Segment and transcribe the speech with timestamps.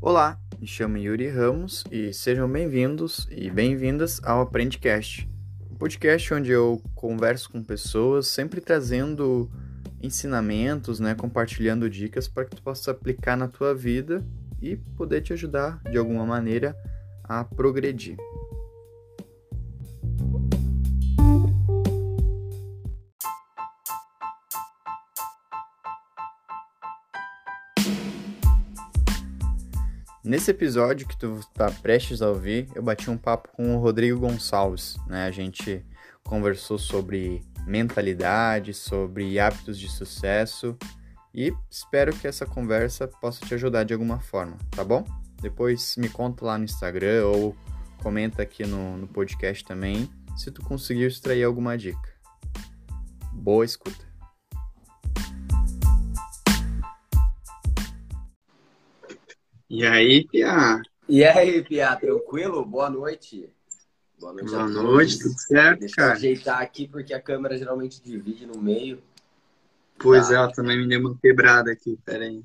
[0.00, 5.28] Olá, me chamo Yuri Ramos e sejam bem-vindos e bem-vindas ao Aprendecast,
[5.68, 9.50] um podcast onde eu converso com pessoas, sempre trazendo
[10.00, 14.24] ensinamentos, né, compartilhando dicas para que tu possa aplicar na tua vida
[14.62, 16.76] e poder te ajudar de alguma maneira
[17.24, 18.16] a progredir.
[30.28, 34.20] Nesse episódio que tu está prestes a ouvir, eu bati um papo com o Rodrigo
[34.20, 35.24] Gonçalves, né?
[35.24, 35.82] A gente
[36.22, 40.76] conversou sobre mentalidade, sobre hábitos de sucesso
[41.34, 45.02] e espero que essa conversa possa te ajudar de alguma forma, tá bom?
[45.40, 47.56] Depois me conta lá no Instagram ou
[48.02, 52.12] comenta aqui no, no podcast também se tu conseguiu extrair alguma dica.
[53.32, 54.07] Boa escuta!
[59.70, 60.80] E aí, Pia?
[61.06, 62.64] E aí, Pia, tranquilo?
[62.64, 63.52] Boa noite.
[64.18, 66.08] Boa noite, Boa noite tudo certo, Deixa cara?
[66.08, 69.02] eu ajeitar aqui, porque a câmera geralmente divide no meio.
[69.98, 70.32] Pois tá.
[70.32, 72.42] é, ela também me deu uma quebrada aqui, pera aí.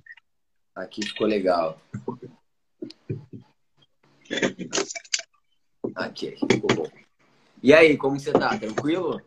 [0.76, 1.82] Aqui ficou legal.
[5.96, 6.92] Aqui, ficou bom.
[7.62, 8.58] E aí, como você tá?
[8.60, 9.22] Tranquilo?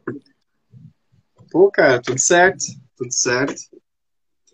[1.50, 2.62] Pô, cara, tudo certo,
[2.94, 3.54] tudo certo.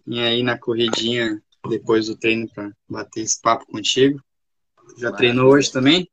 [0.07, 4.21] E aí, na corridinha depois do treino para bater esse papo contigo.
[4.97, 5.17] Já Maravilha.
[5.17, 6.09] treinou hoje também?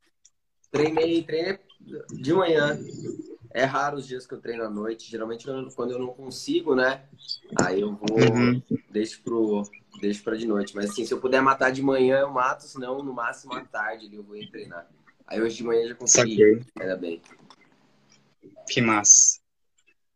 [0.71, 1.59] Treinei, treinei
[2.11, 2.77] de manhã.
[3.51, 5.09] É raro os dias que eu treino à noite.
[5.09, 7.03] Geralmente quando eu não consigo, né?
[7.59, 8.61] Aí eu vou, uhum.
[8.91, 9.63] deixo pro,
[9.99, 10.75] deixo para de noite.
[10.75, 12.63] Mas assim, se eu puder matar de manhã, eu mato.
[12.63, 14.87] Senão, no máximo à tarde eu vou treinar.
[15.25, 16.37] Aí hoje de manhã já consegui.
[16.37, 16.65] Saquei.
[16.79, 17.21] Ainda bem.
[18.67, 19.38] Que massa.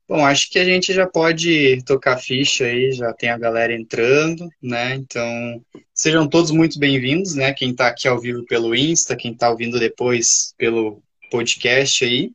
[0.07, 4.49] Bom, acho que a gente já pode tocar ficha aí, já tem a galera entrando,
[4.61, 4.95] né?
[4.95, 7.53] Então, sejam todos muito bem-vindos, né?
[7.53, 12.31] Quem está aqui ao vivo pelo Insta, quem está ouvindo depois pelo podcast aí.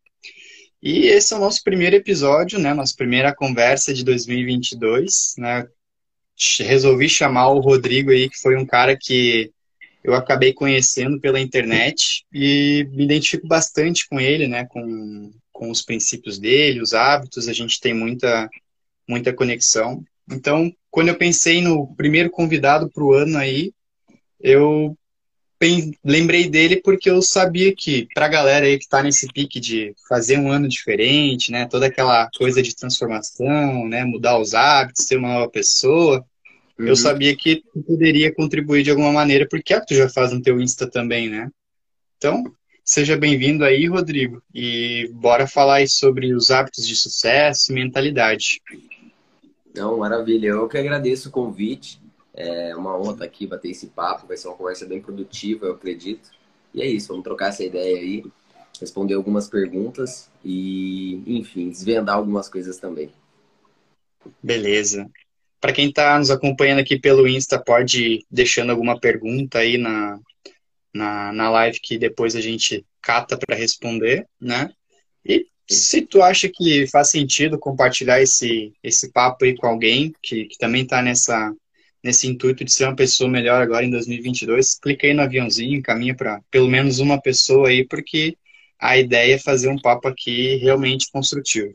[0.83, 2.73] E esse é o nosso primeiro episódio, né?
[2.73, 5.67] Nossa primeira conversa de 2022, né?
[6.61, 9.53] Resolvi chamar o Rodrigo aí, que foi um cara que
[10.03, 14.65] eu acabei conhecendo pela internet e me identifico bastante com ele, né?
[14.65, 18.49] Com com os princípios dele, os hábitos, a gente tem muita,
[19.09, 20.05] muita conexão.
[20.31, 23.73] Então, quando eu pensei no primeiro convidado para o ano aí,
[24.41, 24.97] eu
[26.05, 29.93] lembrei dele porque eu sabia que para a galera aí que está nesse pique de
[30.09, 35.17] fazer um ano diferente, né, toda aquela coisa de transformação, né, mudar os hábitos, ser
[35.17, 36.25] uma nova pessoa,
[36.79, 36.87] uhum.
[36.87, 40.41] eu sabia que poderia contribuir de alguma maneira, porque é que tu já faz no
[40.41, 41.51] teu Insta também, né?
[42.17, 42.45] Então,
[42.91, 48.63] Seja bem-vindo aí, Rodrigo, e bora falar aí sobre os hábitos de sucesso e mentalidade.
[49.75, 50.47] Não, maravilha.
[50.49, 52.01] Eu que agradeço o convite.
[52.33, 54.27] É uma honra estar aqui, bater esse papo.
[54.27, 56.31] Vai ser uma conversa bem produtiva, eu acredito.
[56.73, 58.25] E é isso, vamos trocar essa ideia aí,
[58.81, 63.11] responder algumas perguntas e, enfim, desvendar algumas coisas também.
[64.43, 65.07] Beleza.
[65.61, 70.19] Para quem está nos acompanhando aqui pelo Insta, pode ir deixando alguma pergunta aí na,
[70.95, 74.71] na, na live que depois a gente cata para responder, né?
[75.25, 80.47] E se tu acha que faz sentido compartilhar esse, esse papo aí com alguém que,
[80.47, 81.53] que também está nessa,
[82.03, 86.15] nesse intuito de ser uma pessoa melhor agora em 2022, clica aí no aviãozinho, encaminha
[86.15, 88.37] para pelo menos uma pessoa aí, porque
[88.79, 91.75] a ideia é fazer um papo aqui realmente construtivo.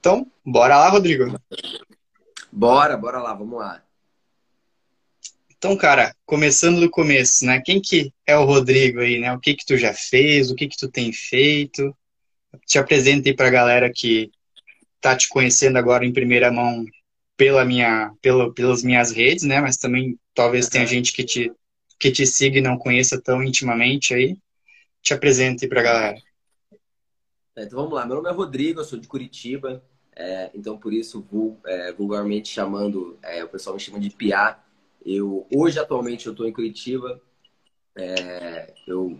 [0.00, 1.38] Então, bora lá, Rodrigo.
[2.50, 3.82] Bora, bora lá, vamos lá.
[5.58, 7.60] Então, cara, começando do começo, né?
[7.60, 9.32] Quem que é o Rodrigo aí, né?
[9.32, 10.50] O que que tu já fez?
[10.50, 11.92] O que que tu tem feito?
[12.64, 14.30] Te apresenta aí pra galera que
[15.00, 16.84] tá te conhecendo agora em primeira mão
[17.36, 19.60] pela minha, pela, pelas minhas redes, né?
[19.60, 20.70] Mas também talvez uhum.
[20.70, 21.52] tenha gente que te,
[21.98, 24.36] que te siga e não conheça tão intimamente aí.
[25.02, 26.18] Te apresenta aí pra galera.
[27.56, 29.82] É, então vamos lá, meu nome é Rodrigo, eu sou de Curitiba,
[30.14, 31.26] é, então por isso
[31.66, 34.62] é, vulgarmente chamando, é, o pessoal me chama de Piá,
[35.04, 37.20] eu, hoje, atualmente, eu estou em Curitiba.
[37.96, 39.18] É, eu,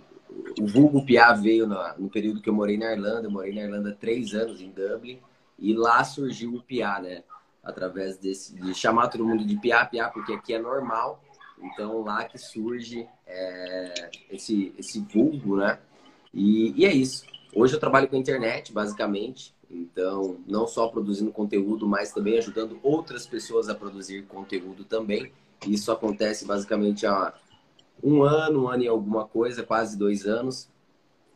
[0.61, 3.27] o vulgo Piá veio na, no período que eu morei na Irlanda.
[3.27, 5.19] Eu morei na Irlanda três anos, em Dublin.
[5.59, 7.25] E lá surgiu o Piá, né?
[7.63, 11.23] Através desse, de chamar todo mundo de Piá, Piá, porque aqui é normal.
[11.61, 15.79] Então, lá que surge é, esse, esse vulgo, né?
[16.33, 17.25] E, e é isso.
[17.55, 19.55] Hoje eu trabalho com a internet, basicamente.
[19.71, 25.33] Então, não só produzindo conteúdo, mas também ajudando outras pessoas a produzir conteúdo também.
[25.67, 27.35] Isso acontece basicamente há
[28.03, 30.69] um ano, um ano e alguma coisa, quase dois anos.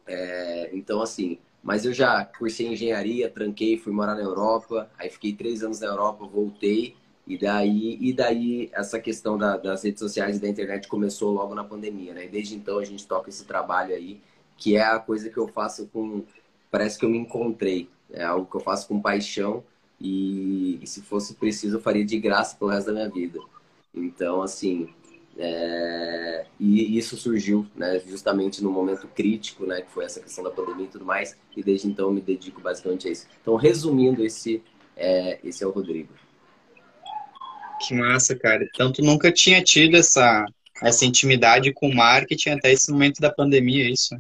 [0.07, 5.33] É, então, assim, mas eu já cursei engenharia, tranquei, fui morar na Europa, aí fiquei
[5.35, 6.97] três anos na Europa, voltei
[7.27, 11.55] E daí, e daí essa questão da, das redes sociais e da internet começou logo
[11.55, 12.25] na pandemia, né?
[12.27, 14.21] E desde então a gente toca esse trabalho aí,
[14.57, 16.25] que é a coisa que eu faço com.
[16.71, 17.89] Parece que eu me encontrei.
[18.11, 19.65] É algo que eu faço com paixão
[20.01, 23.41] e, e se fosse preciso eu faria de graça pelo resto da minha vida.
[23.95, 24.89] Então, assim,
[25.37, 26.47] é...
[26.59, 30.87] e isso surgiu né, justamente no momento crítico, né, que foi essa questão da pandemia
[30.87, 33.27] e tudo mais, e desde então eu me dedico basicamente a isso.
[33.41, 34.63] Então, resumindo, esse
[34.97, 36.13] é, esse é o Rodrigo.
[37.81, 38.65] Que massa, cara.
[38.65, 40.47] Então, tu nunca tinha tido essa,
[40.81, 44.17] essa intimidade com o marketing até esse momento da pandemia, é isso?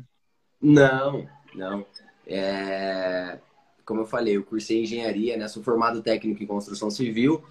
[0.61, 1.87] Não, não.
[2.27, 3.39] É...
[3.85, 5.49] Como eu falei, eu cursei engenharia, né?
[5.49, 7.45] Sou formado técnico em construção civil.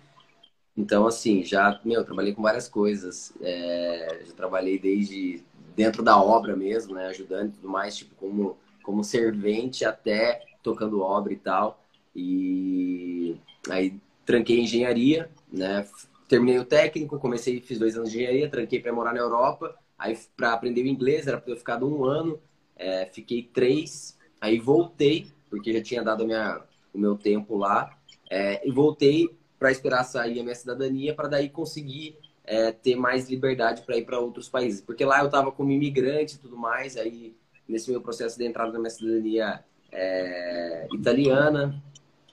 [0.76, 3.34] Então, assim, já, meu, trabalhei com várias coisas.
[3.42, 4.24] É...
[4.26, 5.44] Já trabalhei desde
[5.76, 7.08] dentro da obra mesmo, né?
[7.08, 11.84] Ajudando e tudo mais, tipo, como, como servente até tocando obra e tal.
[12.16, 13.36] E
[13.70, 15.88] aí tranquei engenharia, né?
[16.28, 19.76] Terminei o técnico, comecei, fiz dois anos de engenharia, tranquei para morar na Europa.
[19.98, 22.40] Aí para aprender o inglês era para eu ficar um ano,
[22.76, 24.18] é, fiquei três.
[24.40, 26.62] Aí voltei porque já tinha dado minha,
[26.94, 27.98] o meu tempo lá
[28.30, 29.30] é, e voltei
[29.62, 34.06] para esperar sair a minha cidadania para daí conseguir é, ter mais liberdade para ir
[34.06, 36.98] para outros países, porque lá eu estava como imigrante e tudo mais.
[36.98, 37.36] Aí
[37.70, 41.80] nesse meu processo de entrada na minha cidadania é, italiana,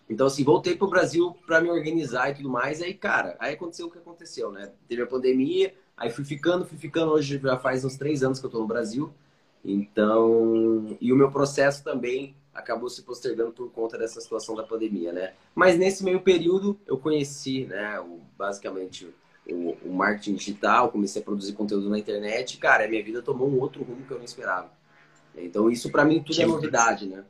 [0.09, 2.81] então, assim, voltei pro Brasil para me organizar e tudo mais.
[2.81, 4.73] Aí, cara, aí aconteceu o que aconteceu, né?
[4.89, 7.13] Teve a pandemia, aí fui ficando, fui ficando.
[7.13, 9.13] Hoje já faz uns três anos que eu tô no Brasil.
[9.63, 15.13] Então, e o meu processo também acabou se postergando por conta dessa situação da pandemia,
[15.13, 15.35] né?
[15.55, 19.09] Mas nesse meio período eu conheci, né, o, basicamente
[19.49, 22.55] o, o, marketing digital, comecei a produzir conteúdo na internet.
[22.55, 24.71] E, cara, a minha vida tomou um outro rumo que eu não esperava.
[25.37, 27.25] Então, isso para mim tudo é novidade, né?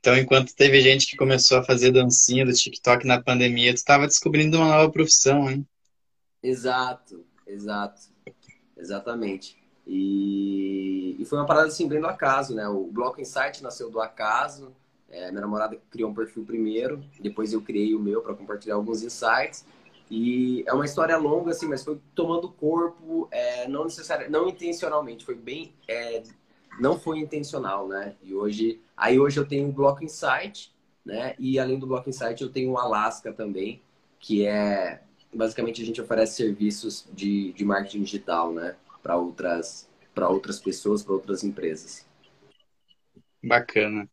[0.00, 4.08] Então, enquanto teve gente que começou a fazer dancinha do TikTok na pandemia, tu estava
[4.08, 5.64] descobrindo uma nova profissão, hein?
[6.42, 8.00] Exato, exato.
[8.76, 9.61] Exatamente.
[9.86, 12.68] E, e foi uma parada assim, bem do acaso, né?
[12.68, 14.72] O Bloco Insight nasceu do acaso.
[15.10, 19.02] É, minha namorada criou um perfil primeiro, depois eu criei o meu para compartilhar alguns
[19.02, 19.64] insights.
[20.10, 25.24] E é uma história longa, assim, mas foi tomando corpo, é, não necessariamente, não intencionalmente,
[25.24, 26.22] foi bem é,
[26.80, 28.14] não foi intencional, né?
[28.22, 30.72] E hoje, aí hoje eu tenho o Bloco Insight,
[31.04, 31.34] né?
[31.38, 33.82] E além do Bloco Insight, eu tenho o Alaska também,
[34.18, 35.02] que é
[35.32, 38.76] basicamente a gente oferece serviços de, de marketing digital, né?
[39.02, 42.06] Para outras, para outras pessoas, para outras empresas.
[43.42, 44.08] Bacana.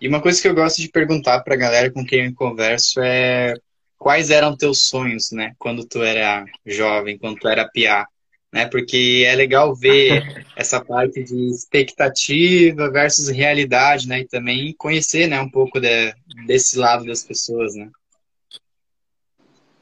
[0.00, 3.00] E uma coisa que eu gosto de perguntar para a galera com quem eu converso
[3.00, 3.54] é
[3.96, 5.54] quais eram teus sonhos, né?
[5.58, 8.06] Quando tu era jovem, quando tu era piá
[8.54, 8.66] né?
[8.66, 10.22] Porque é legal ver
[10.54, 14.20] essa parte de expectativa versus realidade, né?
[14.20, 16.14] E também conhecer, né, um pouco de,
[16.46, 17.90] desse lado das pessoas, né?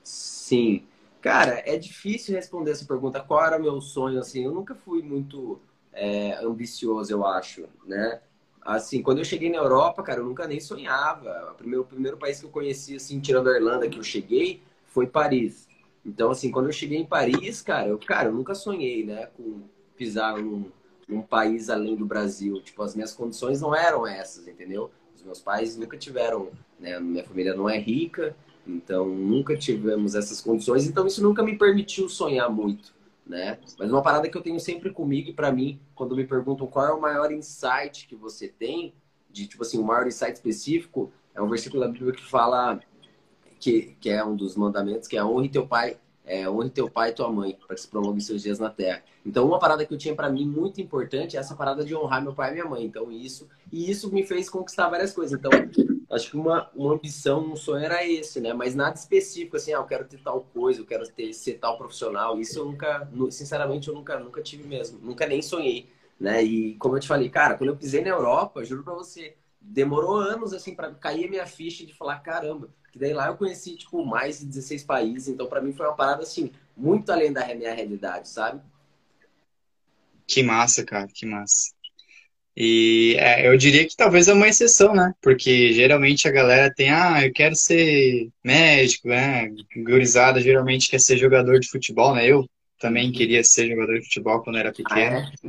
[0.02, 0.82] Sim.
[1.22, 3.20] Cara, é difícil responder essa pergunta.
[3.20, 4.18] Qual era o meu sonho?
[4.18, 5.60] Assim, eu nunca fui muito
[5.92, 8.20] é, ambicioso, eu acho, né?
[8.60, 11.52] Assim, quando eu cheguei na Europa, cara, eu nunca nem sonhava.
[11.52, 14.62] O primeiro, o primeiro país que eu conheci, assim, tirando a Irlanda, que eu cheguei,
[14.84, 15.68] foi Paris.
[16.04, 19.62] Então, assim, quando eu cheguei em Paris, cara, eu, cara, eu nunca sonhei, né, com
[19.96, 20.70] pisar num,
[21.06, 22.60] num país além do Brasil.
[22.62, 24.90] Tipo, as minhas condições não eram essas, entendeu?
[25.14, 28.34] Os meus pais nunca tiveram, né, minha família não é rica,
[28.66, 32.94] então nunca tivemos essas condições, então isso nunca me permitiu sonhar muito,
[33.26, 33.58] né?
[33.78, 36.86] Mas uma parada que eu tenho sempre comigo e para mim, quando me perguntam qual
[36.86, 38.94] é o maior insight que você tem,
[39.30, 42.80] de tipo assim, o maior insight específico, é um versículo da Bíblia que fala
[43.58, 47.10] que, que é um dos mandamentos, que é honre teu pai, é, honre teu pai
[47.10, 49.02] e tua mãe, para que se prolongue seus dias na terra.
[49.24, 52.22] Então, uma parada que eu tinha para mim muito importante é essa parada de honrar
[52.22, 52.84] meu pai e minha mãe.
[52.84, 55.38] Então, isso, e isso me fez conquistar várias coisas.
[55.38, 55.50] Então,
[56.12, 58.52] acho que uma, uma ambição, um sonho era esse, né?
[58.52, 61.78] Mas nada específico, assim, ah, eu quero ter tal coisa, eu quero ter, ser tal
[61.78, 62.38] profissional.
[62.38, 64.98] Isso eu nunca, sinceramente, eu nunca, nunca tive mesmo.
[65.00, 65.88] Nunca nem sonhei,
[66.20, 66.42] né?
[66.42, 70.16] E como eu te falei, cara, quando eu pisei na Europa, juro para você, demorou
[70.16, 73.76] anos, assim, para cair a minha ficha de falar, caramba, que daí lá eu conheci,
[73.76, 75.28] tipo, mais de 16 países.
[75.28, 78.60] Então, para mim, foi uma parada, assim, muito além da minha realidade, sabe?
[80.26, 81.72] Que massa, cara, que massa.
[82.56, 85.12] E é, eu diria que talvez é uma exceção, né?
[85.22, 89.50] Porque geralmente a galera tem, ah, eu quero ser médico, né?
[89.76, 92.26] Gurizada geralmente quer ser jogador de futebol, né?
[92.26, 92.46] Eu
[92.78, 95.16] também queria ser jogador de futebol quando era pequeno.
[95.16, 95.48] Ah, é?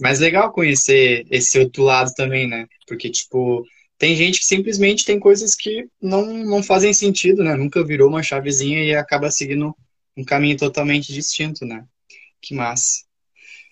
[0.00, 2.66] Mas legal conhecer esse outro lado também, né?
[2.88, 3.64] Porque, tipo,
[3.98, 7.54] tem gente que simplesmente tem coisas que não, não fazem sentido, né?
[7.54, 9.76] Nunca virou uma chavezinha e acaba seguindo
[10.16, 11.84] um caminho totalmente distinto, né?
[12.40, 13.04] Que massa.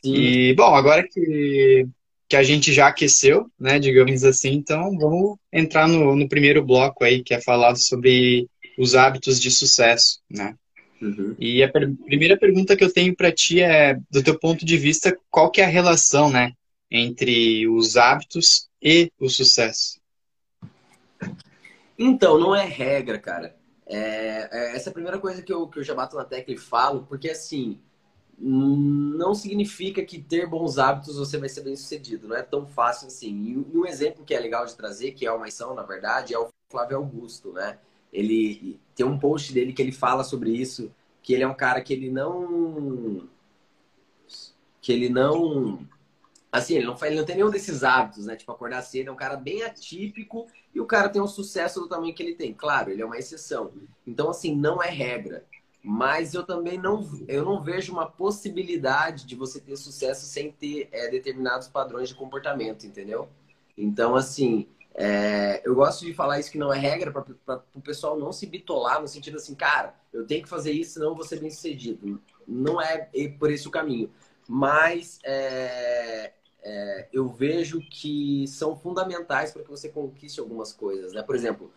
[0.05, 0.15] Sim.
[0.15, 1.87] E, bom, agora que,
[2.29, 7.05] que a gente já aqueceu, né, digamos assim, então vamos entrar no, no primeiro bloco
[7.05, 10.55] aí, que é falado sobre os hábitos de sucesso, né?
[11.01, 11.37] Uhum.
[11.39, 14.77] E a per primeira pergunta que eu tenho para ti é, do teu ponto de
[14.77, 16.53] vista, qual que é a relação, né,
[16.91, 20.01] entre os hábitos e o sucesso?
[21.99, 23.55] Então, não é regra, cara.
[23.87, 26.55] É, é, essa é a primeira coisa que eu, que eu já bato na tecla
[26.55, 27.81] e falo, porque assim,
[28.39, 32.29] não significa que ter bons hábitos você vai ser bem sucedido.
[32.29, 33.65] Não é tão fácil assim.
[33.73, 36.39] E um exemplo que é legal de trazer, que é uma ação, na verdade, é
[36.39, 37.79] o Flávio Augusto, né?
[38.13, 41.81] Ele tem um post dele que ele fala sobre isso, que ele é um cara
[41.81, 43.29] que ele não
[44.81, 45.87] que ele não
[46.53, 48.37] assim, ele não ele não tem nenhum desses hábitos, né?
[48.37, 51.89] Tipo acordar cedo, é um cara bem atípico e o cara tem um sucesso do
[51.89, 52.53] tamanho que ele tem.
[52.53, 53.73] Claro, ele é uma exceção.
[54.07, 55.45] Então assim, não é regra.
[55.87, 60.89] Mas eu também não, eu não vejo uma possibilidade de você ter sucesso sem ter
[60.91, 63.29] é, determinados padrões de comportamento, entendeu?
[63.77, 68.19] Então, assim, é, eu gosto de falar isso que não é regra para o pessoal
[68.19, 71.25] não se bitolar no sentido assim, cara, eu tenho que fazer isso, senão eu vou
[71.25, 72.19] ser bem sucedido.
[72.49, 74.11] Não é por esse o caminho.
[74.49, 81.13] Mas é, é, eu vejo que são fundamentais para que você conquiste algumas coisas.
[81.13, 81.23] Né?
[81.23, 81.71] Por exemplo,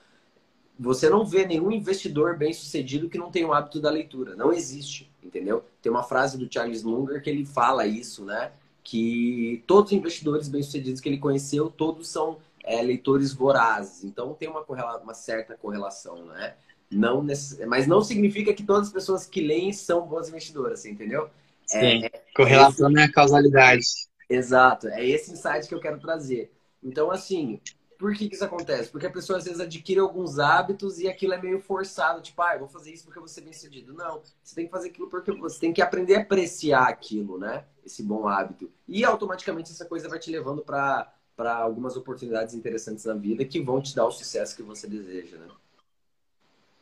[0.79, 4.35] você não vê nenhum investidor bem sucedido que não tem o hábito da leitura.
[4.35, 5.63] Não existe, entendeu?
[5.81, 8.51] Tem uma frase do Charles Munger que ele fala isso, né?
[8.83, 14.03] Que todos os investidores bem sucedidos que ele conheceu, todos são é, leitores vorazes.
[14.03, 14.63] Então tem uma,
[15.01, 16.55] uma certa correlação, né?
[16.89, 17.65] Não necess...
[17.67, 21.29] Mas não significa que todas as pessoas que leem são boas investidoras, entendeu?
[21.71, 23.01] É, Sim, é, correlação é esse...
[23.01, 23.85] é causalidade.
[24.29, 26.51] Exato, é esse insight que eu quero trazer.
[26.83, 27.59] Então, assim,
[27.97, 28.89] por que, que isso acontece?
[28.89, 32.53] Porque a pessoa às vezes adquire alguns hábitos e aquilo é meio forçado, tipo, ah,
[32.53, 33.93] eu vou fazer isso porque eu vou ser bem sucedido.
[33.93, 37.63] Não, você tem que fazer aquilo porque você tem que aprender a apreciar aquilo, né?
[37.85, 38.69] Esse bom hábito.
[38.87, 41.11] E automaticamente essa coisa vai te levando para
[41.55, 45.47] algumas oportunidades interessantes na vida que vão te dar o sucesso que você deseja, né?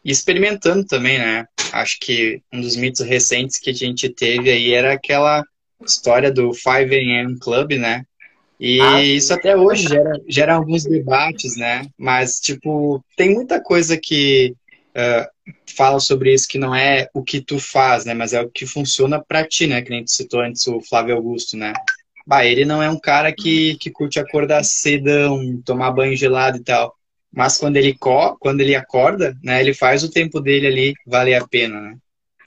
[0.03, 1.47] E experimentando também, né?
[1.71, 5.43] Acho que um dos mitos recentes que a gente teve aí era aquela
[5.81, 7.39] história do 5 a.m.
[7.39, 8.05] Club, né?
[8.59, 11.87] E ah, isso até hoje gera, gera alguns debates, né?
[11.97, 14.55] Mas, tipo, tem muita coisa que
[14.95, 18.13] uh, fala sobre isso que não é o que tu faz, né?
[18.13, 19.81] Mas é o que funciona para ti, né?
[19.81, 21.73] Que nem tu citou antes o Flávio Augusto, né?
[22.25, 26.63] Bah, ele não é um cara que, que curte acordar cedão, tomar banho gelado e
[26.63, 26.95] tal.
[27.31, 31.35] Mas quando ele, co quando ele acorda, né, ele faz o tempo dele ali valer
[31.35, 31.97] a pena, né?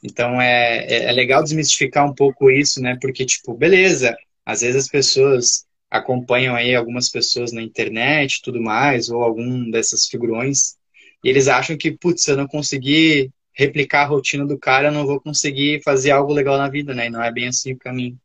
[0.03, 2.97] Então é, é, é legal desmistificar um pouco isso, né?
[3.01, 9.09] Porque, tipo, beleza, às vezes as pessoas acompanham aí algumas pessoas na internet tudo mais,
[9.09, 10.77] ou algum dessas figurões,
[11.25, 14.93] e eles acham que, putz, se eu não conseguir replicar a rotina do cara, eu
[14.93, 17.07] não vou conseguir fazer algo legal na vida, né?
[17.07, 18.19] E não é bem assim o caminho.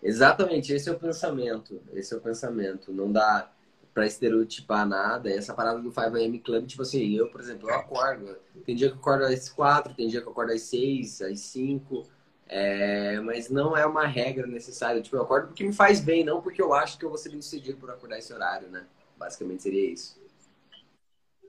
[0.00, 1.80] Exatamente, esse é o pensamento.
[1.92, 2.92] Esse é o pensamento.
[2.92, 3.50] Não dá
[3.92, 5.30] para estereotipar nada.
[5.30, 8.36] Essa parada do 5am Club, tipo assim, eu, por exemplo, eu acordo.
[8.66, 11.40] Tem dia que eu acordo às 4, tem dia que eu acordo às 6, às
[11.40, 12.04] 5.
[12.48, 15.00] É, mas não é uma regra necessária.
[15.00, 17.30] Tipo, eu acordo porque me faz bem, não porque eu acho que eu vou ser
[17.30, 18.84] bem sucedido por acordar esse horário, né?
[19.16, 20.20] Basicamente seria isso.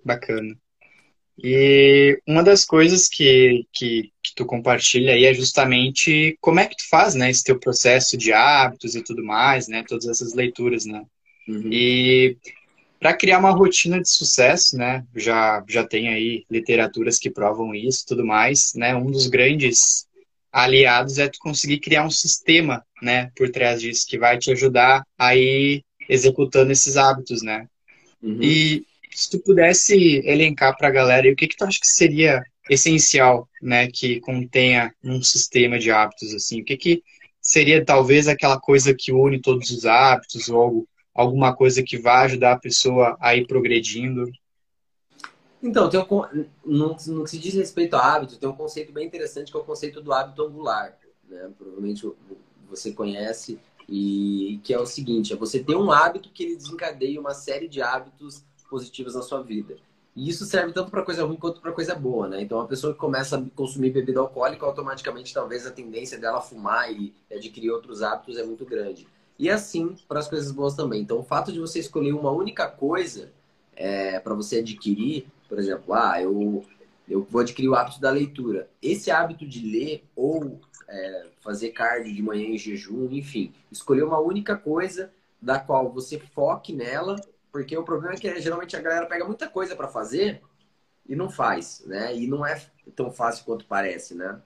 [0.04, 0.58] Bacana.
[1.44, 6.78] E uma das coisas que, que, que, tu compartilha aí é justamente como é que
[6.78, 10.86] tu faz, né, esse teu processo de hábitos e tudo mais, né, todas essas leituras,
[10.86, 11.04] né.
[11.48, 11.70] Uhum.
[11.70, 12.38] E
[13.00, 18.06] para criar uma rotina de sucesso, né, já, já tem aí literaturas que provam isso
[18.08, 20.08] tudo mais, né, um dos grandes
[20.56, 25.06] aliados é tu conseguir criar um sistema, né, por trás disso, que vai te ajudar
[25.20, 27.68] a ir executando esses hábitos, né.
[28.24, 28.42] Uhum.
[28.42, 32.42] E se tu pudesse elencar para a galera, o que que tu acha que seria
[32.70, 36.62] essencial, né, que contenha um sistema de hábitos assim?
[36.62, 37.04] O que que
[37.42, 42.26] seria talvez aquela coisa que une todos os hábitos ou algo, alguma coisa que vai
[42.26, 44.32] ajudar a pessoa a ir progredindo?
[45.66, 49.08] Então, tem um, no, no que se diz respeito a hábito, tem um conceito bem
[49.08, 50.96] interessante que é o conceito do hábito angular.
[51.28, 51.50] Né?
[51.58, 52.08] Provavelmente
[52.70, 57.20] você conhece, e que é o seguinte: é você ter um hábito que ele desencadeia
[57.20, 59.76] uma série de hábitos positivas na sua vida.
[60.16, 62.42] E isso serve tanto para coisa ruim quanto para coisa boa, né?
[62.42, 66.92] Então, a pessoa que começa a consumir bebida alcoólica, automaticamente, talvez a tendência dela fumar
[66.92, 69.08] e adquirir outros hábitos é muito grande.
[69.38, 71.02] E assim para as coisas boas também.
[71.02, 73.32] Então, o fato de você escolher uma única coisa
[73.76, 76.66] é, para você adquirir, por exemplo, ah, eu,
[77.08, 78.70] eu vou adquirir o hábito da leitura.
[78.82, 84.20] Esse hábito de ler ou é, fazer cardio de manhã em jejum, enfim, escolher uma
[84.20, 85.12] única coisa
[85.42, 87.16] da qual você foque nela
[87.56, 90.42] porque o problema é que geralmente a galera pega muita coisa para fazer
[91.06, 92.14] e não faz, né?
[92.14, 92.62] E não é
[92.94, 94.42] tão fácil quanto parece, né?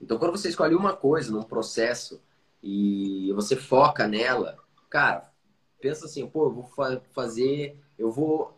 [0.00, 2.22] Então, quando você escolhe uma coisa num processo
[2.62, 4.56] e você foca nela,
[4.88, 5.30] cara,
[5.78, 8.53] pensa assim, pô, eu vou fa fazer, eu vou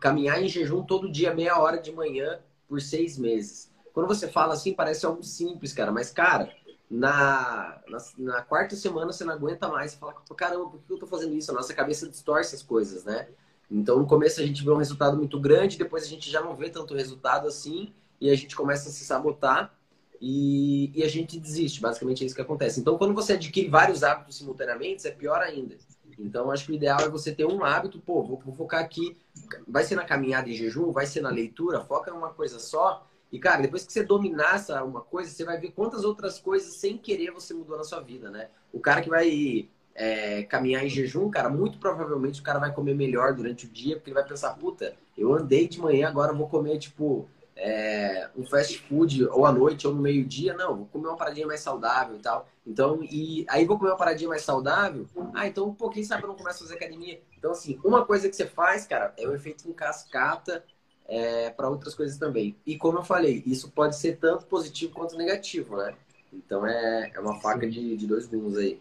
[0.00, 3.70] caminhar em jejum todo dia, meia hora de manhã, por seis meses.
[3.92, 5.90] Quando você fala assim, parece algo simples, cara.
[5.90, 6.52] Mas, cara,
[6.90, 9.92] na, na, na, quarta semana você não aguenta mais.
[9.92, 11.50] Você fala, caramba, por que eu tô fazendo isso?
[11.50, 13.28] A nossa cabeça distorce as coisas, né?
[13.70, 16.56] Então, no começo a gente vê um resultado muito grande, depois a gente já não
[16.56, 19.74] vê tanto resultado assim, e a gente começa a se sabotar
[20.20, 21.80] e, e a gente desiste.
[21.80, 22.80] Basicamente é isso que acontece.
[22.80, 25.76] Então, quando você adquire vários hábitos simultaneamente, é pior ainda.
[26.18, 29.16] Então, acho que o ideal é você ter um hábito, pô, vou, vou focar aqui.
[29.66, 33.06] Vai ser na caminhada em jejum, vai ser na leitura, foca em uma coisa só
[33.30, 36.74] e, cara, depois que você dominar essa uma coisa, você vai ver quantas outras coisas
[36.74, 38.48] sem querer você mudou na sua vida, né?
[38.72, 42.94] O cara que vai é, caminhar em jejum, cara, muito provavelmente o cara vai comer
[42.94, 46.36] melhor durante o dia, porque ele vai pensar, puta, eu andei de manhã, agora eu
[46.36, 47.28] vou comer, tipo,
[47.58, 50.54] é, um fast food ou à noite ou no meio-dia.
[50.54, 52.48] Não, vou comer uma paradinha mais saudável e tal.
[52.66, 55.06] Então, e aí vou comer uma paradinha mais saudável.
[55.34, 57.20] Ah, então, pô, quem sabe eu não começo a fazer academia?
[57.36, 60.64] Então, assim, uma coisa que você faz, cara, é o efeito em cascata
[61.08, 62.56] é, para outras coisas também.
[62.64, 65.94] E como eu falei, isso pode ser tanto positivo quanto negativo, né?
[66.32, 68.78] Então é, é uma faca de, de dois gumes aí.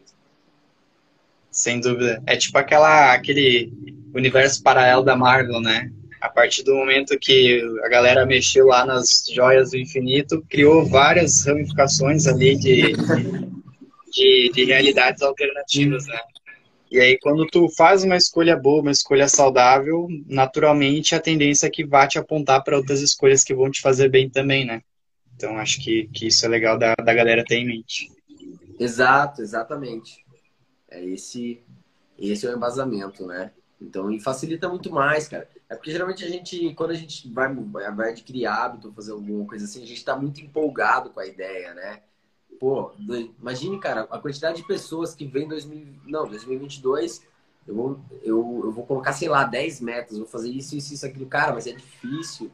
[1.50, 2.22] Sem dúvida.
[2.28, 3.74] É tipo aquela, aquele
[4.14, 5.92] universo paralelo da Marvel, né?
[6.28, 11.46] A partir do momento que a galera mexeu lá nas joias do infinito, criou várias
[11.46, 12.92] ramificações ali de,
[14.12, 16.20] de, de realidades alternativas, né?
[16.92, 21.70] E aí, quando tu faz uma escolha boa, uma escolha saudável, naturalmente a tendência é
[21.70, 24.82] que vá te apontar para outras escolhas que vão te fazer bem também, né?
[25.34, 28.12] Então, acho que, que isso é legal da, da galera ter em mente.
[28.78, 30.26] Exato, exatamente.
[30.90, 31.62] É esse,
[32.20, 33.52] esse é o embasamento, né?
[33.82, 35.48] Então, e facilita muito mais, cara.
[35.70, 39.66] É porque geralmente a gente, quando a gente vai, vai adquirir hábito, fazer alguma coisa
[39.66, 42.02] assim, a gente está muito empolgado com a ideia, né?
[42.60, 42.92] Pô,
[43.40, 47.22] imagine, cara, a quantidade de pessoas que vem em 2000, não, 2022,
[47.68, 51.06] eu vou, eu, eu vou colocar, sei lá, 10 metas, vou fazer isso, isso, isso,
[51.06, 51.26] aquilo.
[51.26, 52.50] Cara, mas é difícil.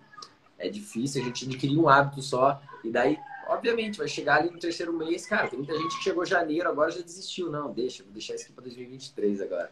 [0.58, 2.60] É difícil a gente adquirir um hábito só.
[2.84, 3.18] E daí,
[3.48, 6.92] obviamente, vai chegar ali no terceiro mês, cara, tem muita gente que chegou janeiro, agora
[6.92, 7.52] já desistiu.
[7.52, 9.72] Não, deixa, vou deixar isso aqui para 2023 agora.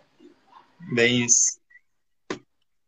[0.94, 1.61] Bem isso.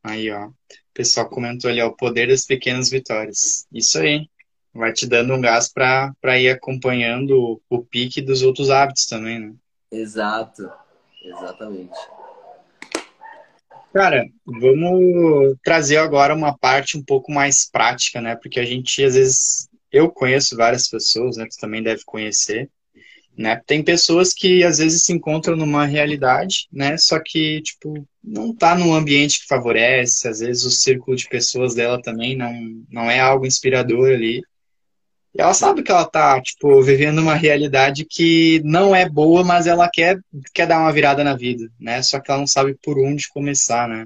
[0.03, 0.47] Aí, ó.
[0.47, 0.53] O
[0.93, 3.65] pessoal comentou ali, ó, o poder das pequenas vitórias.
[3.71, 4.29] Isso aí
[4.73, 9.53] vai te dando um gás para ir acompanhando o pique dos outros hábitos também, né?
[9.91, 10.69] Exato,
[11.23, 11.97] exatamente.
[13.93, 18.35] Cara, vamos trazer agora uma parte um pouco mais prática, né?
[18.35, 21.45] Porque a gente, às vezes, eu conheço várias pessoas, né?
[21.45, 22.69] Tu também deve conhecer,
[23.37, 23.61] né?
[23.65, 26.97] Tem pessoas que, às vezes, se encontram numa realidade, né?
[26.97, 31.73] Só que, tipo, não tá num ambiente que favorece, às vezes o círculo de pessoas
[31.73, 32.53] dela também não,
[32.89, 34.41] não é algo inspirador ali.
[35.35, 39.65] E ela sabe que ela tá, tipo, vivendo uma realidade que não é boa, mas
[39.65, 40.19] ela quer,
[40.53, 42.01] quer dar uma virada na vida, né?
[42.03, 44.05] Só que ela não sabe por onde começar, né?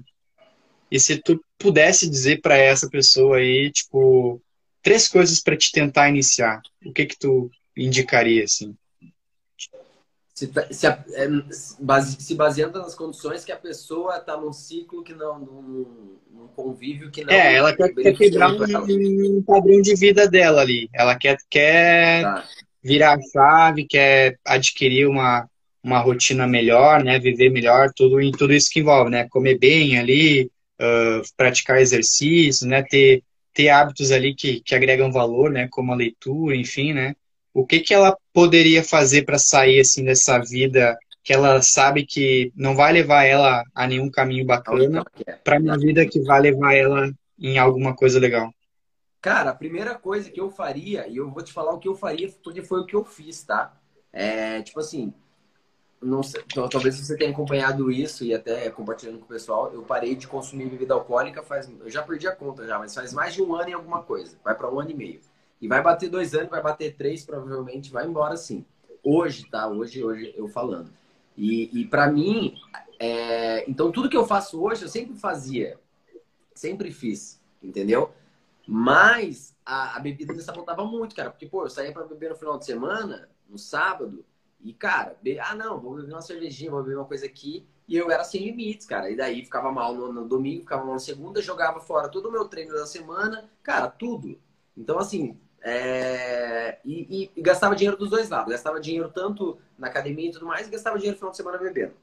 [0.90, 4.42] E se tu pudesse dizer para essa pessoa aí, tipo,
[4.82, 8.74] três coisas para te tentar iniciar, o que que tu indicaria, assim?
[10.38, 10.96] Se, se, é,
[11.50, 17.10] se baseando nas condições que a pessoa está num ciclo que não, num, num convívio
[17.10, 17.34] que não.
[17.34, 20.92] É, ela quer, quer quebrar um, um, padrão de vida dela ali.
[20.94, 22.44] Ela quer, quer tá.
[22.84, 25.50] virar a chave, quer adquirir uma,
[25.84, 27.18] uma rotina melhor, né?
[27.18, 29.28] Viver melhor, tudo em tudo isso que envolve, né?
[29.32, 32.84] Comer bem ali, uh, praticar exercício, né?
[32.84, 33.24] Ter,
[33.56, 35.68] ter hábitos ali que, que agregam valor, né?
[35.72, 37.16] Como a leitura, enfim, né?
[37.58, 42.54] O que, que ela poderia fazer para sair assim dessa vida que ela sabe que
[42.56, 45.04] não vai levar ela a nenhum caminho bacana
[45.44, 48.54] para uma vida que vai levar ela em alguma coisa legal?
[49.20, 51.96] Cara, a primeira coisa que eu faria, e eu vou te falar o que eu
[51.96, 53.76] faria, porque foi o que eu fiz, tá?
[54.14, 55.12] É, tipo assim,
[56.00, 59.82] não sei, então, talvez você tenha acompanhado isso e até compartilhando com o pessoal, eu
[59.82, 63.34] parei de consumir bebida alcoólica faz, eu já perdi a conta já, mas faz mais
[63.34, 65.22] de um ano e alguma coisa, vai para um ano e meio.
[65.62, 68.66] E vai bater dois anos, vai bater três, provavelmente, vai embora sim.
[69.04, 69.68] Hoje, tá?
[69.68, 70.92] Hoje, hoje eu falando.
[71.36, 72.56] E, e para mim,
[73.00, 73.70] é...
[73.70, 75.80] então tudo que eu faço hoje, eu sempre fazia.
[76.54, 78.12] Sempre fiz, entendeu?
[78.68, 81.32] Mas a, a bebida me sabotava muito, cara.
[81.32, 84.26] Porque, pô, eu saía pra beber no final de semana, no sábado,
[84.62, 85.40] e, cara, be...
[85.40, 87.66] ah, não, vou beber uma cervejinha, vou beber uma coisa aqui.
[87.88, 89.10] E eu era sem limites, cara.
[89.10, 92.32] E daí ficava mal no, no domingo, ficava mal na segunda, jogava fora todo o
[92.32, 94.38] meu treino da semana, cara, tudo.
[94.76, 98.52] Então, assim, é, e, e, gastava dinheiro dos dois lados.
[98.52, 101.58] Gastava dinheiro tanto na academia e tudo mais, e gastava dinheiro no final de semana
[101.58, 101.94] bebendo.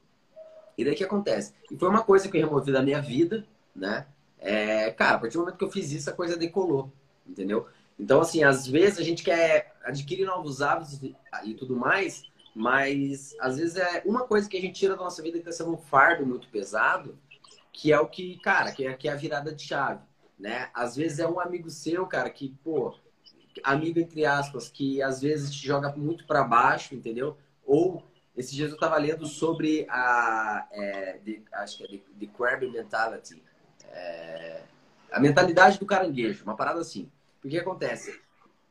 [0.77, 1.53] E daí que acontece?
[1.71, 4.05] E foi uma coisa que eu removi da minha vida, né?
[4.39, 6.91] É, cara, a partir do momento que eu fiz isso, a coisa decolou,
[7.25, 7.67] entendeu?
[7.97, 11.01] Então, assim, às vezes a gente quer adquirir novos hábitos
[11.43, 15.21] e tudo mais, mas às vezes é uma coisa que a gente tira da nossa
[15.23, 17.17] vida que está sendo um fardo muito pesado,
[17.71, 20.01] que é o que, cara, que é, que é a virada de chave,
[20.37, 20.69] né?
[20.73, 22.95] Às vezes é um amigo seu, cara, que, pô,
[23.63, 27.37] amigo entre aspas, que às vezes te joga muito para baixo, entendeu?
[27.65, 28.03] Ou
[28.35, 33.41] esses dias eu tava lendo sobre a, é, de, acho que é The, Crab Mentality,
[33.91, 34.61] é,
[35.11, 37.09] a mentalidade do caranguejo, uma parada assim.
[37.43, 38.19] O que acontece?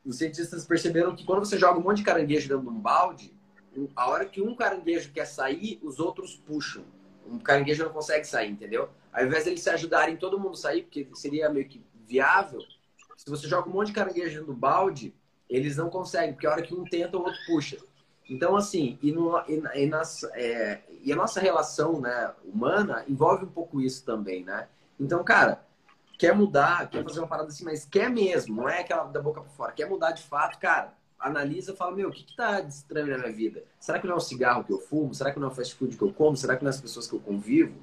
[0.05, 3.33] Os cientistas perceberam que quando você joga um monte de caranguejo dentro de um balde,
[3.95, 6.83] a hora que um caranguejo quer sair, os outros puxam.
[7.27, 8.89] Um caranguejo não consegue sair, entendeu?
[9.11, 12.61] Ao invés de eles se ajudarem todo mundo sair, porque seria meio que viável,
[13.15, 15.13] se você joga um monte de caranguejo no balde,
[15.49, 17.77] eles não conseguem, porque a hora que um tenta, o outro puxa.
[18.29, 23.45] Então, assim, e, no, e, e, nas, é, e a nossa relação né, humana envolve
[23.45, 24.67] um pouco isso também, né?
[24.99, 25.63] Então, cara,
[26.17, 29.41] quer mudar, quer fazer uma parada assim, mas quer mesmo, não é aquela da boca
[29.41, 32.73] para fora, quer mudar de fato, cara, analisa fala, meu, o que, que tá de
[32.73, 33.63] estranho na minha vida?
[33.79, 35.13] Será que não é o cigarro que eu fumo?
[35.13, 36.35] Será que não é o fast food que eu como?
[36.35, 37.75] Será que não é as pessoas que eu convivo?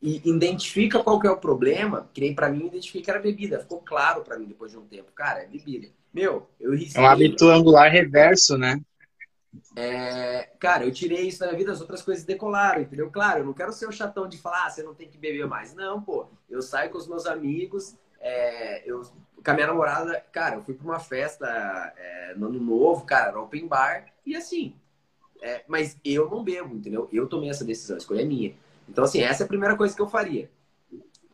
[0.00, 3.60] E identifica qual que é o problema, que nem pra mim, identifiquei que era bebida.
[3.60, 5.10] Ficou claro para mim depois de um tempo.
[5.12, 5.88] Cara, é bebida.
[6.14, 7.02] Meu, eu risquei...
[7.02, 8.80] É um hábito angular reverso, né?
[9.74, 13.10] É, cara, eu tirei isso da minha vida, as outras coisas decolaram, entendeu?
[13.10, 15.46] Claro, eu não quero ser o chatão de falar, ah, você não tem que beber
[15.46, 15.74] mais.
[15.74, 19.02] Não, pô, eu saio com os meus amigos, é, eu,
[19.44, 21.46] com a minha namorada, cara, eu fui pra uma festa
[21.96, 24.74] é, no ano novo, cara, era open bar, e assim,
[25.40, 27.08] é, mas eu não bebo, entendeu?
[27.12, 28.54] Eu tomei essa decisão, a escolha é minha.
[28.88, 30.50] Então, assim, essa é a primeira coisa que eu faria.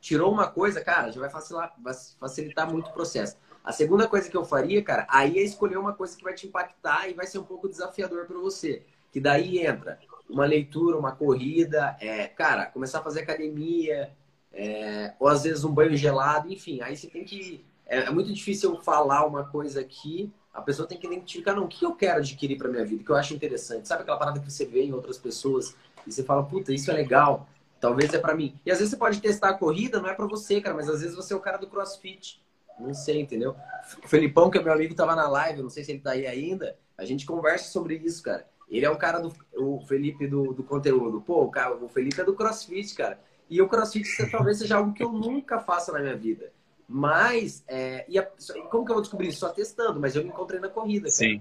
[0.01, 3.37] Tirou uma coisa, cara, já vai facilitar, vai facilitar muito o processo.
[3.63, 6.47] A segunda coisa que eu faria, cara, aí é escolher uma coisa que vai te
[6.47, 8.83] impactar e vai ser um pouco desafiador para você.
[9.11, 14.13] Que daí entra uma leitura, uma corrida, é, cara, começar a fazer academia,
[14.53, 16.81] é, ou às vezes um banho gelado, enfim.
[16.83, 17.65] Aí você tem que.
[17.87, 21.65] É, é, muito difícil eu falar uma coisa aqui, a pessoa tem que identificar, não,
[21.65, 23.89] o que eu quero adquirir para minha vida, que eu acho interessante.
[23.89, 25.75] Sabe aquela parada que você vê em outras pessoas
[26.07, 27.49] e você fala, puta, isso é legal,
[27.81, 28.59] talvez é para mim.
[28.65, 31.01] E às vezes você pode testar a corrida, não é para você, cara, mas às
[31.01, 32.43] vezes você é o cara do crossfit.
[32.79, 33.55] Não sei, entendeu?
[34.03, 36.27] O Felipão, que é meu amigo, tava na live, não sei se ele tá aí
[36.27, 36.77] ainda.
[36.99, 38.47] A gente conversa sobre isso, cara.
[38.69, 41.21] Ele é o cara do o Felipe do, do conteúdo.
[41.21, 43.21] Pô, o, cara, o Felipe é do CrossFit, cara.
[43.49, 46.53] E o CrossFit talvez seja algo que eu nunca faça na minha vida.
[46.89, 48.23] Mas, é, e a,
[48.71, 49.41] como que eu vou descobrir isso?
[49.41, 51.13] Só testando, mas eu me encontrei na corrida, cara.
[51.13, 51.41] Sim.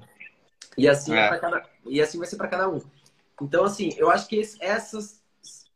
[0.78, 1.28] E assim, é.
[1.28, 2.82] É cada, e assim vai ser para cada um.
[3.42, 5.22] Então, assim, eu acho que esse, essas,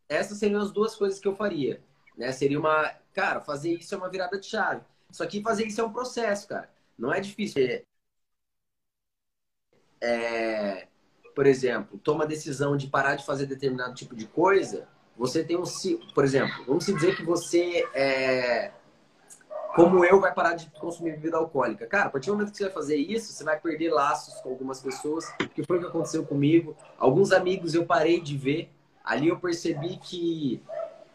[0.08, 1.82] essas seriam as duas coisas que eu faria.
[2.16, 2.32] Né?
[2.32, 2.92] Seria uma.
[3.12, 4.82] Cara, fazer isso é uma virada de chave.
[5.10, 6.70] Só que fazer isso é um processo, cara.
[6.98, 7.84] Não é difícil.
[10.00, 10.86] É,
[11.34, 14.88] por exemplo, toma a decisão de parar de fazer determinado tipo de coisa.
[15.16, 15.64] Você tem um.
[16.14, 18.72] Por exemplo, vamos dizer que você é,
[19.78, 21.86] como eu, vai parar de consumir bebida alcoólica.
[21.86, 24.50] Cara, a partir do momento que você vai fazer isso, você vai perder laços com
[24.50, 26.76] algumas pessoas, que foi o que aconteceu comigo.
[26.98, 28.72] Alguns amigos eu parei de ver.
[29.04, 30.60] Ali eu percebi que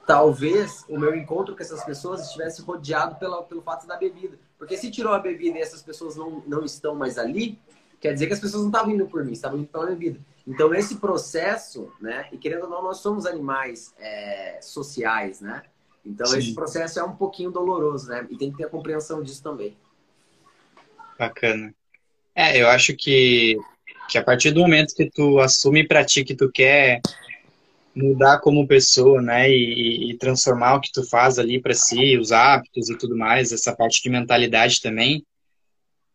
[0.08, 4.40] talvez o meu encontro com essas pessoas estivesse rodeado pela, pelo fato da bebida.
[4.58, 7.60] Porque se tirou a bebida e essas pessoas não, não estão mais ali,
[8.00, 10.22] quer dizer que as pessoas não estavam indo por mim, estavam indo pela bebida.
[10.48, 12.30] Então, esse processo, né?
[12.32, 15.64] E querendo ou não, nós somos animais é, sociais, né?
[16.06, 16.40] Então, Sim.
[16.40, 18.28] esse processo é um pouquinho doloroso, né?
[18.30, 19.76] E tem que ter a compreensão disso também.
[21.18, 21.74] Bacana.
[22.36, 23.58] É, eu acho que,
[24.10, 27.02] que a partir do momento que tu assume para ti que tu quer
[27.96, 32.32] mudar como pessoa, né, e, e transformar o que tu faz ali para si, os
[32.32, 35.24] hábitos e tudo mais, essa parte de mentalidade também,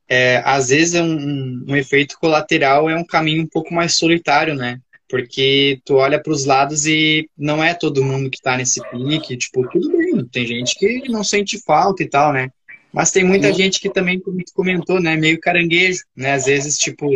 [0.08, 4.54] é, às vezes é um, um, efeito colateral, é um caminho um pouco mais solitário,
[4.54, 8.80] né, porque tu olha para os lados e não é todo mundo que está nesse
[8.90, 12.50] pique, tipo, tudo bem, tem gente que não sente falta e tal, né,
[12.92, 16.78] mas tem muita gente que também, como tu comentou, né, meio caranguejo, né, às vezes,
[16.78, 17.06] tipo,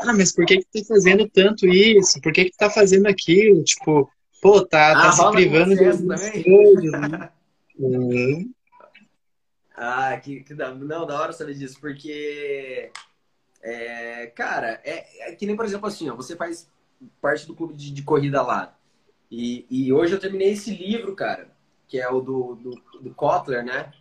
[0.00, 2.20] ah, mas por que que tá fazendo tanto isso?
[2.20, 3.64] Por que que tá fazendo aquilo?
[3.64, 7.30] Tipo, pô, tá, tá ah, se privando de algumas coisas, né?
[7.78, 8.50] uhum.
[9.74, 12.90] Ah, que, que da, não, da hora saber disso, porque,
[13.62, 16.68] é, cara, é, é, que nem, por exemplo, assim, ó, você faz
[17.20, 18.76] parte do clube de, de corrida lá,
[19.30, 21.50] e, e hoje eu terminei esse livro, cara,
[21.88, 23.92] que é o do, do, do Kotler, né?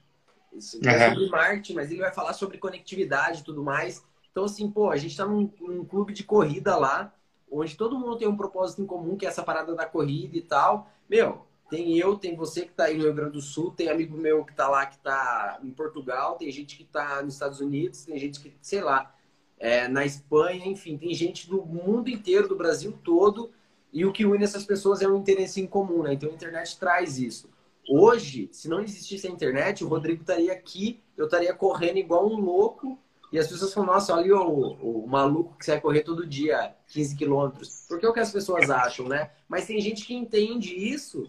[0.53, 4.03] Isso é sobre marketing, mas ele vai falar sobre conectividade e tudo mais.
[4.31, 7.13] Então, assim, pô, a gente tá num, num, clube de corrida lá,
[7.51, 10.41] onde todo mundo tem um propósito em comum, que é essa parada da corrida e
[10.41, 10.89] tal.
[11.09, 14.17] Meu, tem eu, tem você que tá aí no Rio Grande do Sul, tem amigo
[14.17, 18.05] meu que tá lá, que tá em Portugal, tem gente que tá nos Estados Unidos,
[18.05, 19.14] tem gente que, sei lá,
[19.59, 23.51] é, na Espanha, enfim, tem gente do mundo inteiro, do Brasil todo,
[23.91, 26.13] e o que une essas pessoas é um interesse em comum, né?
[26.13, 27.49] Então a internet traz isso.
[27.87, 32.39] Hoje, se não existisse a internet, o Rodrigo estaria aqui, eu estaria correndo igual um
[32.39, 32.99] louco,
[33.31, 37.15] e as pessoas falam, nossa, olha o, o maluco que sai correr todo dia 15
[37.15, 37.85] quilômetros.
[37.87, 39.31] Porque é o que as pessoas acham, né?
[39.47, 41.27] Mas tem gente que entende isso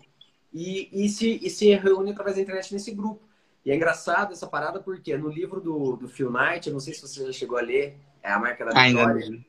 [0.52, 3.26] e, e, se, e se reúne através da internet nesse grupo.
[3.64, 6.94] E é engraçado essa parada porque no livro do, do Phil Knight, eu não sei
[6.94, 9.44] se você já chegou a ler, é a marca da vitória.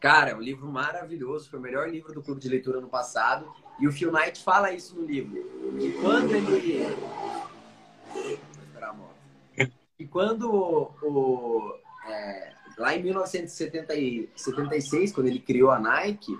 [0.00, 3.46] Cara, é um livro maravilhoso, foi o melhor livro do clube de leitura no passado.
[3.78, 5.44] E o Phil Knight fala isso no livro.
[5.78, 6.86] Que quando ele.
[8.10, 8.22] Vou
[8.64, 9.14] esperar a moto.
[9.98, 11.78] E quando o.
[12.08, 16.34] É, lá em 1976, quando ele criou a Nike,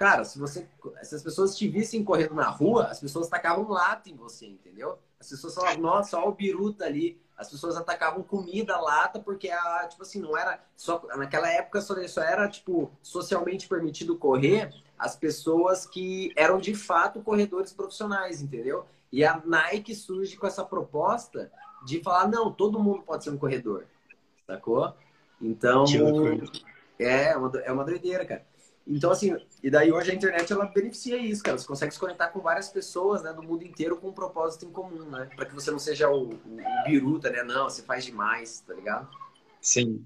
[0.00, 0.66] cara, se você.
[1.04, 4.98] Se as pessoas te vissem correndo na rua, as pessoas tacavam lata em você, entendeu?
[5.20, 7.24] As pessoas falavam, nossa, olha o biruta ali.
[7.36, 10.58] As pessoas atacavam comida, lata, porque a, tipo assim, não era.
[10.74, 16.74] Só, naquela época só, só era, tipo, socialmente permitido correr as pessoas que eram de
[16.74, 18.86] fato corredores profissionais, entendeu?
[19.12, 21.50] E a Nike surge com essa proposta
[21.84, 23.84] de falar, não, todo mundo pode ser um corredor.
[24.46, 24.94] Sacou?
[25.40, 25.84] Então.
[26.98, 28.46] É, é uma, é uma doideira, cara.
[28.86, 31.58] Então, assim, e daí hoje a internet ela beneficia isso, cara.
[31.58, 34.70] Você consegue se conectar com várias pessoas né, do mundo inteiro com um propósito em
[34.70, 35.28] comum, né?
[35.34, 37.42] Para que você não seja o, o, o biruta, né?
[37.42, 39.08] Não, você faz demais, tá ligado?
[39.60, 40.04] Sim.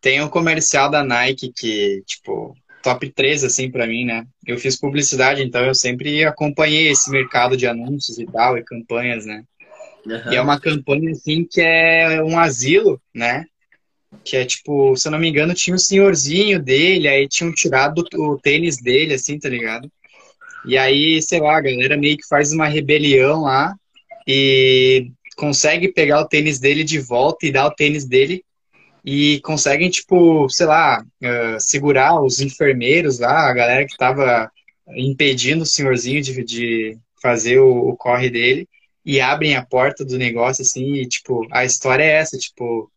[0.00, 4.26] Tem um comercial da Nike que, tipo, top 3, assim, para mim, né?
[4.46, 9.26] Eu fiz publicidade, então eu sempre acompanhei esse mercado de anúncios e tal, e campanhas,
[9.26, 9.44] né?
[10.06, 10.32] Uhum.
[10.32, 13.46] E é uma campanha, assim, que é um asilo, né?
[14.24, 18.04] Que é tipo, se eu não me engano, tinha um senhorzinho dele, aí tinham tirado
[18.14, 19.90] o tênis dele, assim, tá ligado?
[20.64, 23.74] E aí, sei lá, a galera meio que faz uma rebelião lá
[24.26, 28.44] e consegue pegar o tênis dele de volta e dar o tênis dele
[29.04, 34.50] e conseguem, tipo, sei lá, uh, segurar os enfermeiros lá, a galera que tava
[34.88, 38.68] impedindo o senhorzinho de, de fazer o, o corre dele
[39.04, 42.90] e abrem a porta do negócio, assim, e, tipo, a história é essa, tipo,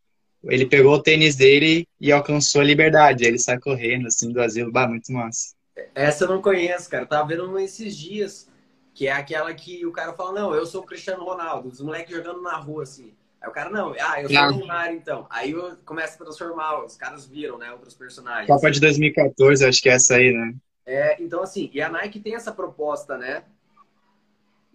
[0.52, 3.26] ele pegou o tênis dele e alcançou a liberdade.
[3.26, 4.72] Ele sai correndo, assim, do asilo.
[4.72, 5.54] Bah, muito massa.
[5.94, 7.04] Essa eu não conheço, cara.
[7.04, 8.50] Eu tava vendo esses dias,
[8.94, 11.70] que é aquela que o cara fala, não, eu sou o Cristiano Ronaldo.
[11.70, 13.14] Os moleques jogando na rua, assim.
[13.42, 15.28] Aí o cara, não, ah, eu sou o Neymar, então.
[15.30, 15.54] Aí
[15.86, 18.48] começa a transformar, os caras viram, né, outros personagens.
[18.48, 20.54] Copa de 2014, acho que é essa aí, né?
[20.86, 23.44] É, então, assim, e a Nike tem essa proposta, né?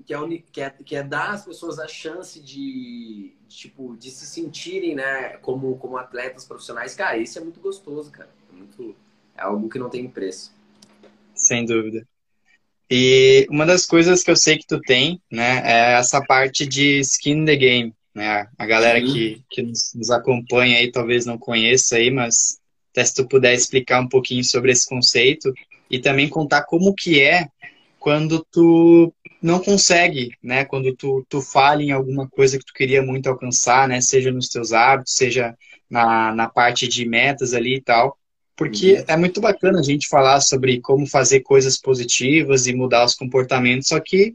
[0.05, 4.27] Que é, que, é, que é dar às pessoas a chance de, tipo, de se
[4.27, 6.95] sentirem, né, como, como atletas profissionais.
[6.95, 8.31] Cara, isso é muito gostoso, cara.
[8.53, 8.97] É, muito,
[9.37, 10.53] é algo que não tem preço.
[11.35, 12.07] Sem dúvida.
[12.91, 16.99] E uma das coisas que eu sei que tu tem, né, é essa parte de
[17.01, 18.49] skin the game, né?
[18.59, 19.13] A galera uhum.
[19.13, 22.59] que, que nos, nos acompanha aí talvez não conheça aí, mas
[22.91, 25.53] até se tu puder explicar um pouquinho sobre esse conceito
[25.89, 27.49] e também contar como que é
[28.01, 30.65] quando tu não consegue, né?
[30.65, 34.01] Quando tu, tu falha em alguma coisa que tu queria muito alcançar, né?
[34.01, 35.57] Seja nos teus hábitos, seja
[35.89, 38.17] na, na parte de metas ali e tal.
[38.57, 39.05] Porque uhum.
[39.09, 43.89] é muito bacana a gente falar sobre como fazer coisas positivas e mudar os comportamentos,
[43.89, 44.35] só que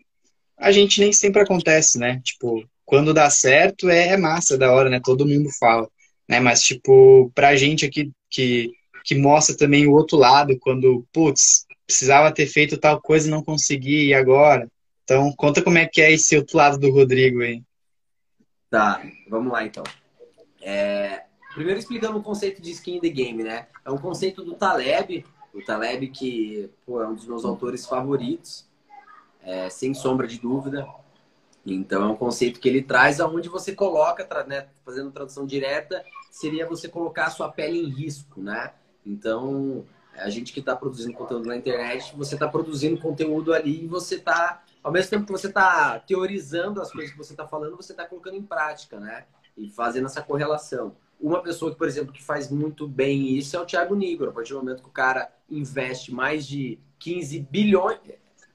[0.57, 2.21] a gente nem sempre acontece, né?
[2.23, 4.99] Tipo, quando dá certo é, é massa, é da hora, né?
[5.03, 5.87] Todo mundo fala,
[6.27, 6.39] né?
[6.39, 8.71] Mas, tipo, pra gente aqui que,
[9.03, 13.43] que mostra também o outro lado, quando, putz, precisava ter feito tal coisa e não
[13.43, 14.67] consegui, e agora?
[15.05, 17.63] Então, conta como é que é esse outro lado do Rodrigo aí.
[18.71, 19.83] Tá, vamos lá então.
[20.61, 21.25] É...
[21.53, 23.67] Primeiro explicando o conceito de skin in the game, né?
[23.85, 28.65] É um conceito do Taleb, o Taleb que pô, é um dos meus autores favoritos,
[29.41, 30.85] é, sem sombra de dúvida.
[31.65, 36.67] Então é um conceito que ele traz aonde você coloca, né, fazendo tradução direta, seria
[36.67, 38.73] você colocar a sua pele em risco, né?
[39.05, 43.87] Então, a gente que está produzindo conteúdo na internet, você está produzindo conteúdo ali e
[43.87, 47.75] você está ao mesmo tempo que você está teorizando as coisas que você está falando,
[47.75, 49.25] você está colocando em prática, né?
[49.57, 50.95] E fazendo essa correlação.
[51.19, 54.29] Uma pessoa que, por exemplo, que faz muito bem isso é o Thiago Nigro.
[54.29, 57.97] A partir do momento que o cara investe mais de 15 bilhões,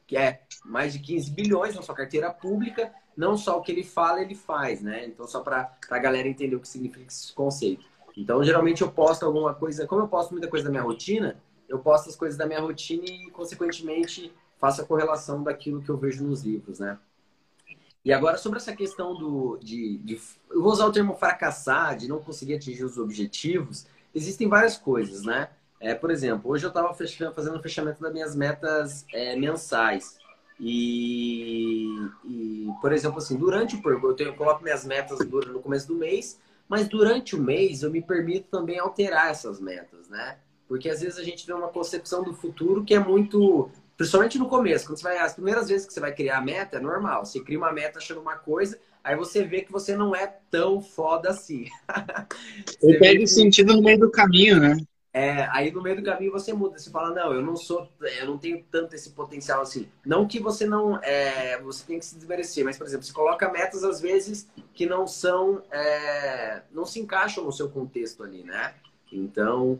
[0.07, 3.83] que é mais de 15 bilhões na sua carteira pública, não só o que ele
[3.83, 5.07] fala, ele faz, né?
[5.07, 7.85] Então, só para a galera entender o que significa esse conceito.
[8.17, 11.81] Então, geralmente eu posto alguma coisa, como eu posto muita coisa da minha rotina, eu
[11.81, 16.23] posto as coisas da minha rotina e, consequentemente, faço a correlação daquilo que eu vejo
[16.25, 16.99] nos livros, né?
[18.05, 20.21] E agora, sobre essa questão do, de, de,
[20.51, 23.87] Eu vou usar o termo fracassar, de não conseguir atingir os objetivos.
[24.15, 25.51] Existem várias coisas, né?
[25.79, 30.19] É, por exemplo, hoje eu estava fazendo o fechamento das minhas metas é, mensais.
[30.59, 31.87] E,
[32.25, 35.95] e, por exemplo, assim, durante o eu, tenho, eu coloco minhas metas no começo do
[35.95, 40.37] mês, mas durante o mês eu me permito também alterar essas metas, né?
[40.69, 43.71] Porque às vezes a gente tem uma concepção do futuro que é muito
[44.01, 46.79] Principalmente no começo, quando você vai, as primeiras vezes que você vai criar a meta,
[46.79, 47.23] é normal.
[47.23, 50.81] Você cria uma meta achando uma coisa, aí você vê que você não é tão
[50.81, 51.67] foda assim.
[52.81, 53.27] Você perde que...
[53.27, 54.75] sentido no meio do caminho, né?
[55.13, 58.27] é, aí no meio do caminho você muda, você fala, não, eu não sou, eu
[58.27, 59.87] não tenho tanto esse potencial assim.
[60.07, 63.53] Não que você não, é, você tem que se desmerecer, mas, por exemplo, você coloca
[63.53, 68.73] metas às vezes que não são, é, não se encaixam no seu contexto ali, né?
[69.13, 69.79] Então,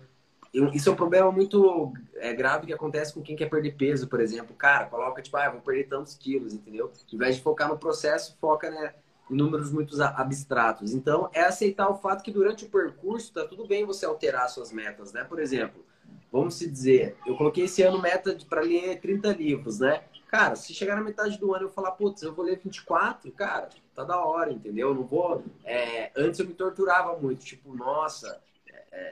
[0.53, 4.21] isso é um problema muito é, grave que acontece com quem quer perder peso, por
[4.21, 4.55] exemplo.
[4.57, 6.91] Cara, coloca tipo, ah, vou perder tantos quilos, entendeu?
[7.13, 8.95] Em vez de focar no processo, foca né,
[9.31, 10.93] em números muito abstratos.
[10.93, 14.73] Então, é aceitar o fato que durante o percurso tá tudo bem você alterar suas
[14.73, 15.23] metas, né?
[15.23, 15.85] Por exemplo,
[16.33, 20.03] vamos se dizer, eu coloquei esse ano meta para ler 30 livros, né?
[20.27, 23.69] Cara, se chegar na metade do ano eu falar, putz, eu vou ler 24, cara,
[23.95, 24.89] tá da hora, entendeu?
[24.89, 25.45] Eu não vou.
[25.65, 26.11] É...
[26.17, 28.41] Antes eu me torturava muito, tipo, nossa,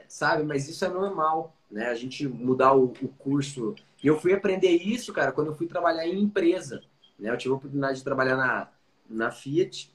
[0.07, 0.43] sabe?
[0.43, 1.87] Mas isso é normal, né?
[1.87, 3.75] A gente mudar o, o, curso.
[4.03, 6.81] E eu fui aprender isso, cara, quando eu fui trabalhar em empresa.
[7.17, 7.29] Né?
[7.29, 8.69] Eu tive a oportunidade de trabalhar na,
[9.09, 9.91] na Fiat.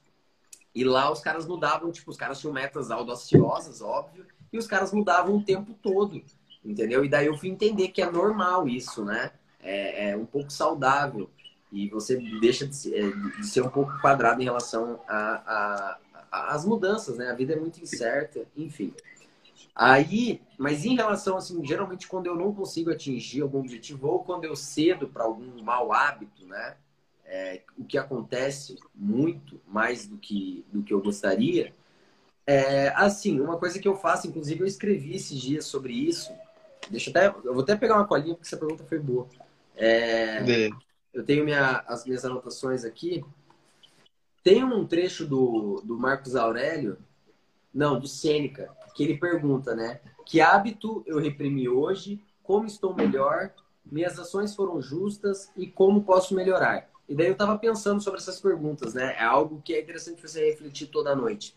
[0.74, 4.92] E lá os caras mudavam, tipo, os caras tinham metas audaciosas, óbvio, e os caras
[4.92, 6.20] mudavam o tempo todo,
[6.64, 7.04] entendeu?
[7.04, 9.30] E daí eu fui entender que é normal isso, né?
[9.62, 11.30] É, é um pouco saudável.
[11.70, 15.00] E você deixa de ser, é, de ser um pouco quadrado em relação
[16.30, 17.30] às mudanças, né?
[17.30, 18.92] A vida é muito incerta, enfim.
[19.74, 24.44] Aí, mas em relação assim, geralmente quando eu não consigo atingir algum objetivo ou quando
[24.44, 26.76] eu cedo para algum mau hábito, né?
[27.26, 31.74] É, o que acontece muito mais do que do que eu gostaria.
[32.46, 36.32] É, assim, uma coisa que eu faço, inclusive eu escrevi esses dias sobre isso.
[36.90, 39.26] Deixa eu até, eu vou até pegar uma colinha porque essa pergunta foi boa.
[39.74, 40.68] É,
[41.12, 43.24] eu tenho minha, as minhas anotações aqui.
[44.42, 46.98] Tem um trecho do, do Marcos Aurélio,
[47.72, 50.00] não, do Sêneca, que ele pergunta, né?
[50.24, 52.22] Que hábito eu reprimi hoje?
[52.42, 53.52] Como estou melhor?
[53.84, 56.88] Minhas ações foram justas e como posso melhorar?
[57.08, 59.14] E daí eu estava pensando sobre essas perguntas, né?
[59.18, 61.54] É algo que é interessante você refletir toda noite.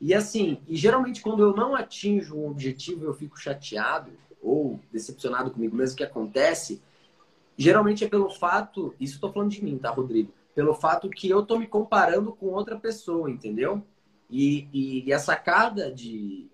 [0.00, 4.10] E assim, e geralmente quando eu não atinjo um objetivo, eu fico chateado
[4.42, 6.80] ou decepcionado comigo mesmo, que acontece,
[7.56, 10.32] geralmente é pelo fato, isso estou falando de mim, tá, Rodrigo?
[10.54, 13.82] Pelo fato que eu tô me comparando com outra pessoa, entendeu?
[14.30, 16.49] E, e, e a sacada de,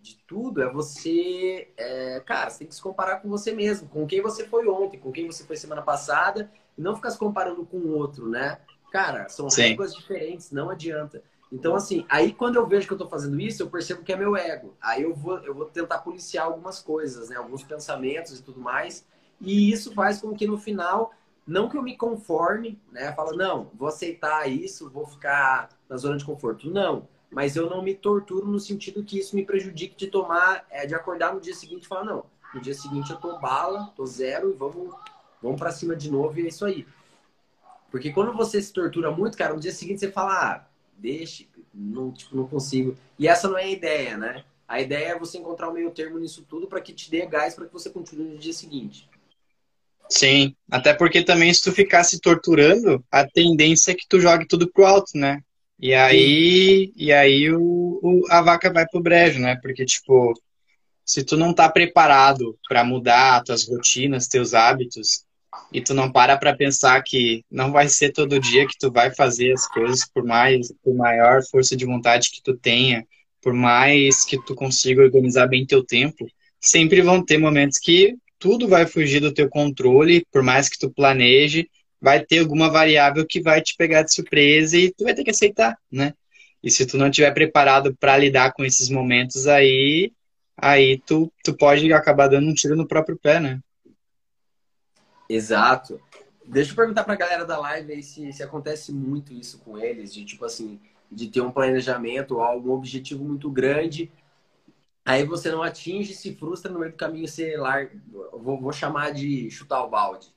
[0.00, 4.06] de tudo é você, é, cara, você tem que se comparar com você mesmo, com
[4.06, 7.64] quem você foi ontem, com quem você foi semana passada, e não ficar se comparando
[7.66, 8.58] com o outro, né?
[8.90, 9.62] Cara, são Sim.
[9.62, 11.22] regras diferentes, não adianta.
[11.52, 14.16] Então, assim, aí quando eu vejo que eu tô fazendo isso, eu percebo que é
[14.16, 14.76] meu ego.
[14.80, 17.36] Aí eu vou, eu vou tentar policiar algumas coisas, né?
[17.36, 19.04] Alguns pensamentos e tudo mais.
[19.40, 21.12] E isso faz com que no final,
[21.46, 23.12] não que eu me conforme, né?
[23.12, 26.70] Falo, não, vou aceitar isso, vou ficar na zona de conforto.
[26.70, 30.86] Não mas eu não me torturo no sentido que isso me prejudique de tomar, é,
[30.86, 34.06] de acordar no dia seguinte e falar, não, no dia seguinte eu tô bala, tô
[34.06, 34.94] zero e vamos,
[35.42, 36.86] vamos para cima de novo e é isso aí.
[37.90, 42.12] Porque quando você se tortura muito, cara, no dia seguinte você fala, ah, deixa, não,
[42.12, 42.96] tipo, não consigo.
[43.18, 44.44] E essa não é a ideia, né?
[44.66, 47.54] A ideia é você encontrar o meio termo nisso tudo para que te dê gás
[47.54, 49.08] para que você continue no dia seguinte.
[50.10, 54.46] Sim, até porque também se tu ficar se torturando, a tendência é que tu jogue
[54.46, 55.42] tudo pro alto, né?
[55.80, 57.60] E aí, e aí o,
[58.02, 59.56] o, a vaca vai pro brejo, né?
[59.62, 60.34] Porque, tipo,
[61.04, 65.24] se tu não tá preparado para mudar tuas rotinas, teus hábitos,
[65.72, 69.14] e tu não para para pensar que não vai ser todo dia que tu vai
[69.14, 73.06] fazer as coisas por mais, por maior força de vontade que tu tenha,
[73.40, 76.26] por mais que tu consiga organizar bem teu tempo,
[76.60, 80.90] sempre vão ter momentos que tudo vai fugir do teu controle, por mais que tu
[80.90, 81.68] planeje,
[82.00, 85.30] vai ter alguma variável que vai te pegar de surpresa e tu vai ter que
[85.30, 86.14] aceitar, né?
[86.62, 90.12] E se tu não estiver preparado para lidar com esses momentos aí,
[90.56, 93.60] aí tu, tu pode acabar dando um tiro no próprio pé, né?
[95.28, 96.00] Exato.
[96.44, 100.12] Deixa eu perguntar pra galera da live aí se, se acontece muito isso com eles,
[100.12, 100.80] de tipo assim,
[101.10, 104.10] de ter um planejamento algum objetivo muito grande,
[105.04, 107.92] aí você não atinge, se frustra no meio do caminho, você larga,
[108.32, 110.32] vou, vou chamar de chutar o balde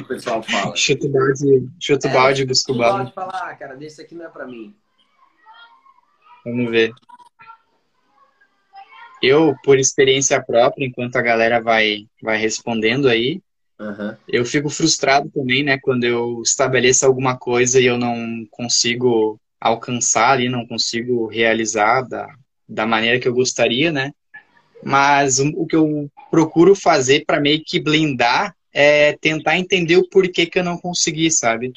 [0.00, 0.74] o pessoal fala.
[0.76, 3.12] chuta o balde, chuta o é, balde, busca o balde.
[3.12, 4.74] falar, ah, cara, desse aqui não é pra mim.
[6.44, 6.92] Vamos ver.
[9.22, 13.40] Eu, por experiência própria, enquanto a galera vai, vai respondendo aí,
[13.78, 14.14] uhum.
[14.28, 20.32] eu fico frustrado também, né, quando eu estabeleço alguma coisa e eu não consigo alcançar
[20.32, 22.28] ali, não consigo realizar da,
[22.68, 24.12] da maneira que eu gostaria, né?
[24.82, 30.08] Mas o, o que eu procuro fazer para meio que blindar é tentar entender o
[30.08, 31.72] porquê que eu não consegui, sabe?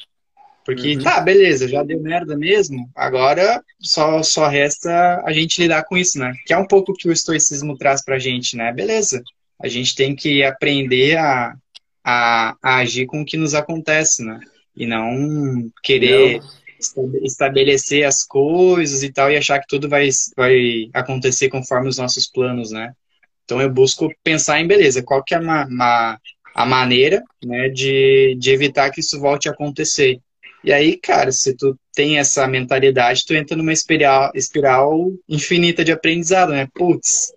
[0.64, 1.02] Porque, uhum.
[1.02, 6.18] tá, beleza, já deu merda mesmo, agora só, só resta a gente lidar com isso,
[6.18, 6.34] né?
[6.44, 8.70] Que é um pouco o que o estoicismo traz pra gente, né?
[8.70, 9.22] Beleza,
[9.58, 11.54] a gente tem que aprender a,
[12.04, 14.40] a, a agir com o que nos acontece, né?
[14.76, 16.40] E não querer
[16.96, 17.12] não.
[17.22, 22.26] estabelecer as coisas e tal, e achar que tudo vai, vai acontecer conforme os nossos
[22.26, 22.92] planos, né?
[23.48, 26.20] Então eu busco pensar em, beleza, qual que é uma, uma,
[26.54, 30.18] a maneira né, de, de evitar que isso volte a acontecer.
[30.64, 35.92] E aí, cara, se tu tem essa mentalidade, tu entra numa espiral, espiral infinita de
[35.92, 36.68] aprendizado, né?
[36.74, 37.32] Putz,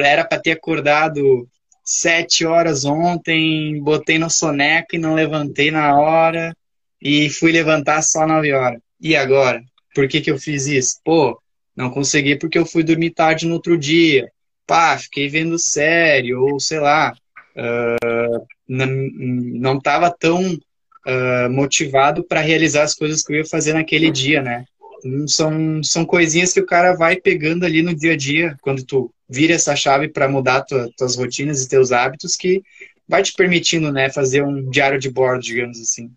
[0.00, 1.48] era para ter acordado
[1.84, 6.56] sete horas ontem, botei no soneca e não levantei na hora
[7.02, 8.80] e fui levantar só nove horas.
[9.00, 9.62] E agora?
[9.94, 11.00] Por que, que eu fiz isso?
[11.04, 11.40] Pô,
[11.74, 14.30] não consegui porque eu fui dormir tarde no outro dia.
[14.66, 17.12] Pá, fiquei vendo série, ou sei lá,
[17.60, 24.10] uh, não estava tão uh, motivado para realizar as coisas que eu ia fazer naquele
[24.10, 24.64] dia, né?
[25.04, 28.84] Então, são, são coisinhas que o cara vai pegando ali no dia a dia, quando
[28.84, 32.62] tu vira essa chave para mudar tua, tuas rotinas e teus hábitos, que
[33.08, 36.12] vai te permitindo, né, fazer um diário de bordo, digamos assim.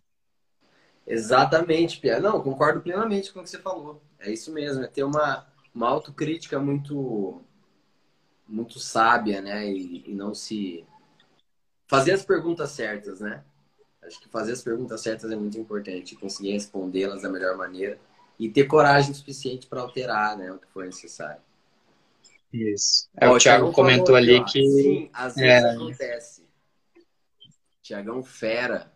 [1.06, 2.20] Exatamente, Pia.
[2.20, 4.02] Não, concordo plenamente com o que você falou.
[4.20, 7.42] É isso mesmo, é ter uma, uma autocrítica muito
[8.48, 9.68] muito sábia, né?
[9.68, 10.86] E, e não se
[11.94, 13.44] fazer as perguntas certas, né?
[14.02, 18.00] Acho que fazer as perguntas certas é muito importante, conseguir respondê-las da melhor maneira
[18.40, 21.42] e ter coragem suficiente para alterar, né, o que for necessário.
[22.52, 23.08] Isso.
[23.16, 25.72] É, Ó, o Thiago comentou ali ó, que sim, às vezes é...
[25.72, 26.44] acontece.
[27.82, 28.92] Tiagão fera.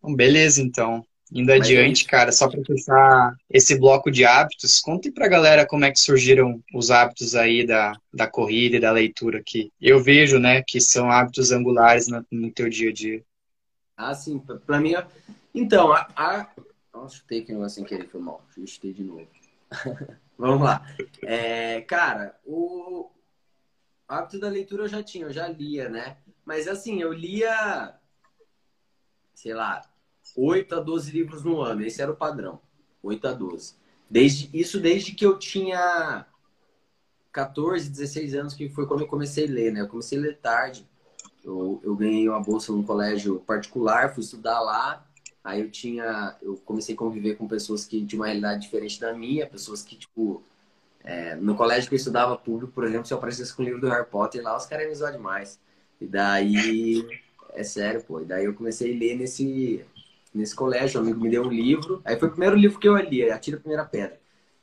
[0.00, 1.06] Bom, beleza, então.
[1.34, 5.66] Indo Mas adiante, é cara, só para fechar esse bloco de hábitos, conte pra galera
[5.66, 10.00] como é que surgiram os hábitos aí da, da corrida e da leitura que eu
[10.00, 13.24] vejo, né, que são hábitos angulares no, no teu dia a dia.
[13.96, 14.94] Ah, sim, para mim,
[15.52, 16.48] então, a, a...
[16.92, 19.26] Nossa, chutei aqui um negócio sem querer, foi mal, chutei de novo.
[20.38, 20.86] Vamos lá.
[21.22, 23.10] É, cara, o
[24.06, 26.16] hábito da leitura eu já tinha, eu já lia, né?
[26.44, 27.92] Mas assim, eu lia,
[29.34, 29.82] sei lá,
[30.36, 31.84] 8 a 12 livros no ano.
[31.84, 32.60] Esse era o padrão.
[33.02, 33.74] 8 a 12.
[34.08, 36.26] Desde, isso desde que eu tinha
[37.32, 39.80] 14, 16 anos, que foi quando eu comecei a ler, né?
[39.80, 40.86] Eu comecei a ler tarde.
[41.44, 45.06] Eu, eu ganhei uma bolsa num colégio particular, fui estudar lá.
[45.42, 49.12] Aí eu tinha, eu comecei a conviver com pessoas que tinham uma realidade diferente da
[49.12, 50.42] minha, pessoas que, tipo,
[51.04, 53.80] é, no colégio que eu estudava público, por exemplo, se eu aparecesse com o livro
[53.80, 55.60] do Harry Potter lá, os caras iam me zoar demais.
[56.00, 57.06] E daí,
[57.52, 59.84] é sério, pô, e daí eu comecei a ler nesse,
[60.34, 62.96] nesse colégio, um amigo me deu um livro, aí foi o primeiro livro que eu
[62.96, 64.18] li, Atira a Primeira Pedra.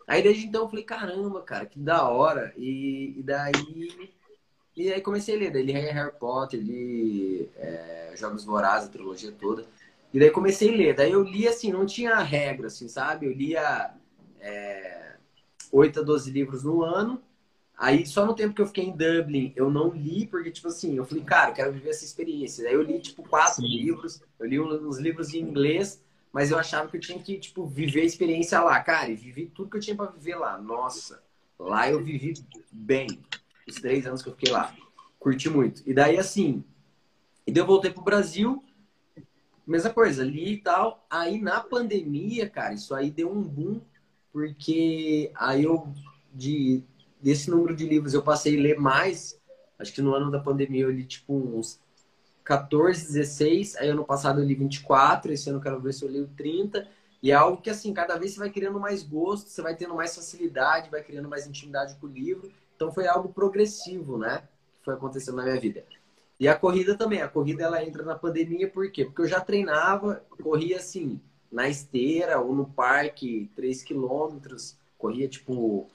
[0.08, 2.54] Aí desde então eu falei, caramba, cara, que da hora.
[2.58, 4.10] E, e daí.
[4.76, 9.32] E aí comecei a ler, daí li Harry Potter, li é, Jogos Vorazes, a trilogia
[9.32, 9.66] toda.
[10.14, 10.96] E daí comecei a ler.
[10.96, 13.26] Daí eu li assim, não tinha regra, assim, sabe?
[13.26, 13.94] Eu lia
[14.42, 15.16] é,
[15.72, 17.22] 8 a 12 livros no ano.
[17.82, 20.98] Aí só no tempo que eu fiquei em Dublin, eu não li, porque, tipo assim,
[20.98, 22.64] eu falei, cara, eu quero viver essa experiência.
[22.64, 23.68] Daí eu li, tipo, quatro Sim.
[23.68, 26.00] livros, eu li uns livros em inglês,
[26.32, 28.80] mas eu achava que eu tinha que, tipo, viver a experiência lá.
[28.82, 30.60] Cara, e vivi tudo que eu tinha para viver lá.
[30.60, 31.24] Nossa,
[31.58, 32.36] lá eu vivi
[32.72, 33.08] bem.
[33.68, 34.72] Os três anos que eu fiquei lá.
[35.18, 35.82] Curti muito.
[35.84, 36.64] E daí, assim,
[37.48, 38.64] e daí eu voltei pro Brasil,
[39.66, 41.04] mesma coisa, li e tal.
[41.10, 43.82] Aí na pandemia, cara, isso aí deu um boom,
[44.32, 45.92] porque aí eu,
[46.32, 46.84] de,
[47.22, 49.40] desse número de livros, eu passei a ler mais.
[49.78, 51.80] Acho que no ano da pandemia eu li tipo uns
[52.44, 53.76] 14, 16.
[53.78, 55.32] Aí ano passado eu li 24.
[55.32, 56.88] Esse ano eu quero ver se eu li 30.
[57.24, 59.94] E é algo que, assim, cada vez você vai criando mais gosto, você vai tendo
[59.94, 62.52] mais facilidade, vai criando mais intimidade com o livro.
[62.76, 64.40] Então foi algo progressivo, né?
[64.80, 65.84] Que foi acontecendo na minha vida.
[66.40, 67.22] E a corrida também.
[67.22, 69.06] A corrida ela entra na pandemia por quê?
[69.06, 74.76] Porque eu já treinava, corria assim, na esteira ou no parque, 3 quilômetros.
[74.98, 75.88] Corria tipo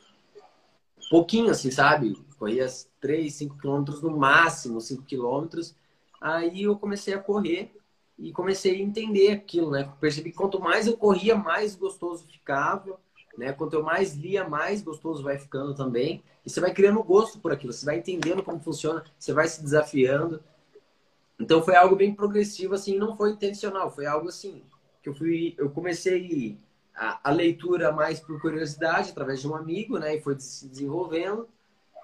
[1.11, 2.17] pouquinho assim, sabe?
[2.39, 2.67] Corria
[3.01, 5.75] 3, 5 quilômetros no máximo, 5 quilômetros.
[6.21, 7.73] Aí eu comecei a correr
[8.19, 9.91] e comecei a entender aquilo, né?
[10.01, 12.99] Percebi que quanto mais eu corria, mais gostoso ficava,
[13.37, 13.53] né?
[13.53, 16.23] Quanto eu mais lia, mais gostoso vai ficando também.
[16.45, 19.63] E você vai criando gosto por aquilo, você vai entendendo como funciona, você vai se
[19.63, 20.43] desafiando.
[21.39, 24.63] Então foi algo bem progressivo, assim, não foi intencional, foi algo assim
[25.07, 26.57] que eu fui, eu comecei
[26.97, 30.17] a, a leitura mais por curiosidade através de um amigo, né?
[30.17, 31.49] E foi se desenvolvendo.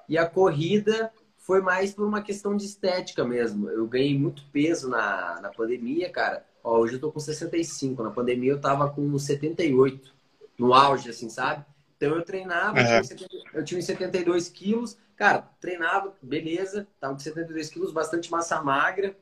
[0.09, 3.69] E a corrida foi mais por uma questão de estética mesmo.
[3.71, 6.45] Eu ganhei muito peso na, na pandemia, cara.
[6.63, 8.03] Ó, hoje eu tô com 65.
[8.03, 10.15] Na pandemia eu tava com 78.
[10.59, 11.65] No auge, assim, sabe?
[11.97, 12.97] Então eu treinava, uhum.
[12.97, 18.61] eu, tinha, eu tinha 72 quilos, cara, treinava, beleza, tava com 72 quilos, bastante massa
[18.61, 19.17] magra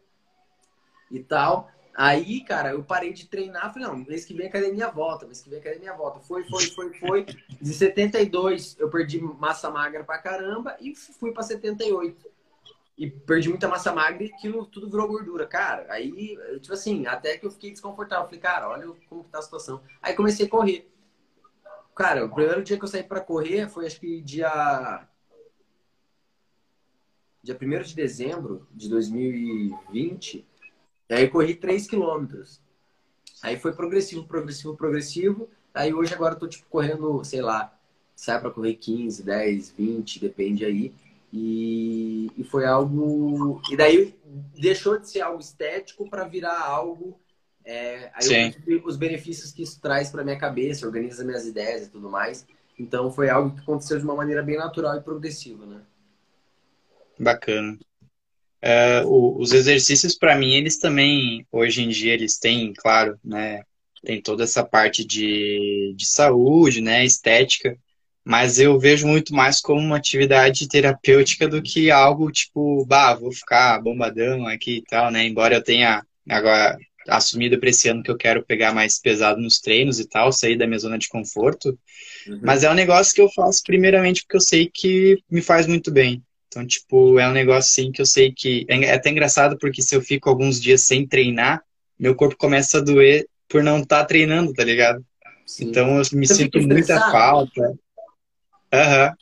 [1.11, 1.71] e tal.
[1.95, 5.43] Aí, cara, eu parei de treinar, falei, não, mês que vem a academia volta, mês
[5.43, 6.21] que vem a academia volta.
[6.21, 7.27] Foi, foi, foi, foi.
[7.61, 12.31] De 72 eu perdi massa magra pra caramba e fui pra 78.
[12.97, 15.47] e perdi muita massa magra e aquilo tudo virou gordura.
[15.47, 18.27] Cara, aí, tipo assim, até que eu fiquei desconfortável.
[18.27, 19.83] Falei, cara, olha como que tá a situação.
[20.03, 20.91] Aí comecei a correr.
[21.95, 25.07] Cara, o primeiro dia que eu saí para correr foi acho que dia.
[27.43, 30.47] Dia 1 de dezembro de 2020.
[31.11, 32.61] Aí eu corri 3 quilômetros.
[33.43, 35.49] Aí foi progressivo, progressivo, progressivo.
[35.75, 37.77] Aí hoje agora eu tô tipo correndo, sei lá,
[38.15, 40.93] sai para correr 15, 10, 20, depende aí.
[41.33, 43.63] E, e foi algo.
[43.71, 44.15] E daí
[44.59, 47.19] deixou de ser algo estético para virar algo.
[47.65, 48.55] É, aí Sim.
[48.67, 52.47] eu os benefícios que isso traz para minha cabeça, organiza minhas ideias e tudo mais.
[52.79, 55.81] Então foi algo que aconteceu de uma maneira bem natural e progressiva, né?
[57.19, 57.79] Bacana.
[58.63, 63.63] Uh, o, os exercícios, para mim, eles também, hoje em dia, eles têm, claro, né?
[64.05, 67.05] Tem toda essa parte de, de saúde, né?
[67.05, 67.77] Estética,
[68.25, 73.33] mas eu vejo muito mais como uma atividade terapêutica do que algo tipo, bah, vou
[73.33, 75.25] ficar bombadão aqui e tal, né?
[75.27, 79.59] Embora eu tenha agora assumido para esse ano que eu quero pegar mais pesado nos
[79.59, 81.79] treinos e tal, sair da minha zona de conforto.
[82.27, 82.41] Uhum.
[82.43, 85.91] Mas é um negócio que eu faço primeiramente porque eu sei que me faz muito
[85.91, 86.23] bem.
[86.51, 88.67] Então, tipo, é um negócio assim que eu sei que.
[88.69, 91.63] É até engraçado porque se eu fico alguns dias sem treinar,
[91.97, 95.05] meu corpo começa a doer por não estar tá treinando, tá ligado?
[95.47, 95.67] Sim.
[95.69, 97.79] Então eu me Você sinto muita falta.
[98.73, 99.11] Aham.
[99.11, 99.15] Uhum.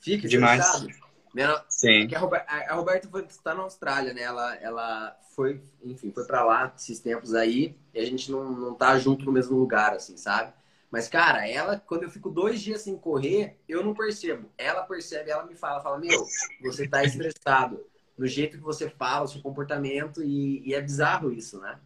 [0.00, 0.84] Fica demais.
[1.32, 2.12] Minha, Sim.
[2.14, 4.22] A, Roberta, a Roberta está na Austrália, né?
[4.22, 8.74] Ela, ela foi, enfim, foi para lá esses tempos aí e a gente não, não
[8.74, 10.52] tá junto no mesmo lugar, assim, sabe?
[10.94, 14.48] Mas, cara, ela, quando eu fico dois dias sem correr, eu não percebo.
[14.56, 16.24] Ela percebe, ela me fala, fala, meu,
[16.62, 17.84] você tá estressado.
[18.16, 21.80] No jeito que você fala, o seu comportamento, e, e é bizarro isso, né?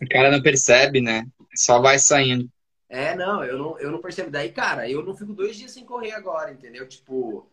[0.00, 1.26] O cara não percebe, né?
[1.54, 2.50] Só vai saindo.
[2.88, 4.30] É, não, eu não, eu não percebo.
[4.30, 6.88] Daí, cara, eu não fico dois dias sem correr agora, entendeu?
[6.88, 7.46] Tipo,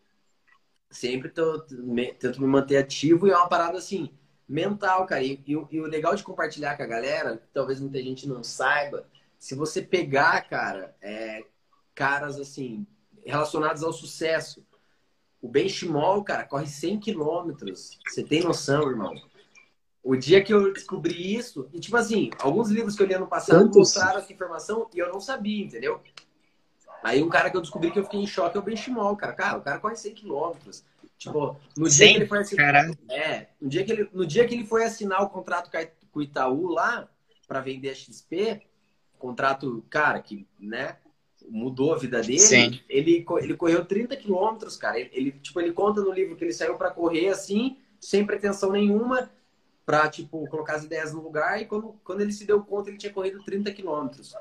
[0.89, 4.09] sempre tô, me, tento me manter ativo e é uma parada assim,
[4.47, 5.21] mental, cara.
[5.21, 9.05] E, e, e, o legal de compartilhar com a galera, talvez muita gente não saiba,
[9.43, 11.43] se você pegar, cara, é,
[11.93, 12.87] caras assim,
[13.25, 14.65] relacionados ao sucesso.
[15.41, 17.99] O Benchimol, cara, corre 100 quilômetros.
[18.07, 19.13] Você tem noção, irmão?
[20.01, 23.27] O dia que eu descobri isso, e tipo assim, alguns livros que eu li ano
[23.27, 26.01] passado mostraram essa informação e eu não sabia, entendeu?
[27.03, 29.33] Aí um cara que eu descobri que eu fiquei em choque é o Benchimol, cara.
[29.33, 30.85] Cara, o cara corre 100 quilômetros.
[31.17, 34.55] Tipo, no dia que ele foi assinar, é, no dia que ele, no dia que
[34.55, 35.69] ele foi assinar o contrato
[36.13, 37.09] com o Itaú lá
[37.45, 38.65] para vender a XP,
[39.23, 40.97] contrato, cara, que, né,
[41.49, 42.39] mudou a vida dele.
[42.39, 42.81] Sim.
[42.89, 44.99] Ele, ele correu 30 quilômetros, cara.
[44.99, 48.71] Ele, ele, tipo, ele conta no livro que ele saiu para correr assim, sem pretensão
[48.71, 49.31] nenhuma,
[49.85, 51.61] para tipo, colocar as ideias no lugar.
[51.61, 54.35] E quando, quando ele se deu conta, ele tinha corrido 30 quilômetros.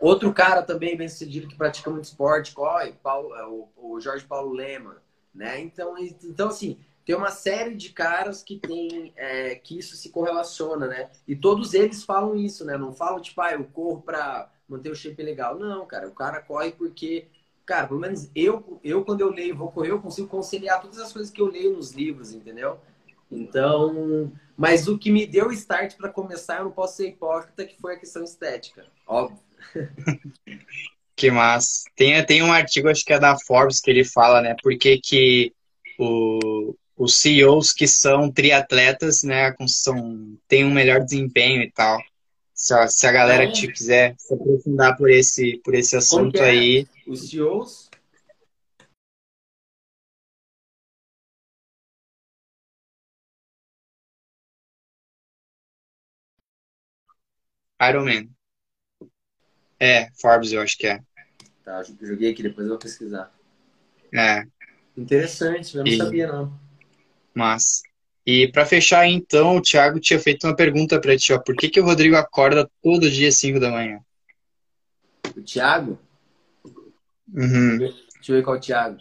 [0.00, 4.24] Outro cara também bem sucedido que pratica muito esporte, corre, Paulo, é, o, o Jorge
[4.24, 5.02] Paulo Lema,
[5.34, 5.60] né?
[5.60, 10.86] Então, então assim, tem uma série de caras que tem é, que isso se correlaciona,
[10.86, 11.08] né?
[11.26, 12.76] E todos eles falam isso, né?
[12.76, 15.58] Não falam tipo, ah, eu corro para manter o shape legal.
[15.58, 17.28] Não, cara, o cara corre porque,
[17.64, 21.10] cara, pelo menos eu, eu quando eu leio, vou correr, eu consigo conciliar todas as
[21.10, 22.78] coisas que eu leio nos livros, entendeu?
[23.32, 27.80] Então, mas o que me deu start para começar, eu não posso ser hipócrita, que
[27.80, 29.40] foi a questão estética, óbvio.
[31.16, 31.84] que massa.
[31.96, 34.98] Tem, tem um artigo, acho que é da Forbes, que ele fala, né, por que
[34.98, 35.54] que
[35.98, 42.02] o, os CEOs que são triatletas, né, são, têm um melhor desempenho e tal.
[42.52, 43.52] Se a, se a galera é.
[43.52, 46.50] te quiser se aprofundar por esse, por esse assunto é?
[46.50, 46.88] aí.
[47.06, 47.88] Os CEOs?
[57.80, 58.28] Iron Man.
[59.78, 61.00] É, Forbes eu acho que é.
[61.64, 63.32] Tá, joguei aqui, depois eu vou pesquisar.
[64.12, 64.42] É.
[64.96, 65.96] Interessante, eu não e...
[65.96, 66.67] sabia não.
[67.34, 67.82] Mas.
[68.26, 71.38] E para fechar, então, o Thiago tinha feito uma pergunta para ti, ó.
[71.38, 74.00] Por que, que o Rodrigo acorda todo dia às 5 da manhã?
[75.34, 75.98] O Thiago?
[77.32, 77.78] Uhum.
[77.78, 79.00] Deixa eu ver qual é o Thiago.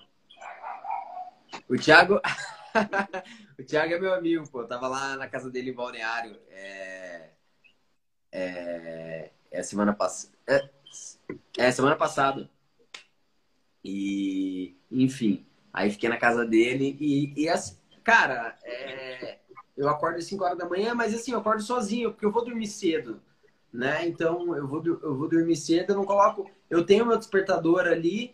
[1.70, 2.22] O Thiago.
[3.60, 4.62] o Thiago é meu amigo, pô.
[4.62, 6.38] Eu tava lá na casa dele em Balneário.
[6.50, 7.30] É.
[8.32, 9.32] É.
[9.52, 10.34] É semana passada.
[10.48, 10.70] É...
[11.58, 12.50] é semana passada.
[13.84, 14.78] E.
[14.92, 15.46] Enfim.
[15.74, 17.77] Aí fiquei na casa dele e, e assim,
[18.08, 19.40] Cara, é...
[19.76, 22.46] eu acordo às 5 horas da manhã, mas assim, eu acordo sozinho, porque eu vou
[22.46, 23.22] dormir cedo,
[23.72, 24.08] né?
[24.08, 26.50] Então, eu vou, eu vou dormir cedo, eu não coloco...
[26.70, 28.34] Eu tenho meu despertador ali,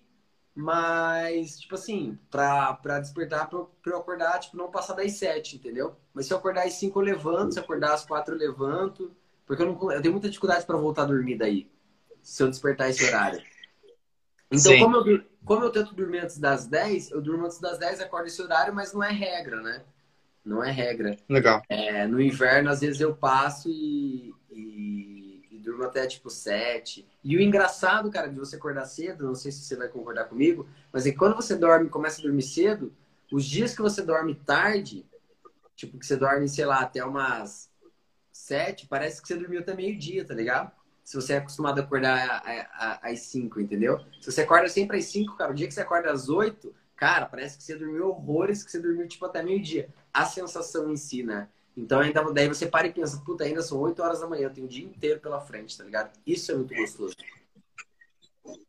[0.53, 5.55] mas, tipo assim, pra, pra despertar, pra, pra eu acordar, tipo, não passar das 7,
[5.55, 5.95] entendeu?
[6.13, 9.11] Mas se eu acordar às 5, eu levanto, se eu acordar às 4, eu levanto,
[9.43, 11.67] porque eu, não, eu tenho muita dificuldade para voltar a dormir daí,
[12.21, 13.41] se eu despertar esse horário.
[14.51, 18.01] Então, como eu, como eu tento dormir antes das 10, eu durmo antes das 10,
[18.01, 19.83] acordo esse horário, mas não é regra, né?
[20.43, 21.17] Não é regra.
[21.29, 21.61] Legal.
[21.69, 27.07] É, no inverno, às vezes eu passo e, e, e, durmo até tipo sete.
[27.23, 30.67] E o engraçado, cara, de você acordar cedo, não sei se você vai concordar comigo,
[30.91, 32.93] mas é que quando você dorme, começa a dormir cedo,
[33.31, 35.05] os dias que você dorme tarde,
[35.75, 37.71] tipo que você dorme, sei lá, até umas
[38.31, 40.71] sete, parece que você dormiu até meio-dia, tá ligado?
[41.03, 42.41] Se você é acostumado a acordar
[43.01, 43.99] às cinco, entendeu?
[44.21, 47.25] Se você acorda sempre às cinco, cara, o dia que você acorda às oito, cara,
[47.25, 49.89] parece que você dormiu horrores, que você dormiu tipo até meio-dia.
[50.13, 51.47] A sensação em si, né?
[51.75, 54.53] Então ainda daí você para e pensa, puta, ainda são 8 horas da manhã, eu
[54.53, 56.11] tenho o dia inteiro pela frente, tá ligado?
[56.25, 57.15] Isso é muito gostoso.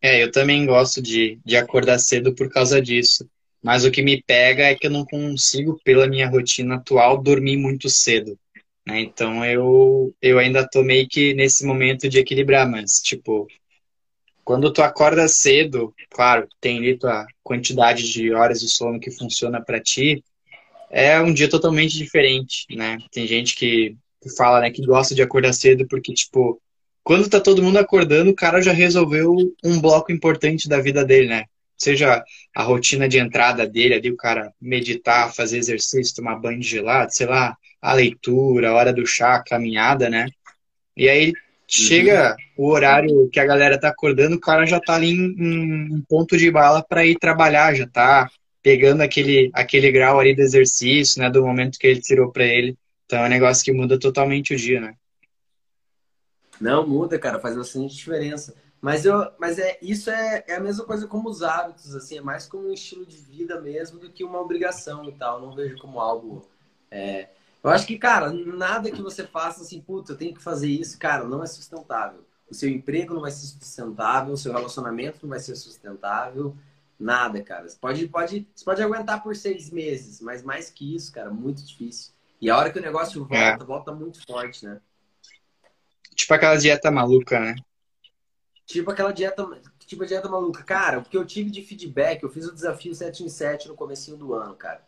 [0.01, 3.29] É, eu também gosto de, de acordar cedo por causa disso.
[3.63, 7.57] Mas o que me pega é que eu não consigo, pela minha rotina atual, dormir
[7.57, 8.39] muito cedo.
[8.87, 9.01] Né?
[9.01, 13.47] Então eu, eu ainda tô meio que nesse momento de equilibrar, mas tipo,
[14.45, 19.61] quando tu acorda cedo, claro, tem ali tua quantidade de horas de sono que funciona
[19.63, 20.23] para ti,
[20.91, 22.99] é um dia totalmente diferente, né?
[23.11, 26.61] Tem gente que, que fala, né, que gosta de acordar cedo porque, tipo,
[27.03, 31.29] quando tá todo mundo acordando, o cara já resolveu um bloco importante da vida dele,
[31.29, 31.45] né?
[31.77, 32.23] Seja
[32.55, 37.13] a rotina de entrada dele ali, o cara meditar, fazer exercício, tomar banho de gelado,
[37.13, 40.27] sei lá, a leitura, a hora do chá, a caminhada, né?
[40.97, 41.33] E aí
[41.67, 42.65] chega uhum.
[42.65, 46.37] o horário que a galera tá acordando, o cara já tá ali em, em ponto
[46.37, 48.29] de bala para ir trabalhar, já tá
[48.63, 52.77] pegando aquele, aquele grau ali do exercício, né, do momento que ele tirou para ele.
[53.05, 54.95] Então é um negócio que muda totalmente o dia, né?
[56.59, 58.55] Não, muda, cara, faz bastante diferença.
[58.85, 62.21] Mas, eu, mas é, isso é, é a mesma coisa como os hábitos, assim, é
[62.21, 65.39] mais como um estilo de vida mesmo do que uma obrigação e tal.
[65.39, 66.47] Eu não vejo como algo.
[66.91, 67.31] É...
[67.63, 70.99] Eu acho que, cara, nada que você faça assim, puta, eu tenho que fazer isso,
[70.99, 72.27] cara, não é sustentável.
[72.47, 76.55] O seu emprego não vai ser sustentável, o seu relacionamento não vai ser sustentável.
[77.01, 77.67] Nada, cara.
[77.67, 81.65] Você pode, pode, você pode aguentar por seis meses, mas mais que isso, cara, muito
[81.65, 82.13] difícil.
[82.39, 83.57] E a hora que o negócio volta, é.
[83.65, 84.79] volta muito forte, né?
[86.15, 87.55] Tipo aquela dieta maluca, né?
[88.67, 89.47] Tipo aquela dieta,
[89.87, 90.63] tipo a dieta maluca.
[90.63, 93.75] Cara, o que eu tive de feedback, eu fiz o desafio 7 em 7 no
[93.75, 94.83] comecinho do ano, cara.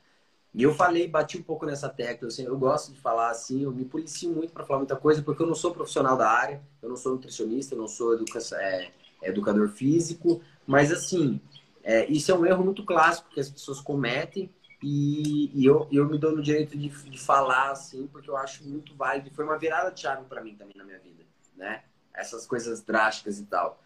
[0.55, 2.29] E eu falei, bati um pouco nessa tecla.
[2.29, 5.43] Assim, eu gosto de falar assim, eu me policio muito para falar muita coisa, porque
[5.43, 8.91] eu não sou profissional da área, eu não sou nutricionista, eu não sou educa é,
[9.23, 11.41] educador físico, mas assim,
[11.85, 14.51] é, isso é um erro muito clássico que as pessoas cometem
[14.83, 18.65] e, e eu, eu me dou no direito de, de falar assim, porque eu acho
[18.65, 19.31] muito válido.
[19.35, 21.23] Foi uma virada de chave para mim também na minha vida,
[21.55, 21.85] né?
[22.17, 23.81] Essas coisas drásticas e tal.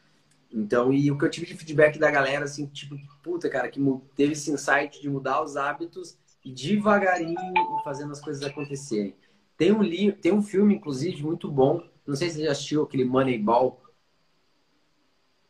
[0.52, 3.80] Então, e o que eu tive de feedback da galera, assim, tipo, puta, cara, que
[4.16, 9.14] teve esse insight de mudar os hábitos e devagarinho e fazendo as coisas acontecerem.
[9.56, 11.86] Tem um, li tem um filme, inclusive, muito bom.
[12.06, 13.80] Não sei se você já assistiu aquele Moneyball.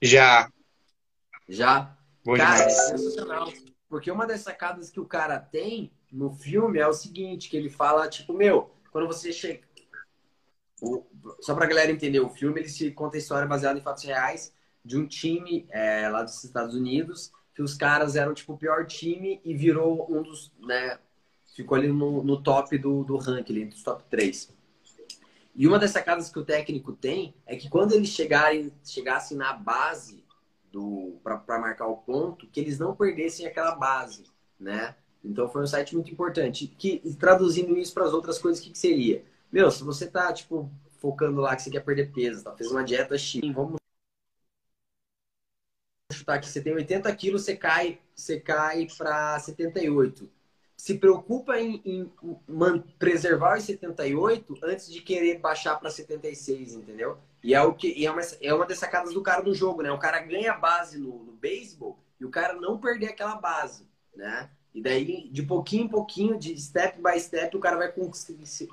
[0.03, 0.51] Já.
[1.49, 1.97] Já?
[2.25, 2.77] Boa cara, demais.
[2.77, 3.53] é sensacional.
[3.89, 7.71] Porque uma das sacadas que o cara tem no filme é o seguinte, que ele
[7.71, 9.61] fala, tipo, meu, quando você chega...
[10.81, 11.05] O...
[11.41, 14.53] Só pra galera entender, o filme ele se conta a história baseada em fatos reais
[14.85, 18.87] de um time é, lá dos Estados Unidos, que os caras eram, tipo, o pior
[18.87, 20.99] time e virou um dos, né,
[21.55, 24.51] ficou ali no, no top do, do ranking, entre os top 3.
[25.55, 29.53] E uma das sacadas que o técnico tem é que quando eles chegarem, chegassem na
[29.53, 30.25] base
[31.23, 34.25] para marcar o ponto, que eles não perdessem aquela base,
[34.59, 34.95] né?
[35.23, 36.67] Então foi um site muito importante.
[36.67, 39.25] Que traduzindo isso para as outras coisas, o que, que, seria?
[39.53, 42.55] Meu, se você tá tipo focando lá que você quer perder peso, tá?
[42.57, 43.81] Fez uma dieta X, vamos
[46.13, 50.31] chutar aqui, você tem 80 quilos, você cai, você cai para 78
[50.81, 52.11] se preocupa em, em
[52.99, 57.19] preservar os 78 antes de querer baixar para 76, entendeu?
[57.45, 59.93] E é o que é uma, é uma das sacadas do cara do jogo, né?
[59.93, 63.87] O cara ganha base no, no beisebol e o cara não perder aquela base,
[64.17, 64.51] né?
[64.75, 67.93] E daí, de pouquinho em pouquinho, de step by step, o cara vai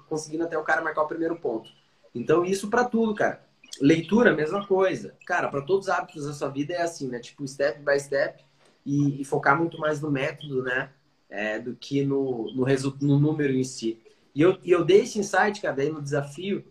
[0.08, 1.70] conseguindo até o cara marcar o primeiro ponto.
[2.14, 3.46] Então, isso para tudo, cara.
[3.82, 5.16] Leitura, mesma coisa.
[5.26, 7.20] Cara, para todos os hábitos da sua vida é assim, né?
[7.20, 8.44] Tipo, step by step
[8.86, 10.92] e, e focar muito mais no método, né?
[11.30, 12.66] é, do que no, no,
[13.02, 14.00] no número em si.
[14.34, 16.64] E eu, e eu dei esse insight, cara, daí no desafio.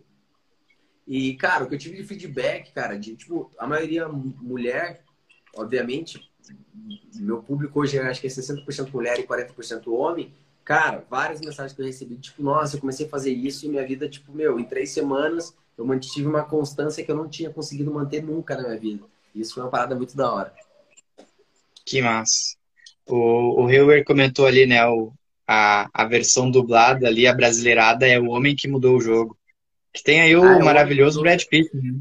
[1.05, 5.03] E, cara, o que eu tive de feedback, cara, de, tipo, a maioria mulher,
[5.55, 6.26] obviamente,
[7.15, 10.33] meu público hoje acho que é 60% mulher e 40% homem.
[10.63, 13.85] Cara, várias mensagens que eu recebi, tipo, nossa, eu comecei a fazer isso e minha
[13.87, 17.93] vida, tipo, meu, em três semanas eu mantive uma constância que eu não tinha conseguido
[17.93, 19.05] manter nunca na minha vida.
[19.33, 20.53] Isso foi uma parada muito da hora.
[21.85, 22.57] Que massa.
[23.05, 25.13] O, o Hilber comentou ali, né, o,
[25.47, 29.37] a, a versão dublada ali, a brasileirada, é o homem que mudou o jogo.
[29.93, 31.69] Que tem aí o ah, é maravilhoso Brad Pitt.
[31.73, 31.99] Né?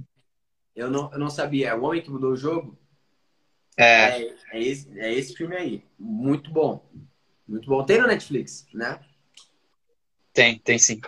[0.74, 2.76] Eu, não, eu não sabia, é o homem que mudou o jogo?
[3.76, 4.22] É.
[4.22, 5.82] É, é, esse, é esse filme aí.
[5.98, 6.84] Muito bom.
[7.46, 7.84] Muito bom.
[7.84, 8.98] Tem no Netflix, né?
[10.32, 11.00] Tem, tem sim.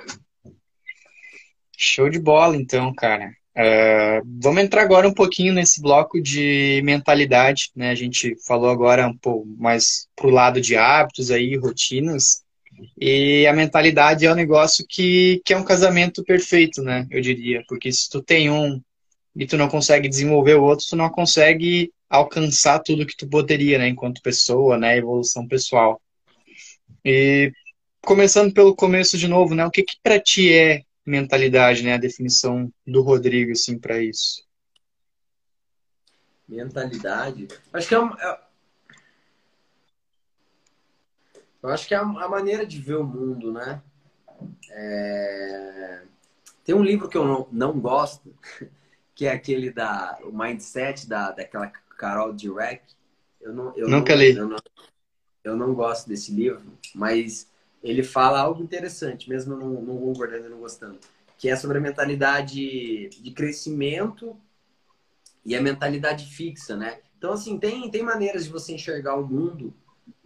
[1.76, 3.32] Show de bola, então, cara.
[3.56, 7.90] Uh, vamos entrar agora um pouquinho nesse bloco de mentalidade, né?
[7.90, 12.44] A gente falou agora um pouco mais pro lado de hábitos aí, rotinas.
[12.96, 17.06] E a mentalidade é um negócio que, que é um casamento perfeito, né?
[17.10, 17.64] Eu diria.
[17.66, 18.80] Porque se tu tem um
[19.34, 23.78] e tu não consegue desenvolver o outro, tu não consegue alcançar tudo que tu poderia,
[23.78, 23.88] né?
[23.88, 24.96] Enquanto pessoa, né?
[24.96, 26.00] Evolução pessoal.
[27.04, 27.52] E
[28.02, 29.64] começando pelo começo de novo, né?
[29.66, 31.94] O que que para ti é mentalidade, né?
[31.94, 34.42] A definição do Rodrigo, assim, para isso.
[36.48, 37.46] Mentalidade?
[37.72, 38.40] Acho que é, uma, é...
[41.62, 43.82] Eu acho que é a maneira de ver o mundo, né?
[44.70, 46.02] É...
[46.64, 48.34] Tem um livro que eu não, não gosto,
[49.18, 52.84] que é aquele da o Mindset da daquela Carol Dweck.
[53.40, 54.36] Eu não, eu Nunca não, li.
[54.36, 54.56] Eu não,
[55.42, 56.62] eu não gosto desse livro,
[56.94, 57.50] mas
[57.82, 61.00] ele fala algo interessante, mesmo não, não concordando e não gostando,
[61.36, 64.36] que é sobre a mentalidade de crescimento
[65.44, 67.00] e a mentalidade fixa, né?
[67.18, 69.74] Então, assim, tem, tem maneiras de você enxergar o mundo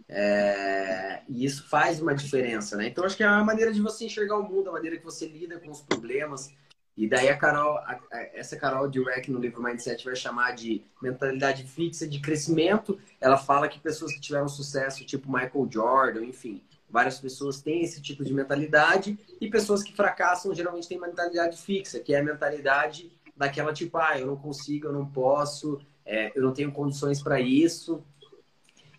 [0.07, 2.89] é, e isso faz uma diferença, né?
[2.89, 5.25] Então, acho que é a maneira de você enxergar o mundo, a maneira que você
[5.27, 6.53] lida com os problemas.
[6.95, 10.83] E daí a Carol, a, a, essa Carol Dweck no livro Mindset vai chamar de
[11.01, 12.99] mentalidade fixa de crescimento.
[13.19, 16.61] Ela fala que pessoas que tiveram sucesso, tipo Michael Jordan, enfim,
[16.93, 21.99] Várias pessoas têm esse tipo de mentalidade e pessoas que fracassam geralmente têm mentalidade fixa,
[21.99, 26.43] que é a mentalidade daquela tipo, ah, eu não consigo, eu não posso, é, eu
[26.43, 28.03] não tenho condições para isso.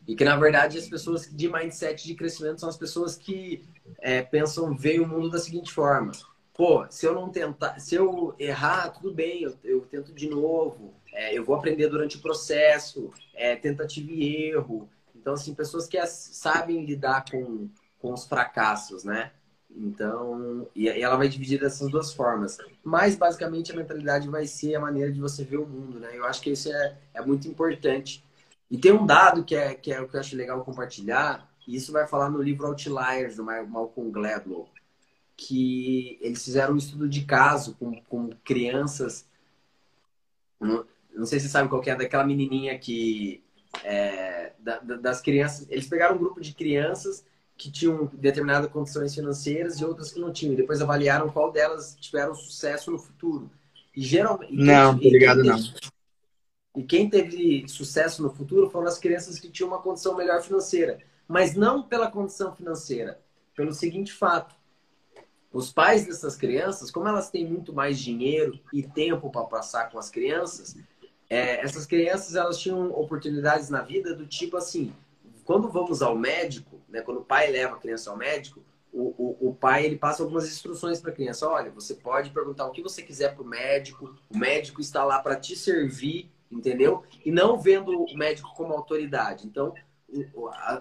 [0.09, 3.64] E que, na verdade, as pessoas de mindset de crescimento são as pessoas que
[4.01, 6.11] é, pensam, veem o mundo da seguinte forma.
[6.55, 10.94] Pô, se eu não tentar, se eu errar, tudo bem, eu, eu tento de novo,
[11.12, 14.88] é, eu vou aprender durante o processo, é, tentativa e erro.
[15.16, 19.32] Então, assim, pessoas que sabem lidar com, com os fracassos, né?
[19.68, 22.59] Então, e ela vai dividir dessas duas formas.
[22.84, 26.11] Mas, basicamente, a mentalidade vai ser a maneira de você ver o mundo, né?
[26.16, 28.24] Eu acho que isso é, é muito importante.
[28.70, 31.74] E tem um dado que é, que é o que eu acho legal compartilhar, e
[31.74, 34.68] isso vai falar no livro Outliers, do Malcolm Gladwell,
[35.37, 39.26] que eles fizeram um estudo de caso com, com crianças.
[40.61, 43.43] Não, não sei se você sabe qual é, daquela menininha que.
[43.82, 45.66] É, da, das crianças.
[45.68, 47.24] Eles pegaram um grupo de crianças
[47.57, 50.55] que tinham determinadas condições financeiras e outras que não tinham.
[50.55, 53.51] E depois avaliaram qual delas tiveram sucesso no futuro.
[53.95, 54.53] E geralmente.
[54.53, 55.59] Não, obrigado, teve, não.
[56.76, 60.99] E quem teve sucesso no futuro foram as crianças que tinham uma condição melhor financeira.
[61.26, 63.20] Mas não pela condição financeira,
[63.55, 64.55] pelo seguinte fato.
[65.55, 69.96] Os pais dessas crianças, como elas têm muito mais dinheiro e tempo para passar com
[69.96, 70.76] as crianças,
[71.30, 74.92] é, essas crianças elas tinham oportunidades na vida do tipo assim:
[75.44, 78.61] quando vamos ao médico, né, quando o pai leva a criança ao médico,
[78.92, 81.48] o, o, o pai ele passa algumas instruções para a criança.
[81.48, 85.20] Olha, você pode perguntar o que você quiser para o médico, o médico está lá
[85.20, 87.05] para te servir, entendeu?
[87.24, 89.46] E não vendo o médico como autoridade.
[89.46, 89.72] Então,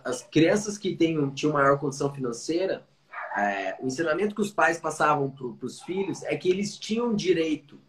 [0.04, 2.84] as crianças que têm, tinham maior condição financeira,
[3.36, 7.80] é, o ensinamento que os pais passavam para os filhos é que eles tinham direito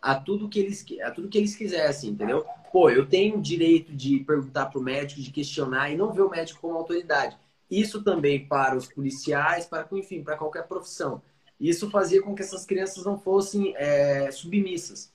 [0.00, 2.44] a tudo que eles, a tudo que eles quisessem, entendeu?
[2.72, 6.30] Pô, eu tenho direito de perguntar para o médico, de questionar e não ver o
[6.30, 7.36] médico como autoridade.
[7.70, 11.22] Isso também para os policiais, para, enfim, para qualquer profissão.
[11.58, 15.12] Isso fazia com que essas crianças não fossem é, submissas.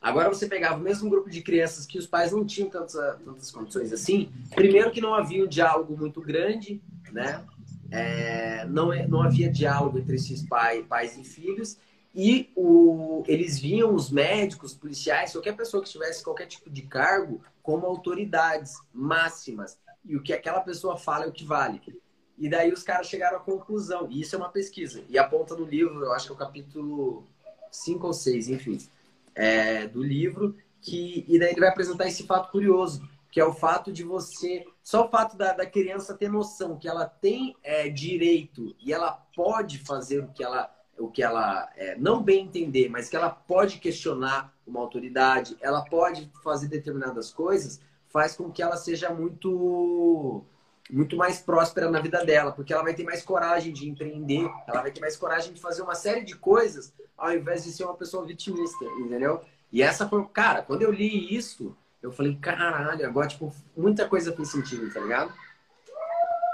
[0.00, 3.50] Agora você pegava o mesmo grupo de crianças que os pais não tinham tantas, tantas
[3.50, 4.30] condições assim.
[4.54, 6.80] Primeiro que não havia um diálogo muito grande,
[7.10, 7.42] né?
[7.90, 11.78] É, não, é, não havia diálogo entre esses pai, pais e filhos.
[12.14, 17.42] E o, eles viam os médicos, policiais, qualquer pessoa que tivesse qualquer tipo de cargo,
[17.62, 19.78] como autoridades máximas.
[20.04, 21.80] E o que aquela pessoa fala é o que vale.
[22.38, 25.64] E daí os caras chegaram à conclusão, e isso é uma pesquisa, e aponta no
[25.64, 27.24] livro, eu acho que é o capítulo
[27.70, 28.78] 5 ou 6, enfim,
[29.34, 33.52] é, do livro, que, e daí ele vai apresentar esse fato curioso, que é o
[33.52, 34.64] fato de você.
[34.86, 39.10] Só o fato da, da criança ter noção que ela tem é, direito e ela
[39.34, 43.28] pode fazer o que ela o que ela é, não bem entender, mas que ela
[43.28, 50.44] pode questionar uma autoridade, ela pode fazer determinadas coisas, faz com que ela seja muito
[50.88, 54.82] muito mais próspera na vida dela, porque ela vai ter mais coragem de empreender, ela
[54.82, 57.96] vai ter mais coragem de fazer uma série de coisas, ao invés de ser uma
[57.96, 59.42] pessoa vitimista, entendeu?
[59.72, 61.76] E essa foi, cara, quando eu li isso,
[62.06, 65.32] eu falei, caralho, agora, tipo, muita coisa fez sentido, tá ligado?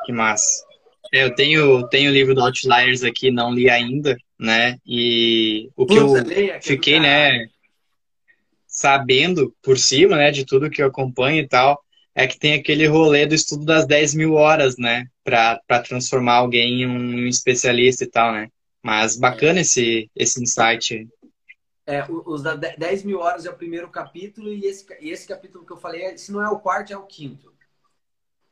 [0.04, 0.64] Que massa.
[1.12, 4.78] É, eu tenho, tenho o livro do Outliers aqui, não li ainda, né?
[4.86, 6.14] E o que eu
[6.60, 7.48] fiquei, né,
[8.66, 11.82] sabendo por cima, né, de tudo que eu acompanho e tal,
[12.14, 15.06] é que tem aquele rolê do estudo das 10 mil horas, né?
[15.24, 18.48] para transformar alguém em um, em um, especialista e tal, né?
[18.82, 21.08] Mas bacana esse, esse insight.
[21.84, 25.66] É, os da 10 mil horas é o primeiro capítulo e esse, e esse capítulo
[25.66, 27.52] que eu falei, se não é o quarto, é o quinto.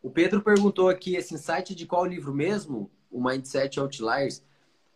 [0.03, 2.91] O Pedro perguntou aqui esse insight de qual livro mesmo?
[3.11, 4.43] O Mindset Outliers.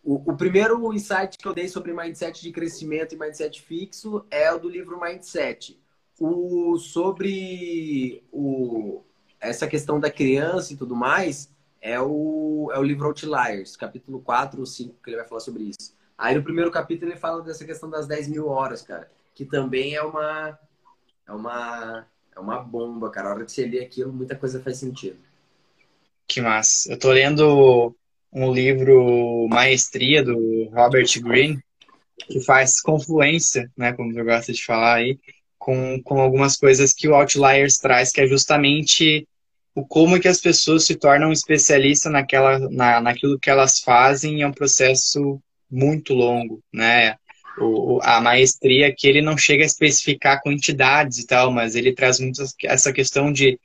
[0.03, 4.51] O, o, primeiro insight que eu dei sobre mindset de crescimento e mindset fixo é
[4.51, 5.79] o do livro Mindset.
[6.19, 9.01] O sobre o,
[9.39, 11.49] essa questão da criança e tudo mais
[11.81, 15.63] é o, é o livro Outliers, capítulo 4 ou 5, que ele vai falar sobre
[15.63, 15.94] isso.
[16.17, 19.95] Aí no primeiro capítulo ele fala dessa questão das 10 mil horas, cara, que também
[19.95, 20.57] é uma,
[21.27, 23.29] é uma, é uma bomba, cara.
[23.29, 25.17] A hora que você lê aquilo, muita coisa faz sentido.
[26.27, 26.91] Que massa.
[26.91, 27.95] Eu tô lendo
[28.31, 31.59] um livro Maestria do Robert Greene,
[32.17, 35.19] que faz confluência, né, como eu gosto de falar aí,
[35.57, 39.27] com, com algumas coisas que o Outliers traz, que é justamente
[39.73, 44.47] o como que as pessoas se tornam especialistas naquela, na, naquilo que elas fazem é
[44.47, 47.15] um processo muito longo, né?
[47.57, 52.19] O, a maestria que ele não chega a especificar quantidades e tal, mas ele traz
[52.19, 53.59] muito essa questão de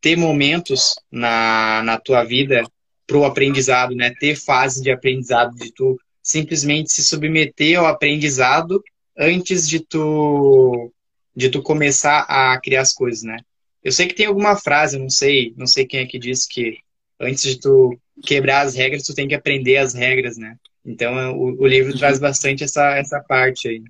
[0.00, 2.62] ter momentos na, na tua vida
[3.06, 4.12] para o aprendizado, né?
[4.18, 8.82] Ter fase de aprendizado, de tu simplesmente se submeter ao aprendizado
[9.16, 10.92] antes de tu
[11.34, 13.36] de tu começar a criar as coisas, né?
[13.84, 16.78] Eu sei que tem alguma frase, não sei, não sei quem é que disse que
[17.20, 20.56] antes de tu quebrar as regras, tu tem que aprender as regras, né?
[20.86, 23.82] Então é, o, o livro traz bastante essa, essa parte aí.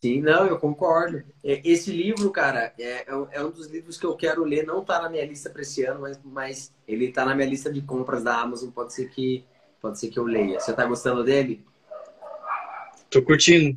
[0.00, 1.24] Sim, não, eu concordo.
[1.42, 4.64] É, esse livro, cara, é, é, é um dos livros que eu quero ler.
[4.64, 7.72] Não está na minha lista para esse ano, mas, mas ele está na minha lista
[7.72, 8.70] de compras da Amazon.
[8.70, 9.44] Pode ser que,
[9.80, 10.60] pode ser que eu leia.
[10.60, 11.64] Você está gostando dele?
[13.10, 13.76] Tô curtindo.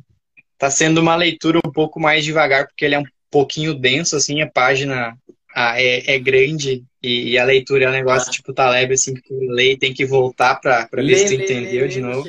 [0.56, 4.42] Tá sendo uma leitura um pouco mais devagar, porque ele é um pouquinho denso, assim,
[4.42, 5.18] a página
[5.54, 8.32] é, é grande e, e, a leitura é um negócio ah.
[8.32, 11.82] tipo Taleb, assim, que tu lê e tem que voltar para ver se tu entendeu
[11.82, 12.28] lê, de novo.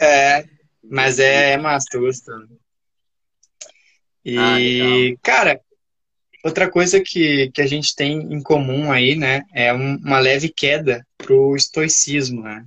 [0.00, 0.44] É,
[0.82, 2.48] mas é, é massa, tô gostando.
[4.24, 5.60] E, ah, cara,
[6.44, 10.48] outra coisa que, que a gente tem em comum aí, né, é um, uma leve
[10.48, 12.66] queda pro estoicismo, né?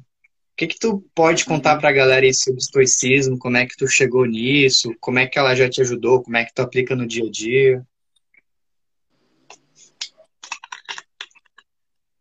[0.54, 1.80] O que que tu pode contar uhum.
[1.80, 3.40] pra galera aí sobre estoicismo?
[3.40, 4.94] Como é que tu chegou nisso?
[5.00, 6.22] Como é que ela já te ajudou?
[6.22, 7.82] Como é que tu aplica no dia a dia?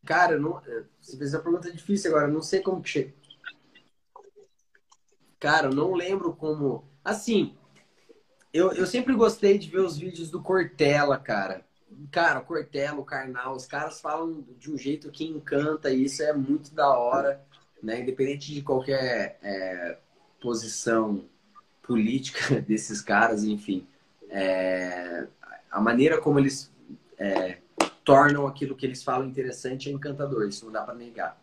[0.08, 0.58] Cara, não,
[0.98, 3.12] você fez uma pergunta difícil agora, não sei como que chega.
[5.38, 6.88] Cara, eu não lembro como.
[7.04, 7.54] Assim,
[8.50, 11.62] eu, eu sempre gostei de ver os vídeos do Cortella, cara.
[12.10, 16.22] Cara, o Cortella, o Karnal, os caras falam de um jeito que encanta e isso
[16.22, 17.44] é muito da hora,
[17.82, 18.00] né?
[18.00, 19.98] Independente de qualquer é,
[20.40, 21.22] posição
[21.82, 23.86] política desses caras, enfim.
[24.30, 25.26] É,
[25.70, 26.72] a maneira como eles
[27.18, 27.58] é,
[28.08, 31.38] tornam aquilo que eles falam interessante é encantador, isso não dá para negar.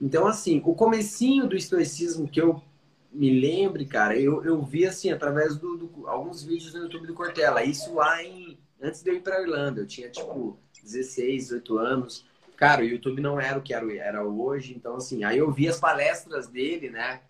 [0.00, 2.62] Então, assim, o comecinho do estoicismo que eu
[3.12, 5.66] me lembre, cara, eu, eu vi assim, através de
[6.06, 7.62] alguns vídeos no YouTube do Cortella.
[7.62, 8.58] Isso lá em.
[8.80, 9.82] Antes de eu ir pra Irlanda.
[9.82, 12.24] Eu tinha, tipo, 16, 18 anos.
[12.56, 14.72] Cara, o YouTube não era o que era, era hoje.
[14.74, 17.20] Então, assim, aí eu vi as palestras dele, né?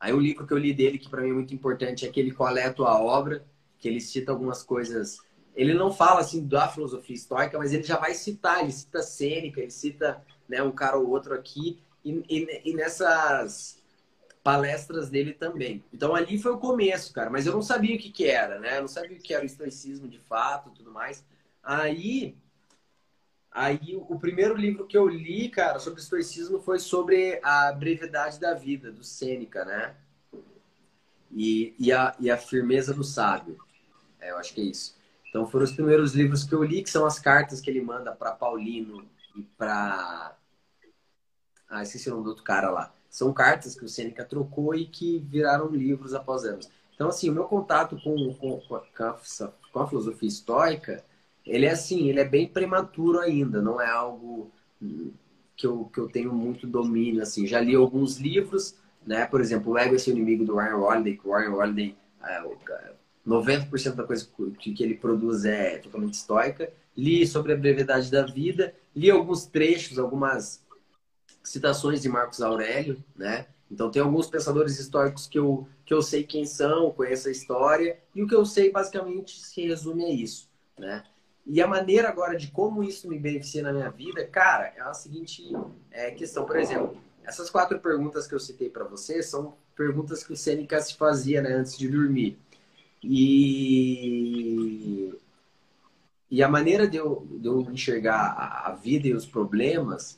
[0.00, 2.30] Aí o livro que eu li dele, que para mim é muito importante, é aquele
[2.30, 3.44] Coleto a Obra,
[3.78, 5.18] que ele cita algumas coisas.
[5.56, 8.60] Ele não fala, assim, da filosofia estoica, mas ele já vai citar.
[8.62, 11.80] Ele cita Sêneca, ele cita né, um cara ou outro aqui.
[12.04, 13.82] E, e, e nessas
[14.46, 15.82] palestras dele também.
[15.92, 18.76] Então ali foi o começo, cara, mas eu não sabia o que, que era, né?
[18.76, 21.24] Eu não sabia o que era o estoicismo de fato, tudo mais.
[21.60, 22.36] Aí
[23.50, 28.54] aí o primeiro livro que eu li, cara, sobre estoicismo foi sobre a brevidade da
[28.54, 29.96] vida do Sêneca, né?
[31.32, 33.58] E, e, a, e a firmeza do sábio.
[34.20, 34.95] É, eu acho que é isso.
[35.36, 38.10] Então foram os primeiros livros que eu li, que são as cartas que ele manda
[38.10, 39.04] para Paulino
[39.36, 40.34] e para
[41.68, 44.86] ah, esqueci o nome do outro cara lá são cartas que o Seneca trocou e
[44.86, 46.70] que viraram livros após anos.
[46.94, 48.82] Então, assim, o meu contato com, com, com, a,
[49.72, 51.04] com a filosofia estoica,
[51.44, 54.50] ele é assim, ele é bem prematuro ainda, não é algo
[55.56, 57.46] que eu, que eu tenho muito domínio, assim.
[57.46, 58.76] Já li alguns livros,
[59.06, 59.24] né?
[59.24, 62.42] Por exemplo, O Ego é seu inimigo, do Ryan Holiday, que o Ryan Holiday, é,
[63.26, 66.72] 90% da coisa que, que ele produz é totalmente estoica.
[66.96, 70.64] Li sobre a brevidade da vida, li alguns trechos, algumas
[71.42, 73.46] citações de Marcos Aurélio, né?
[73.70, 77.98] Então tem alguns pensadores históricos que eu, que eu sei quem são, conheço a história,
[78.14, 80.48] e o que eu sei basicamente se resume a isso,
[80.78, 81.04] né?
[81.44, 84.94] E a maneira agora de como isso me beneficia na minha vida, cara, é a
[84.94, 85.52] seguinte
[85.92, 86.44] é, questão.
[86.44, 90.80] Por exemplo, essas quatro perguntas que eu citei para você são perguntas que o Sêneca
[90.80, 92.38] se fazia né, antes de dormir.
[93.08, 94.34] E,
[96.28, 100.16] e a maneira de eu, de eu enxergar a, vida e os problemas,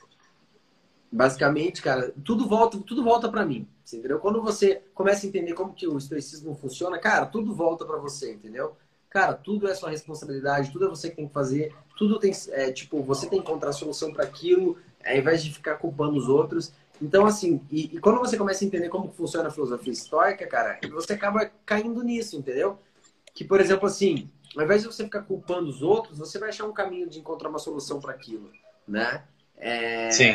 [1.13, 4.19] basicamente, cara, tudo volta, tudo volta para mim, entendeu?
[4.19, 8.33] Quando você começa a entender como que o estoicismo funciona, cara, tudo volta para você,
[8.33, 8.75] entendeu?
[9.11, 12.73] Cara, tudo é sua responsabilidade, tudo é você que tem que fazer, tudo tem, é,
[12.73, 16.73] tipo, você tem que encontrar solução para aquilo, ao invés de ficar culpando os outros.
[17.01, 20.79] Então, assim, e, e, quando você começa a entender como funciona a filosofia estoica, cara,
[20.91, 22.79] você acaba caindo nisso, entendeu?
[23.35, 26.67] Que, por exemplo, assim, ao invés de você ficar culpando os outros, você vai achar
[26.67, 28.51] um caminho de encontrar uma solução para aquilo,
[28.87, 29.25] né?
[29.57, 30.11] É...
[30.11, 30.35] Sim.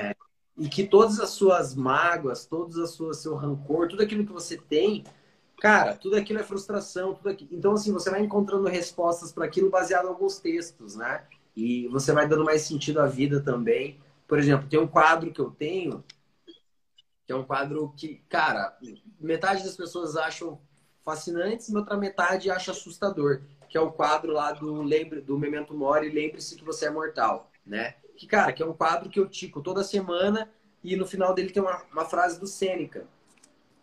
[0.57, 4.55] E que todas as suas mágoas, todos as suas seu rancor, tudo aquilo que você
[4.55, 5.03] tem,
[5.59, 7.49] cara, tudo aquilo é frustração, tudo aquilo.
[7.51, 11.24] Então assim, você vai encontrando respostas para aquilo baseado em alguns textos, né?
[11.55, 13.99] E você vai dando mais sentido à vida também.
[14.28, 16.03] Por exemplo, tem um quadro que eu tenho,
[17.26, 18.78] que é um quadro que, cara,
[19.19, 20.59] metade das pessoas acham
[21.03, 25.74] fascinantes, e outra metade acha assustador, que é o quadro lá do lembre do Memento
[25.74, 27.95] Mori, lembre-se que você é mortal, né?
[28.15, 30.49] Que cara, que é um quadro que eu tico toda semana
[30.84, 33.05] e no final dele tem uma, uma frase do Sêneca,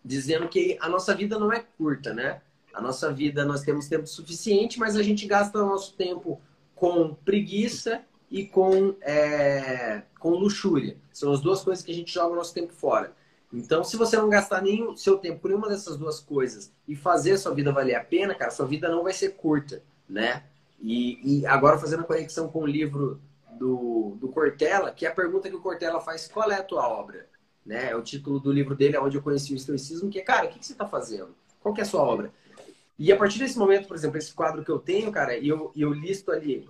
[0.04, 2.40] dizendo que a nossa vida não é curta, né?
[2.72, 6.40] A nossa vida nós temos tempo suficiente, mas a gente gasta o nosso tempo
[6.74, 10.96] com preguiça e com, é, com luxúria.
[11.12, 13.14] São as duas coisas que a gente joga o nosso tempo fora.
[13.52, 17.32] Então, se você não gastar o seu tempo por nenhuma dessas duas coisas e fazer
[17.32, 20.44] a sua vida valer a pena, cara, sua vida não vai ser curta, né?
[20.80, 23.20] E, e agora fazendo a conexão com o livro
[23.58, 26.88] do, do Cortella, que é a pergunta que o Cortella faz, qual é a tua
[26.88, 27.26] obra?
[27.66, 27.90] Né?
[27.90, 30.48] É o título do livro dele, onde eu conheci o estoicismo, que é, cara, o
[30.48, 31.34] que, que você está fazendo?
[31.60, 32.32] Qual que é a sua obra?
[32.98, 35.72] E a partir desse momento, por exemplo, esse quadro que eu tenho, cara, e eu,
[35.76, 36.68] eu listo ali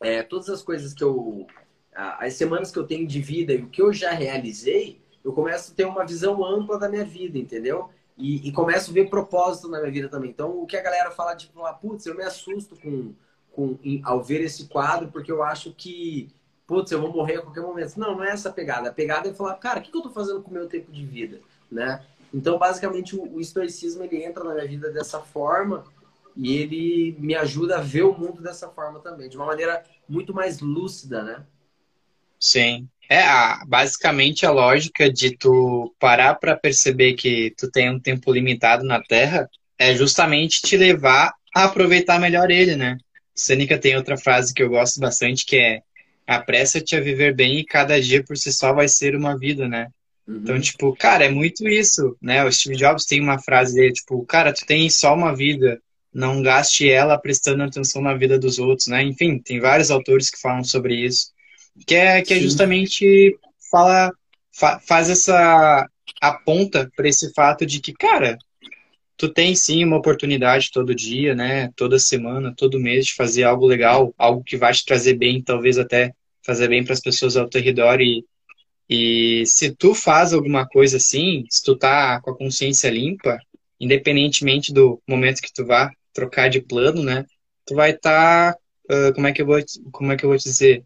[0.00, 1.46] é, todas as coisas que eu...
[1.94, 5.72] As semanas que eu tenho de vida e o que eu já realizei, eu começo
[5.72, 7.90] a ter uma visão ampla da minha vida, entendeu?
[8.16, 10.30] E, e começo a ver propósito na minha vida também.
[10.30, 13.12] Então, o que a galera fala, tipo, ah, putz, eu me assusto com,
[13.50, 16.28] com, em, ao ver esse quadro, porque eu acho que,
[16.64, 17.98] putz, eu vou morrer a qualquer momento.
[17.98, 18.88] Não, não é essa a pegada.
[18.88, 21.04] A pegada é falar, cara, o que, eu tô fazendo com o meu tempo de
[21.04, 22.06] vida, né?
[22.32, 25.82] Então, basicamente, o, o estoicismo, ele entra na minha vida dessa forma
[26.36, 30.32] e ele me ajuda a ver o mundo dessa forma também, de uma maneira muito
[30.32, 31.44] mais lúcida, né?
[32.38, 32.88] Sim.
[33.08, 38.32] É, a, basicamente a lógica de tu parar para perceber que tu tem um tempo
[38.32, 39.48] limitado na Terra
[39.78, 42.98] é justamente te levar a aproveitar melhor ele, né?
[43.34, 45.82] Sêneca tem outra frase que eu gosto bastante que é
[46.26, 49.88] apressa-te a viver bem e cada dia por si só vai ser uma vida, né?
[50.26, 50.38] Uhum.
[50.38, 52.44] Então, tipo, cara, é muito isso, né?
[52.44, 55.80] O Steve Jobs tem uma frase dele, tipo, cara, tu tem só uma vida,
[56.12, 59.04] não gaste ela prestando atenção na vida dos outros, né?
[59.04, 61.35] Enfim, tem vários autores que falam sobre isso
[61.86, 63.36] que é, que é justamente
[63.70, 64.12] fala,
[64.52, 65.88] fa, faz essa
[66.20, 68.38] aponta para esse fato de que, cara,
[69.16, 73.66] tu tem sim uma oportunidade todo dia, né, toda semana, todo mês de fazer algo
[73.66, 76.12] legal, algo que vai te trazer bem, talvez até
[76.44, 78.24] fazer bem para as pessoas ao teu redor e
[78.88, 83.38] e se tu faz alguma coisa assim, se tu tá com a consciência limpa,
[83.80, 87.26] independentemente do momento que tu vá trocar de plano, né,
[87.66, 88.58] tu vai estar, tá,
[89.08, 89.58] uh, como é que eu vou,
[89.90, 90.84] como é que eu vou dizer,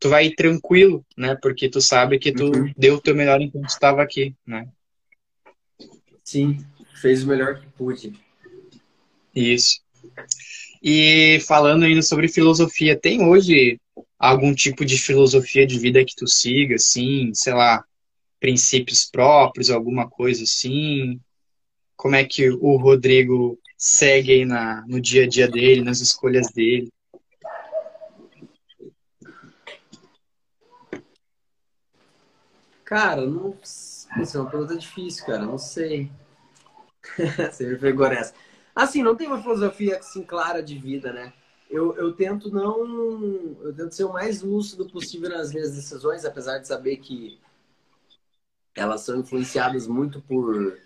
[0.00, 1.36] tu vai ir tranquilo, né?
[1.40, 2.72] Porque tu sabe que tu uhum.
[2.76, 4.66] deu o teu melhor enquanto estava aqui, né?
[6.24, 6.64] Sim,
[7.00, 8.12] fez o melhor que pude.
[9.34, 9.80] Isso.
[10.82, 13.78] E falando ainda sobre filosofia, tem hoje
[14.18, 17.84] algum tipo de filosofia de vida que tu siga, assim, sei lá,
[18.38, 21.20] princípios próprios, alguma coisa assim?
[21.94, 26.50] Como é que o Rodrigo segue aí na, no dia a dia dele, nas escolhas
[26.50, 26.90] dele?
[32.90, 33.56] Cara, não.
[33.62, 35.46] Isso é uma pergunta difícil, cara.
[35.46, 36.10] Não sei.
[37.48, 38.34] Você me pegou nessa.
[38.74, 41.32] Assim, não tem uma filosofia assim clara de vida, né?
[41.70, 42.84] Eu, eu tento não.
[43.62, 47.38] Eu tento ser o mais lúcido possível nas minhas decisões, apesar de saber que
[48.74, 50.76] elas são influenciadas muito por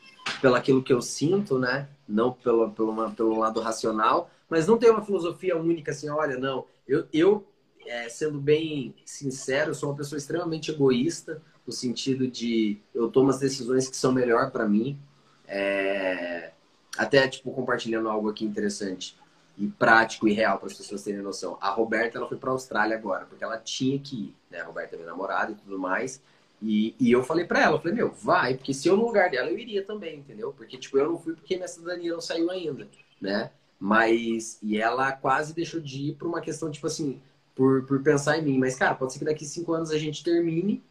[0.42, 1.88] pelo aquilo que eu sinto, né?
[2.07, 4.30] Não pelo, pelo, uma, pelo lado racional.
[4.46, 6.66] Mas não tem uma filosofia única assim, olha, não.
[6.86, 7.46] Eu, eu
[7.86, 13.39] é, sendo bem sincero, sou uma pessoa extremamente egoísta no sentido de eu tomo as
[13.39, 14.99] decisões que são melhor para mim.
[15.47, 16.53] É...
[16.97, 19.17] Até, tipo, compartilhando algo aqui interessante
[19.57, 21.57] e prático e real para as pessoas terem noção.
[21.61, 24.61] A Roberta, ela foi para a Austrália agora, porque ela tinha que ir, né?
[24.61, 26.21] A Roberta é minha namorada e tudo mais.
[26.61, 29.31] E, e eu falei para ela, eu falei, meu, vai, porque se eu no lugar
[29.31, 30.53] dela, eu iria também, entendeu?
[30.53, 32.89] Porque, tipo, eu não fui porque minha cidadania não saiu ainda,
[33.21, 33.51] né?
[33.79, 37.21] Mas, e ela quase deixou de ir por uma questão, tipo assim,
[37.55, 38.59] por, por pensar em mim.
[38.59, 40.83] Mas, cara, pode ser que daqui cinco anos a gente termine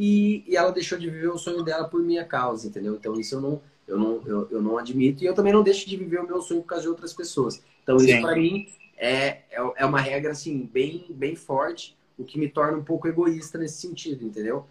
[0.00, 2.94] e, e ela deixou de viver o sonho dela por minha causa, entendeu?
[2.94, 5.88] Então isso eu não, eu não, eu, eu não admito e eu também não deixo
[5.88, 7.60] de viver o meu sonho por causa de outras pessoas.
[7.82, 8.06] Então Sim.
[8.06, 12.48] isso para mim é, é, é uma regra, assim, bem, bem forte, o que me
[12.48, 14.66] torna um pouco egoísta nesse sentido, entendeu?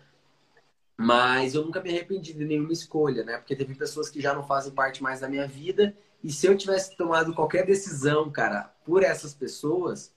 [0.96, 3.36] Mas eu nunca me arrependi de nenhuma escolha, né?
[3.36, 5.94] Porque teve pessoas que já não fazem parte mais da minha vida.
[6.24, 10.10] E se eu tivesse tomado qualquer decisão, cara, por essas pessoas,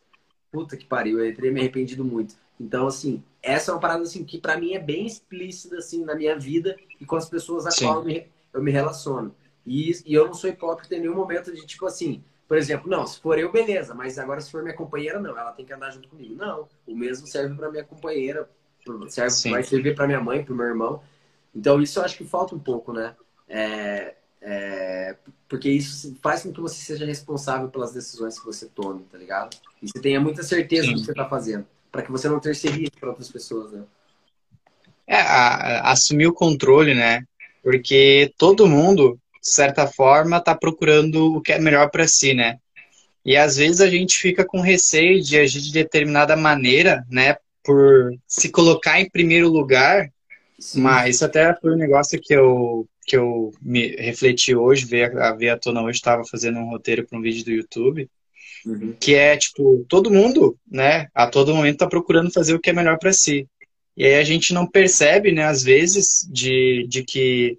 [0.52, 2.36] puta que pariu, eu teria me arrependido muito.
[2.60, 6.14] Então, assim, essa é uma parada assim que para mim é bem explícita assim na
[6.14, 9.34] minha vida e com as pessoas a qual eu me, eu me relaciono.
[9.66, 13.06] E, e, eu não sou hipócrita em nenhum momento de tipo assim, por exemplo, não,
[13.06, 15.90] se for eu, beleza, mas agora se for minha companheira, não, ela tem que andar
[15.90, 16.34] junto comigo.
[16.34, 18.48] Não, o mesmo serve para minha companheira,
[19.08, 19.50] serve, Sim.
[19.52, 21.02] vai servir para minha mãe, para meu irmão.
[21.54, 23.16] Então isso eu acho que falta um pouco, né?
[23.48, 25.16] É, é,
[25.48, 29.56] porque isso faz com que você seja responsável pelas decisões que você tome, tá ligado?
[29.82, 30.94] E você tenha muita certeza Sim.
[30.94, 33.82] do que você está fazendo, para que você não terceirize para outras pessoas, né?
[35.06, 35.54] É, a,
[35.88, 37.24] a, assumir o controle, né?
[37.62, 42.58] Porque todo mundo, de certa forma, está procurando o que é melhor para si, né?
[43.24, 47.36] E às vezes a gente fica com receio de agir de determinada maneira, né?
[47.62, 50.10] Por se colocar em primeiro lugar.
[50.58, 50.80] Sim.
[50.80, 55.30] Mas isso até foi um negócio que eu que eu me refleti hoje, veio a,
[55.30, 58.08] à tona hoje, estava fazendo um roteiro para um vídeo do YouTube,
[58.64, 58.94] uhum.
[58.98, 62.72] que é, tipo, todo mundo, né, a todo momento está procurando fazer o que é
[62.72, 63.48] melhor para si.
[63.96, 67.58] E aí a gente não percebe, né, às vezes, de, de que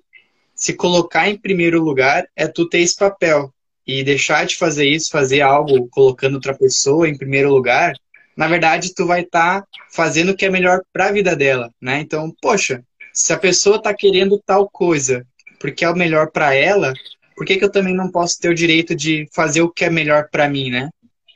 [0.55, 3.53] se colocar em primeiro lugar é tu ter esse papel.
[3.85, 7.93] E deixar de fazer isso, fazer algo colocando outra pessoa em primeiro lugar,
[8.37, 11.71] na verdade tu vai estar tá fazendo o que é melhor para a vida dela,
[11.81, 11.99] né?
[11.99, 15.25] Então, poxa, se a pessoa está querendo tal coisa
[15.59, 16.93] porque é o melhor para ela,
[17.35, 19.89] por que, que eu também não posso ter o direito de fazer o que é
[19.89, 20.89] melhor para mim, né?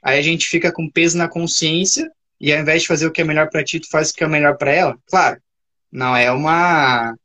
[0.04, 3.22] Aí a gente fica com peso na consciência e ao invés de fazer o que
[3.22, 4.98] é melhor para ti, tu faz o que é melhor para ela.
[5.08, 5.39] Claro,
[5.91, 7.16] não é uma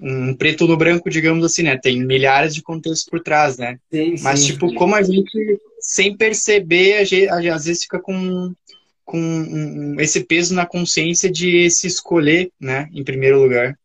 [0.00, 1.76] um preto no branco, digamos assim, né?
[1.76, 3.78] Tem milhares de contextos por trás, né?
[3.92, 8.54] Sim, Mas, sim, tipo, como a gente, sem perceber, a gente, às vezes fica com,
[9.04, 12.88] com esse peso na consciência de se escolher, né?
[12.92, 13.76] Em primeiro lugar.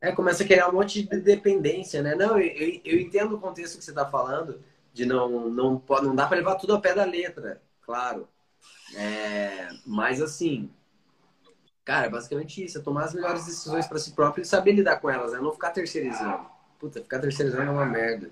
[0.00, 2.14] É, começa a criar um monte de dependência, né?
[2.14, 4.62] Não, eu, eu entendo o contexto que você está falando,
[4.94, 8.26] de não, não, não dá para levar tudo ao pé da letra, claro.
[8.96, 10.70] É, mas assim,
[11.84, 14.96] cara, é basicamente isso, é tomar as melhores decisões para si próprio e saber lidar
[15.00, 15.40] com elas, né?
[15.40, 16.46] Não ficar terceirizando.
[16.78, 18.30] Puta, ficar terceirizando é uma merda.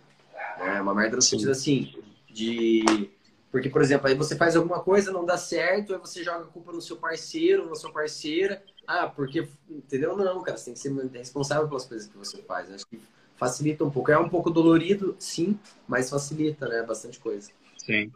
[0.58, 1.94] É uma merda no sentido assim,
[2.30, 3.10] de.
[3.50, 6.48] Porque, por exemplo, aí você faz alguma coisa, não dá certo, aí você joga a
[6.48, 10.16] culpa no seu parceiro, na sua parceira, ah, porque, entendeu?
[10.16, 12.72] Não, cara, você tem que ser responsável pelas coisas que você faz.
[12.72, 12.98] Acho que
[13.36, 14.10] facilita um pouco.
[14.10, 16.82] É um pouco dolorido, sim, mas facilita, né?
[16.82, 17.50] Bastante coisa.
[17.76, 18.10] Sim.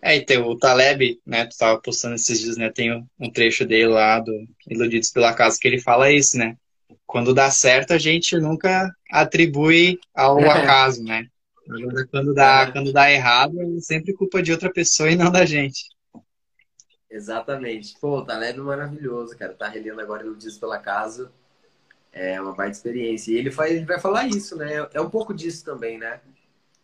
[0.00, 1.46] É, e tem o Taleb, né?
[1.46, 2.70] Tu tava postando esses dias, né?
[2.70, 4.32] Tem um trecho dele lá do
[4.68, 6.56] Iludidos pela Casa que ele fala isso, né?
[7.04, 11.26] Quando dá certo, a gente nunca atribui ao acaso, né?
[11.68, 12.70] Agora, quando dá, é.
[12.70, 15.93] quando dá errado, é sempre culpa de outra pessoa e não da gente.
[17.14, 17.96] Exatamente.
[18.00, 19.54] Pô, tá leve maravilhoso, cara.
[19.54, 21.30] Tá relendo agora no Dias pela Casa.
[22.12, 23.30] É uma baita experiência.
[23.30, 24.88] E ele, faz, ele vai falar isso, né?
[24.92, 26.20] É um pouco disso também, né?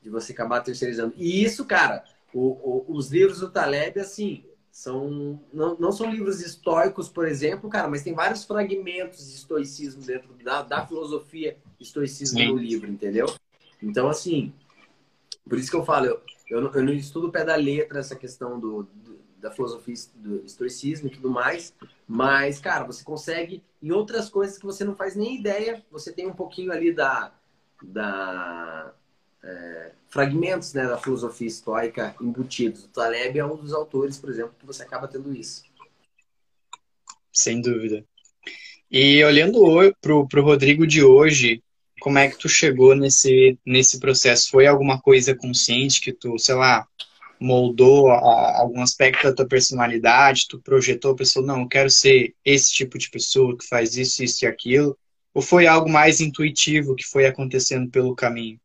[0.01, 1.15] De você acabar terceirizando.
[1.17, 6.41] E isso, cara, o, o, os livros do Taleb, assim, são não, não são livros
[6.41, 12.39] estoicos, por exemplo, cara, mas tem vários fragmentos de estoicismo dentro da, da filosofia estoicismo
[12.39, 12.49] Sim.
[12.49, 13.27] no livro, entendeu?
[13.83, 14.53] Então, assim,
[15.49, 17.99] por isso que eu falo, eu, eu, não, eu não estudo o pé da letra
[17.99, 19.10] essa questão do, do
[19.41, 21.75] da filosofia do estoicismo e tudo mais.
[22.07, 26.27] Mas, cara, você consegue, em outras coisas que você não faz nem ideia, você tem
[26.27, 27.33] um pouquinho ali da.
[27.83, 28.95] da
[29.43, 32.85] é, fragmentos né, da filosofia estoica embutidos.
[32.85, 35.63] O Taleb é um dos autores, por exemplo, que você acaba tendo isso.
[37.33, 38.05] Sem dúvida.
[38.91, 39.61] E olhando
[40.01, 41.63] para o Rodrigo de hoje,
[42.01, 44.51] como é que tu chegou nesse, nesse processo?
[44.51, 46.87] Foi alguma coisa consciente que tu, sei lá,
[47.41, 52.35] moldou a, algum aspecto da tua personalidade, tu projetou a pessoa, não, eu quero ser
[52.45, 54.97] esse tipo de pessoa que faz isso, isso e aquilo?
[55.33, 58.61] Ou foi algo mais intuitivo que foi acontecendo pelo caminho?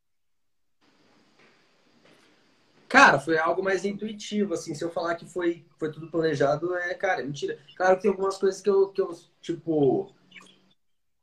[2.88, 6.93] Cara, foi algo mais intuitivo, assim, se eu falar que foi, foi tudo planejado, é,
[6.93, 7.57] cara, é mentira.
[7.76, 10.14] Claro que tem algumas coisas que eu, que eu, tipo,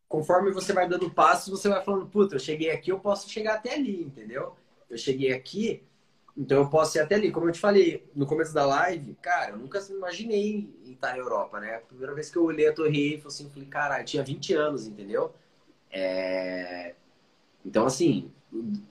[0.09, 3.55] conforme você vai dando passos, você vai falando, puta, eu cheguei aqui, eu posso chegar
[3.55, 4.55] até ali, entendeu?
[4.91, 5.83] Eu cheguei aqui,
[6.37, 7.31] então eu posso ir até ali.
[7.31, 11.61] Como eu te falei no começo da live, cara, eu nunca imaginei estar na Europa,
[11.61, 11.77] né?
[11.77, 14.55] A primeira vez que eu olhei a Torre Eiffel, assim, falei, cara, eu tinha 20
[14.55, 15.33] anos, entendeu?
[15.91, 16.95] É...
[17.65, 18.31] Então, assim,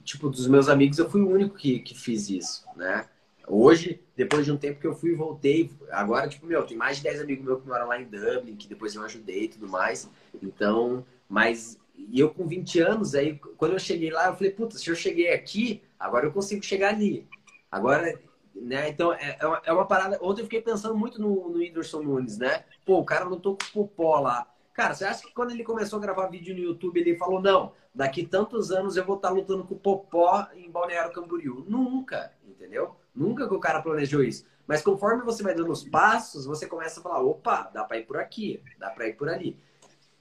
[0.03, 3.07] tipo, dos meus amigos, eu fui o único que, que fiz isso, né?
[3.47, 6.97] Hoje, depois de um tempo que eu fui e voltei, agora, tipo, meu, tem mais
[6.97, 9.67] de 10 amigos meus que moram lá em Dublin, que depois eu ajudei e tudo
[9.67, 10.09] mais.
[10.41, 14.77] Então, mas e eu com 20 anos, aí quando eu cheguei lá, eu falei, puta,
[14.77, 17.27] se eu cheguei aqui, agora eu consigo chegar ali.
[17.71, 18.19] Agora,
[18.53, 18.89] né?
[18.89, 20.19] Então, é, é, uma, é uma parada.
[20.21, 22.65] Ontem eu fiquei pensando muito no, no Whindersson Nunes, né?
[22.85, 24.47] Pô, o cara lutou com o Popó lá.
[24.73, 27.73] Cara, você acha que quando ele começou a gravar vídeo no YouTube, ele falou, não,
[27.93, 31.65] daqui tantos anos eu vou estar lutando com o Popó em Balneário Camboriú?
[31.67, 32.95] Nunca, entendeu?
[33.13, 34.45] Nunca que o cara planejou isso.
[34.65, 38.05] Mas conforme você vai dando os passos, você começa a falar, opa, dá para ir
[38.05, 39.59] por aqui, dá para ir por ali.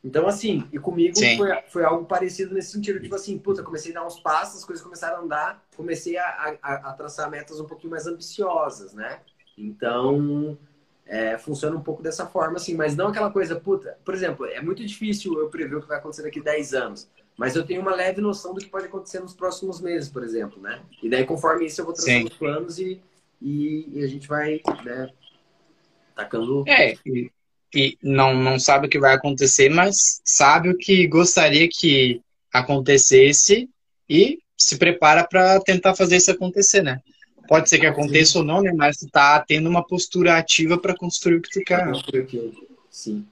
[0.02, 3.00] Então, assim, e comigo foi, foi, algo parecido nesse sentido.
[3.00, 6.56] Tipo assim, puta, comecei a dar uns passos, as coisas começaram a andar, comecei a,
[6.62, 9.20] a, a traçar metas um pouquinho mais ambiciosas, né?
[9.58, 10.56] Então,
[11.06, 14.62] é, funciona um pouco dessa forma, assim, mas não aquela coisa, puta, por exemplo, é
[14.62, 17.82] muito difícil eu prever o que vai acontecer daqui a 10 anos, mas eu tenho
[17.82, 20.80] uma leve noção do que pode acontecer nos próximos meses, por exemplo, né?
[21.02, 23.02] E daí, conforme isso, eu vou traçando os planos e,
[23.40, 25.10] e, e, a gente vai, né,
[26.14, 26.64] tacando...
[26.66, 27.30] É, e
[27.74, 32.20] e não, não sabe o que vai acontecer, mas sabe o que gostaria que
[32.52, 33.68] acontecesse
[34.08, 37.00] e se prepara para tentar fazer isso acontecer, né?
[37.48, 38.38] Pode ser que aconteça Sim.
[38.38, 38.72] ou não, né?
[38.72, 41.84] Mas tu tá tendo uma postura ativa para construir o que tu quer.
[42.90, 43.26] Sim.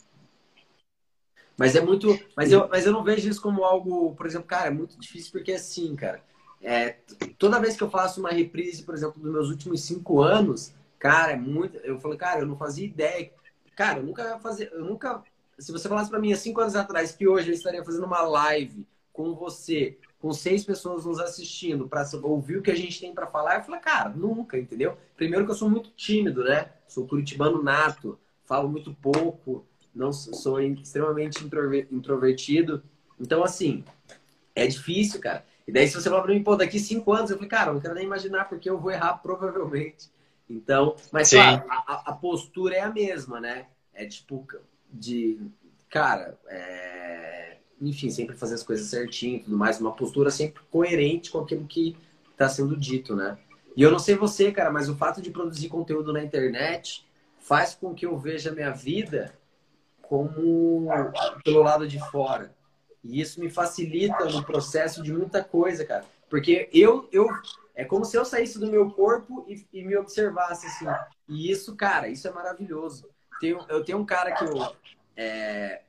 [1.57, 2.19] Mas é muito.
[2.37, 5.33] Mas eu, mas eu não vejo isso como algo, por exemplo, cara, é muito difícil
[5.33, 6.23] porque é assim, cara.
[6.61, 6.97] É,
[7.37, 11.33] toda vez que eu faço uma reprise, por exemplo, dos meus últimos cinco anos, cara,
[11.33, 11.77] é muito.
[11.79, 13.31] Eu falo, cara, eu não fazia ideia
[13.79, 14.73] Cara, eu nunca fazer.
[14.73, 15.23] Eu nunca.
[15.57, 18.23] Se você falasse para mim há cinco anos atrás que hoje eu estaria fazendo uma
[18.23, 23.15] live com você, com seis pessoas nos assistindo, para ouvir o que a gente tem
[23.15, 24.99] para falar, eu falei, cara, nunca, entendeu?
[25.17, 26.71] Primeiro que eu sou muito tímido, né?
[26.89, 29.65] Sou curitibano nato, falo muito pouco,
[29.95, 31.45] não sou extremamente
[31.93, 32.83] introvertido.
[33.21, 33.85] Então, assim,
[34.57, 35.47] é difícil, cara.
[35.69, 37.81] E daí, se você falar pra mim, pô, daqui cinco anos, eu falei, cara, não
[37.81, 40.11] quero nem imaginar porque eu vou errar provavelmente.
[40.49, 43.67] Então, mas claro, a, a, postura é a mesma, né?
[43.93, 44.47] É tipo
[44.91, 45.39] de,
[45.91, 47.59] cara, é...
[47.81, 51.67] enfim, sempre fazer as coisas certinho e tudo mais, uma postura sempre coerente com aquilo
[51.67, 51.97] que
[52.31, 53.37] está sendo dito, né?
[53.77, 57.07] E eu não sei você, cara, mas o fato de produzir conteúdo na internet
[57.39, 59.33] faz com que eu veja a minha vida
[60.03, 60.89] como
[61.45, 62.55] pelo lado de fora.
[63.05, 66.05] E isso me facilita no processo de muita coisa, cara.
[66.29, 67.29] Porque eu, eu
[67.79, 70.85] é como se eu saísse do meu corpo e, e me observasse, assim.
[71.29, 73.09] E isso, cara, isso é maravilhoso.
[73.41, 74.75] Tenho, eu tenho um cara que eu.
[75.17, 75.83] É,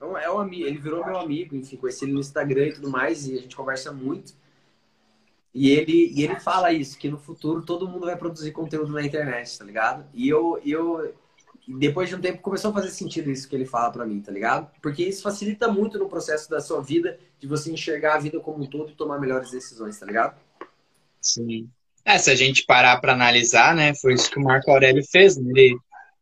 [0.00, 2.88] é um, é amigo, ele virou meu amigo, enfim, conheci ele no Instagram e tudo
[2.88, 4.34] mais, e a gente conversa muito.
[5.52, 9.02] E ele, e ele fala isso, que no futuro todo mundo vai produzir conteúdo na
[9.02, 10.06] internet, tá ligado?
[10.14, 11.12] E eu, eu
[11.66, 14.30] depois de um tempo começou a fazer sentido isso que ele fala para mim, tá
[14.30, 14.70] ligado?
[14.80, 18.62] Porque isso facilita muito no processo da sua vida, de você enxergar a vida como
[18.62, 20.40] um todo e tomar melhores decisões, tá ligado?
[21.22, 21.68] Sim.
[22.04, 25.36] É, se a gente parar para analisar, né, foi isso que o Marco Aurélio fez.
[25.36, 25.44] Né?
[25.54, 25.76] Ele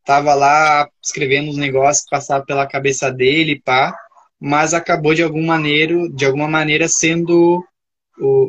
[0.05, 3.97] tava lá escrevendo uns negócios que passavam pela cabeça dele, pá,
[4.39, 7.65] mas acabou de alguma maneira, de alguma maneira sendo
[8.19, 8.47] o,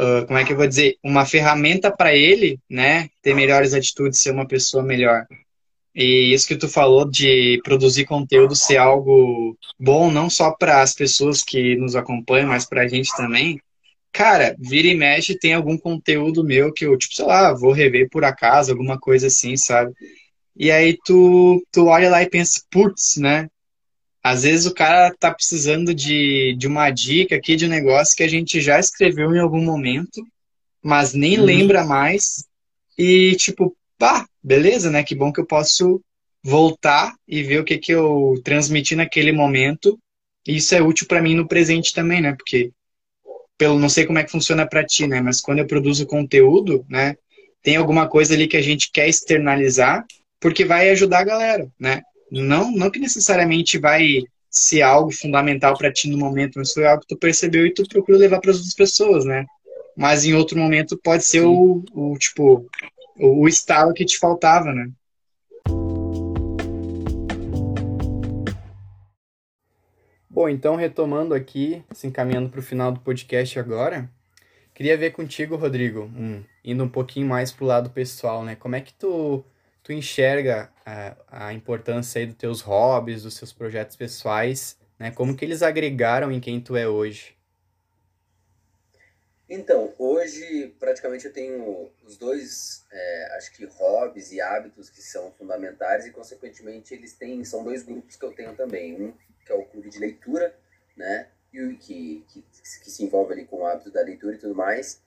[0.00, 4.20] uh, como é que eu vou dizer, uma ferramenta para ele, né, ter melhores atitudes,
[4.20, 5.26] ser uma pessoa melhor.
[5.94, 10.92] E isso que tu falou de produzir conteúdo ser algo bom não só para as
[10.92, 13.58] pessoas que nos acompanham, mas para a gente também
[14.16, 18.08] cara, vira e mexe tem algum conteúdo meu que eu, tipo, sei lá, vou rever
[18.08, 19.92] por acaso, alguma coisa assim, sabe?
[20.56, 23.46] E aí tu, tu olha lá e pensa, putz, né?
[24.22, 28.22] Às vezes o cara tá precisando de, de uma dica aqui de um negócio que
[28.22, 30.26] a gente já escreveu em algum momento,
[30.82, 31.44] mas nem uhum.
[31.44, 32.46] lembra mais.
[32.96, 35.04] E tipo, pá, beleza, né?
[35.04, 36.00] Que bom que eu posso
[36.42, 39.98] voltar e ver o que, que eu transmiti naquele momento.
[40.48, 42.32] E isso é útil para mim no presente também, né?
[42.32, 42.72] Porque
[43.58, 45.20] pelo não sei como é que funciona para ti, né?
[45.20, 47.16] Mas quando eu produzo conteúdo, né?
[47.62, 50.04] Tem alguma coisa ali que a gente quer externalizar,
[50.40, 52.02] porque vai ajudar a galera, né?
[52.30, 57.02] Não, não que necessariamente vai ser algo fundamental para ti no momento, mas foi algo
[57.02, 59.44] que tu percebeu e tu procura levar para as outras pessoas, né?
[59.96, 62.66] Mas em outro momento pode ser o, o, tipo
[63.18, 64.88] o, o estalo que te faltava, né?
[70.36, 74.06] Bom, então retomando aqui, se encaminhando para o final do podcast agora,
[74.74, 76.10] queria ver contigo, Rodrigo,
[76.62, 78.54] indo um pouquinho mais para o lado pessoal, né?
[78.54, 79.42] Como é que tu,
[79.82, 85.10] tu enxerga a, a importância aí dos teus hobbies, dos seus projetos pessoais, né?
[85.10, 87.34] Como que eles agregaram em quem tu é hoje?
[89.48, 95.32] Então, hoje praticamente eu tenho os dois, é, acho que hobbies e hábitos que são
[95.32, 99.00] fundamentais e consequentemente eles têm, são dois grupos que eu tenho também.
[99.00, 99.14] Um
[99.46, 100.54] que é o clube de leitura,
[100.96, 101.28] né?
[101.52, 105.00] E que, que, que se envolve ali com o hábito da leitura e tudo mais.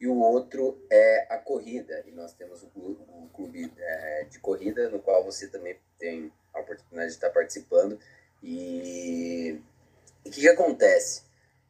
[0.00, 2.04] E o outro é a corrida.
[2.06, 6.30] E nós temos o clube, o clube é, de corrida, no qual você também tem
[6.52, 7.98] a oportunidade de estar participando.
[8.42, 9.62] E
[10.26, 11.22] o que, que acontece?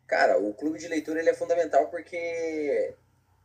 [0.06, 2.94] Cara, o clube de leitura ele é fundamental porque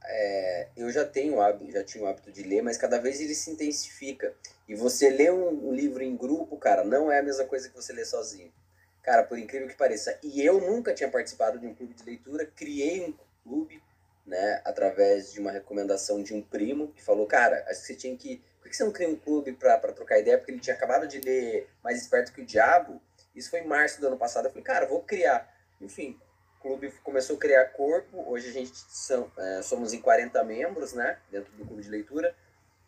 [0.06, 3.36] é, eu já tenho hábito, já tinha o hábito de ler, mas cada vez ele
[3.36, 4.34] se intensifica.
[4.68, 7.76] E você ler um, um, livro em grupo, cara, não é a mesma coisa que
[7.76, 8.52] você ler sozinho.
[9.10, 10.20] Cara, por incrível que pareça.
[10.22, 13.14] E eu nunca tinha participado de um clube de leitura, criei um
[13.44, 13.82] clube,
[14.24, 18.16] né, através de uma recomendação de um primo que falou, cara, acho que você tinha
[18.16, 18.40] que.
[18.62, 20.38] Por que você não cria um clube para trocar ideia?
[20.38, 23.02] Porque ele tinha acabado de ler Mais Esperto que o Diabo.
[23.34, 24.46] Isso foi em março do ano passado.
[24.46, 25.52] Eu falei, cara, vou criar.
[25.82, 26.16] Enfim,
[26.60, 28.24] o clube começou a criar corpo.
[28.30, 32.36] Hoje a gente são, é, somos em 40 membros, né, dentro do clube de leitura.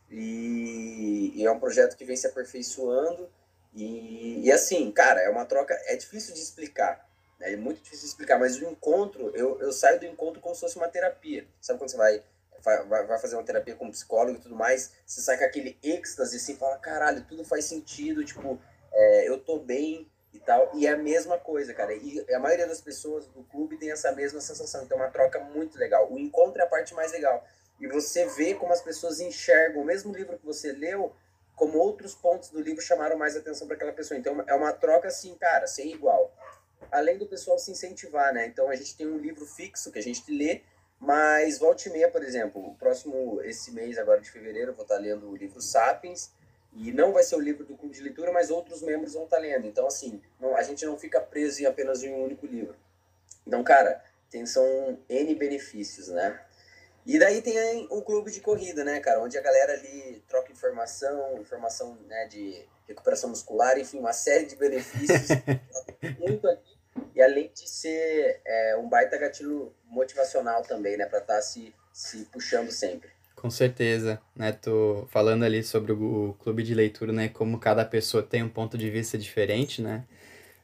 [0.07, 3.27] E, e é um projeto que vem se aperfeiçoando.
[3.73, 5.73] E, e, assim, cara, é uma troca.
[5.85, 7.07] É difícil de explicar.
[7.39, 7.53] Né?
[7.53, 10.61] É muito difícil de explicar, mas o encontro, eu, eu saio do encontro como se
[10.61, 11.47] fosse uma terapia.
[11.61, 12.23] Sabe quando você vai,
[12.61, 14.91] vai, vai fazer uma terapia com um psicólogo e tudo mais?
[15.05, 18.23] Você sai com aquele êxtase assim, fala: caralho, tudo faz sentido.
[18.25, 18.59] Tipo,
[18.91, 20.71] é, eu tô bem, e tal.
[20.73, 21.93] E é a mesma coisa, cara.
[21.93, 24.83] E a maioria das pessoas do clube tem essa mesma sensação.
[24.83, 26.11] Então é uma troca muito legal.
[26.11, 27.45] O encontro é a parte mais legal.
[27.79, 31.15] E você vê como as pessoas enxergam o mesmo livro que você leu,
[31.61, 34.17] como outros pontos do livro chamaram mais atenção para aquela pessoa.
[34.17, 36.35] Então é uma troca assim, cara, sem igual.
[36.91, 38.47] Além do pessoal se incentivar, né?
[38.47, 40.61] Então a gente tem um livro fixo que a gente lê,
[40.99, 44.81] mas volta e meia, por exemplo, o próximo, esse mês agora de fevereiro, eu vou
[44.81, 46.31] estar lendo o livro Sapiens,
[46.73, 49.37] e não vai ser o livro do clube de leitura, mas outros membros vão estar
[49.37, 49.67] lendo.
[49.67, 52.75] Então, assim, não, a gente não fica preso em apenas um único livro.
[53.45, 56.43] Então, cara, tem, são N benefícios, né?
[57.05, 59.21] E daí tem o clube de corrida, né, cara?
[59.21, 64.55] Onde a galera ali troca informação, informação né, de recuperação muscular, enfim, uma série de
[64.55, 65.29] benefícios.
[66.19, 66.77] muito aqui.
[67.15, 71.05] E além de ser é, um baita gatilho motivacional também, né?
[71.05, 73.09] Pra estar tá se, se puxando sempre.
[73.35, 74.51] Com certeza, né?
[74.51, 77.29] Tô falando ali sobre o clube de leitura, né?
[77.29, 80.05] Como cada pessoa tem um ponto de vista diferente, né?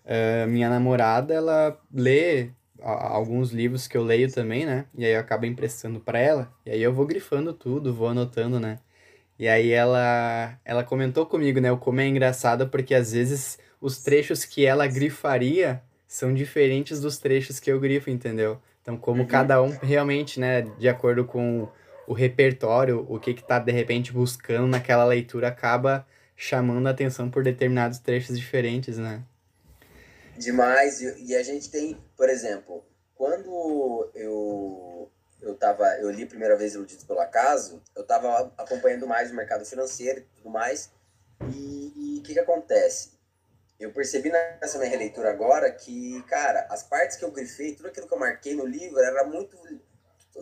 [0.05, 2.49] Uh, minha namorada, ela lê
[2.81, 4.85] alguns livros que eu leio também, né?
[4.95, 6.51] E aí eu acabo emprestando para ela.
[6.65, 8.79] E aí eu vou grifando tudo, vou anotando, né?
[9.39, 11.71] E aí ela, ela comentou comigo, né?
[11.71, 17.17] O como é engraçado porque às vezes os trechos que ela grifaria são diferentes dos
[17.17, 18.59] trechos que eu grifo, entendeu?
[18.81, 19.27] Então, como uhum.
[19.27, 21.67] cada um realmente, né, de acordo com
[22.07, 27.29] o repertório, o que que tá de repente buscando naquela leitura acaba chamando a atenção
[27.29, 29.21] por determinados trechos diferentes, né?
[30.37, 31.01] Demais.
[31.01, 32.85] E, a gente tem, por exemplo,
[33.15, 39.05] quando eu eu tava, eu li a primeira vez Iludidos pelo Acaso, eu tava acompanhando
[39.05, 40.91] mais o mercado financeiro e tudo mais.
[41.53, 43.11] E o que que acontece?
[43.79, 48.07] Eu percebi nessa minha releitura agora que, cara, as partes que eu grifei, tudo aquilo
[48.07, 49.55] que eu marquei no livro era muito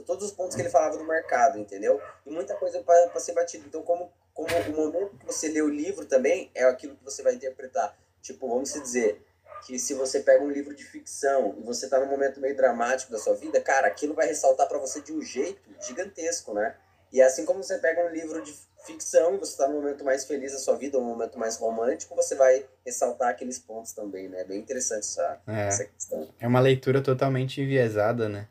[0.05, 2.01] todos os pontos que ele falava do mercado, entendeu?
[2.25, 3.65] E muita coisa para ser batido.
[3.67, 7.21] Então, como, como o momento que você lê o livro também é aquilo que você
[7.21, 7.97] vai interpretar.
[8.21, 9.21] Tipo, vamos dizer
[9.65, 13.11] que se você pega um livro de ficção e você tá num momento meio dramático
[13.11, 16.75] da sua vida, cara, aquilo vai ressaltar para você de um jeito gigantesco, né?
[17.11, 18.53] E é assim como você pega um livro de
[18.85, 22.15] ficção e você está num momento mais feliz da sua vida, um momento mais romântico,
[22.15, 24.43] você vai ressaltar aqueles pontos também, né?
[24.43, 25.67] Bem interessante essa, é.
[25.67, 26.27] essa questão.
[26.39, 28.47] É uma leitura totalmente enviesada, né?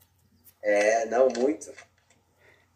[0.63, 1.73] É, não, muito.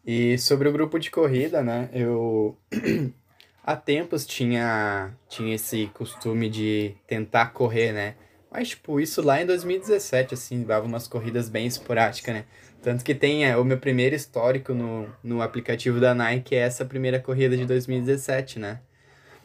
[0.05, 1.89] E sobre o grupo de corrida, né?
[1.91, 2.57] Eu
[3.63, 8.15] há tempos tinha tinha esse costume de tentar correr, né?
[8.51, 12.45] Mas tipo, isso lá em 2017 assim, dava umas corridas bem esporádicas, né?
[12.81, 16.85] Tanto que tem é, o meu primeiro histórico no, no aplicativo da Nike é essa
[16.85, 18.79] primeira corrida de 2017, né?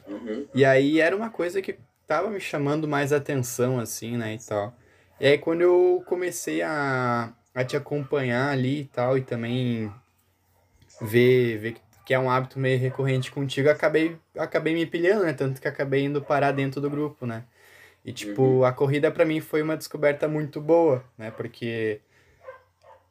[0.06, 0.46] Uhum.
[0.54, 1.76] E aí era uma coisa que
[2.06, 4.74] tava me chamando mais atenção, assim, né, e tal.
[5.18, 9.92] E aí quando eu comecei a, a te acompanhar ali e tal, e também
[11.00, 11.80] ver, ver que
[12.12, 15.32] é um hábito meio recorrente contigo, acabei, acabei me pilhando, né?
[15.32, 17.44] Tanto que acabei indo parar dentro do grupo, né?
[18.04, 18.64] E, tipo, uhum.
[18.64, 21.30] a corrida para mim foi uma descoberta muito boa, né?
[21.30, 22.00] Porque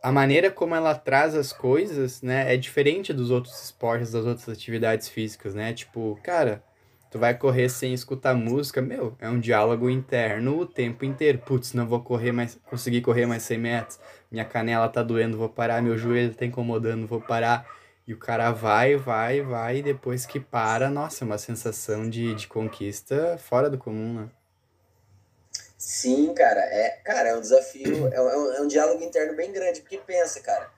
[0.01, 4.49] a maneira como ela traz as coisas, né, é diferente dos outros esportes, das outras
[4.49, 5.73] atividades físicas, né?
[5.73, 6.61] Tipo, cara,
[7.13, 11.37] Tu vai correr sem escutar música, meu, é um diálogo interno o tempo inteiro.
[11.37, 13.99] Putz, não vou correr mais, conseguir correr mais 100 metros.
[14.31, 15.79] Minha canela tá doendo, vou parar.
[15.79, 17.67] Meu joelho tá incomodando, vou parar.
[18.05, 22.35] E o cara vai, vai, vai, e depois que para, nossa, é uma sensação de,
[22.35, 24.29] de conquista fora do comum, né?
[25.77, 29.81] Sim, cara, é, cara, é um desafio, é um, é um diálogo interno bem grande,
[29.81, 30.69] porque pensa, cara,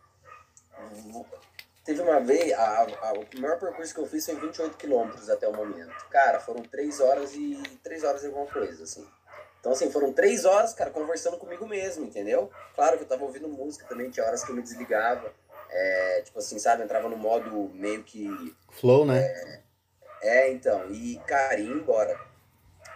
[1.85, 5.47] Teve uma vez, a, a, o maior percurso que eu fiz foi 28 quilômetros até
[5.47, 5.93] o momento.
[6.09, 9.07] Cara, foram 3 horas e 3 horas e alguma coisa, assim.
[9.59, 12.49] Então, assim, foram 3 horas, cara, conversando comigo mesmo, entendeu?
[12.73, 15.31] Claro que eu tava ouvindo música também, tinha horas que eu me desligava.
[15.77, 18.55] É, tipo assim, sabe, entrava no modo meio que.
[18.69, 19.19] Flow, né?
[19.21, 19.61] É,
[20.21, 22.17] é então, e, cara, ia embora.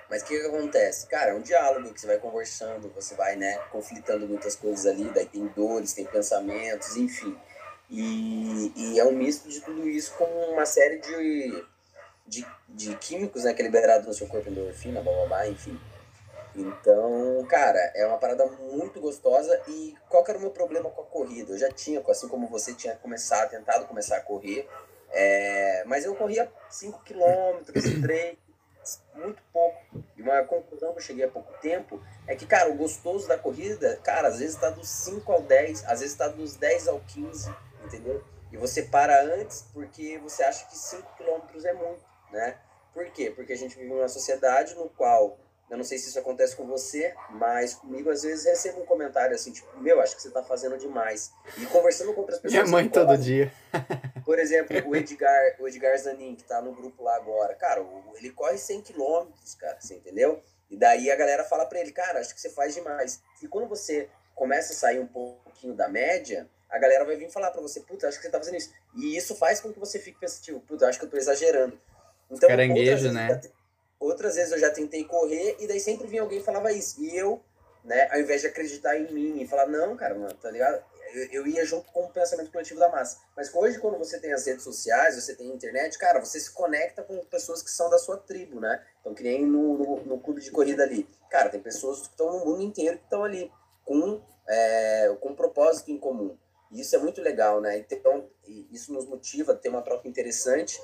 [0.10, 1.06] Mas o que, que acontece?
[1.08, 5.04] Cara, é um diálogo que você vai conversando, você vai, né, conflitando muitas coisas ali,
[5.14, 7.38] daí tem dores, tem pensamentos, enfim.
[7.90, 11.66] E, e, é um misto de tudo isso com uma série de,
[12.26, 15.80] de, de químicos né, que é liberado no seu corpo, endorfina, blá blá blá, enfim.
[16.56, 19.62] Então, cara, é uma parada muito gostosa.
[19.68, 21.54] E qual que era o meu problema com a corrida?
[21.54, 24.68] Eu já tinha, assim como você tinha começado, tentado começar a correr,
[25.12, 27.64] é, mas eu corria 5 km,
[28.02, 28.38] 3,
[29.16, 29.80] muito pouco.
[30.18, 33.38] E uma conclusão que eu cheguei há pouco tempo é que, cara, o gostoso da
[33.38, 37.00] corrida, cara, às vezes está dos 5 ao 10, às vezes está dos 10 ao
[37.02, 37.54] 15,
[37.86, 38.24] entendeu?
[38.52, 42.58] E você para antes porque você acha que 5 km é muito, né?
[42.94, 43.32] Por quê?
[43.32, 45.38] Porque a gente vive numa sociedade no qual
[45.70, 49.36] eu não sei se isso acontece com você, mas comigo às vezes recebo um comentário
[49.36, 51.32] assim, tipo, meu, acho que você tá fazendo demais.
[51.58, 52.64] E conversando com outras pessoas.
[52.64, 53.54] Minha mãe todo dia.
[54.26, 57.54] Por exemplo, o Edgar, o Edgar Zanin, que tá no grupo lá agora.
[57.54, 57.86] Cara,
[58.16, 59.28] ele corre 100 km,
[59.60, 60.42] cara, você entendeu?
[60.70, 63.22] E daí a galera fala pra ele, cara, acho que você faz demais.
[63.42, 67.52] E quando você começa a sair um pouquinho da média, a galera vai vir falar
[67.52, 68.72] pra você, puta, acho que você tá fazendo isso.
[68.96, 71.80] E isso faz com que você fique pensativo, puta, acho que eu tô exagerando.
[72.30, 73.42] Então, Caranguejo, né?
[74.00, 77.02] Outras vezes eu já tentei correr e daí sempre vinha alguém e falava isso.
[77.04, 77.44] E eu,
[77.84, 80.82] né, ao invés de acreditar em mim e falar, não, cara, mano, tá ligado?
[81.14, 83.18] Eu, eu ia junto com o pensamento coletivo da massa.
[83.36, 87.04] Mas hoje, quando você tem as redes sociais, você tem internet, cara, você se conecta
[87.04, 88.82] com pessoas que são da sua tribo, né?
[89.02, 91.06] Então, que nem no, no, no clube de corrida ali.
[91.30, 93.52] Cara, tem pessoas que estão no mundo inteiro que estão ali
[93.84, 96.38] com, é, com um propósito em comum.
[96.72, 97.80] E isso é muito legal, né?
[97.80, 98.30] Então,
[98.72, 100.80] isso nos motiva a ter uma troca interessante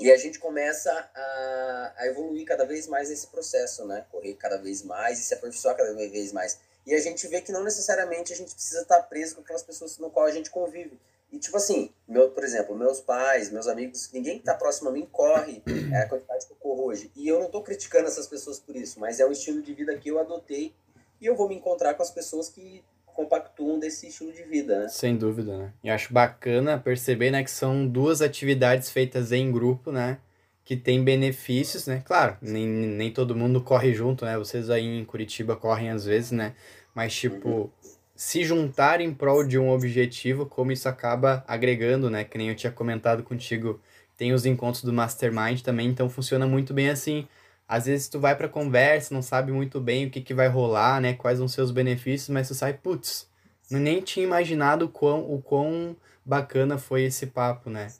[0.00, 4.06] e a gente começa a, a, evoluir cada vez mais nesse processo, né?
[4.10, 6.60] Correr cada vez mais e se aperfeiçoar cada vez mais.
[6.86, 9.98] E a gente vê que não necessariamente a gente precisa estar preso com aquelas pessoas
[9.98, 10.98] no qual a gente convive.
[11.30, 14.92] E tipo assim, meu, por exemplo, meus pais, meus amigos, ninguém que está próximo a
[14.92, 15.62] mim corre
[15.92, 17.10] é a quantidade que eu corro hoje.
[17.14, 19.96] E eu não estou criticando essas pessoas por isso, mas é o estilo de vida
[19.98, 20.74] que eu adotei
[21.20, 22.82] e eu vou me encontrar com as pessoas que
[23.18, 24.88] compactuam desse estilo de vida, né?
[24.88, 25.72] Sem dúvida, né?
[25.82, 30.18] E acho bacana perceber, né, que são duas atividades feitas em grupo, né?
[30.64, 32.00] Que tem benefícios, né?
[32.04, 34.38] Claro, nem, nem todo mundo corre junto, né?
[34.38, 36.54] Vocês aí em Curitiba correm às vezes, né?
[36.94, 37.70] Mas, tipo, uhum.
[38.14, 42.22] se juntar em prol de um objetivo, como isso acaba agregando, né?
[42.22, 43.80] Que nem eu tinha comentado contigo,
[44.16, 47.26] tem os encontros do Mastermind também, então funciona muito bem assim
[47.68, 51.02] às vezes tu vai pra conversa, não sabe muito bem o que, que vai rolar,
[51.02, 51.12] né?
[51.12, 53.28] Quais vão ser os benefícios, mas tu sai, putz,
[53.70, 57.92] nem tinha imaginado o quão, o quão bacana foi esse papo, né?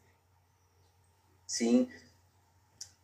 [1.47, 1.87] Sim.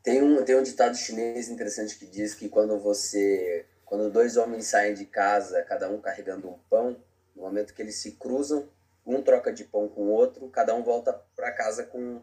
[0.03, 3.66] Tem um, tem um ditado chinês interessante que diz que quando você.
[3.85, 6.97] Quando dois homens saem de casa, cada um carregando um pão,
[7.36, 8.66] no momento que eles se cruzam,
[9.07, 12.23] um troca de pão com o outro, cada um volta para casa com,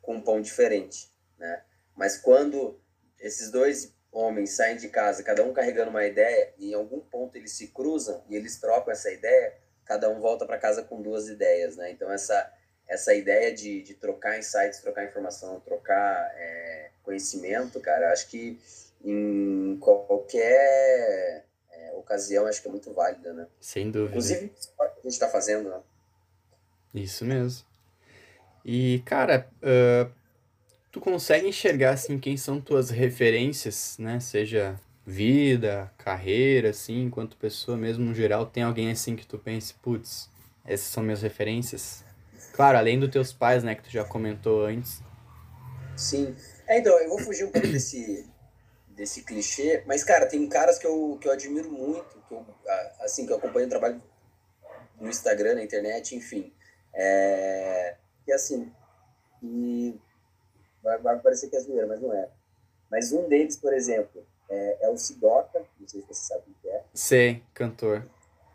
[0.00, 1.62] com um pão diferente, né?
[1.94, 2.78] Mas quando
[3.20, 7.36] esses dois homens saem de casa, cada um carregando uma ideia, e em algum ponto
[7.36, 11.28] eles se cruzam e eles trocam essa ideia, cada um volta para casa com duas
[11.28, 11.90] ideias, né?
[11.90, 12.52] Então essa
[12.88, 18.60] essa ideia de, de trocar insights, trocar informação, trocar é, conhecimento, cara, acho que
[19.04, 23.48] em qualquer é, ocasião acho que é muito válida, né?
[23.60, 24.10] Sem dúvida.
[24.10, 25.80] Inclusive, a gente está fazendo, né?
[26.94, 27.66] Isso mesmo.
[28.64, 30.10] E, cara, uh,
[30.96, 34.18] tu consegue enxergar assim quem são tuas referências, né?
[34.18, 39.74] Seja vida, carreira, assim, enquanto pessoa mesmo no geral, tem alguém assim que tu pense,
[39.74, 40.30] putz,
[40.64, 42.02] essas são minhas referências?
[42.54, 45.02] Claro, além dos teus pais, né, que tu já comentou antes.
[45.94, 46.34] Sim.
[46.66, 48.26] É, então, eu vou fugir um pouco desse,
[48.88, 52.46] desse clichê, mas, cara, tem caras que eu, que eu admiro muito, que eu,
[53.00, 54.02] assim, que eu acompanho o trabalho
[54.98, 56.50] no Instagram, na internet, enfim.
[56.94, 57.96] É,
[58.26, 58.72] e assim,
[59.42, 60.00] e
[60.86, 62.28] vai, vai parecer que é zoeira, mas não é.
[62.90, 66.54] Mas um deles, por exemplo, é, é o Sidoca, não sei se você sabe o
[66.62, 66.82] que é.
[66.94, 68.04] Sei, cantor.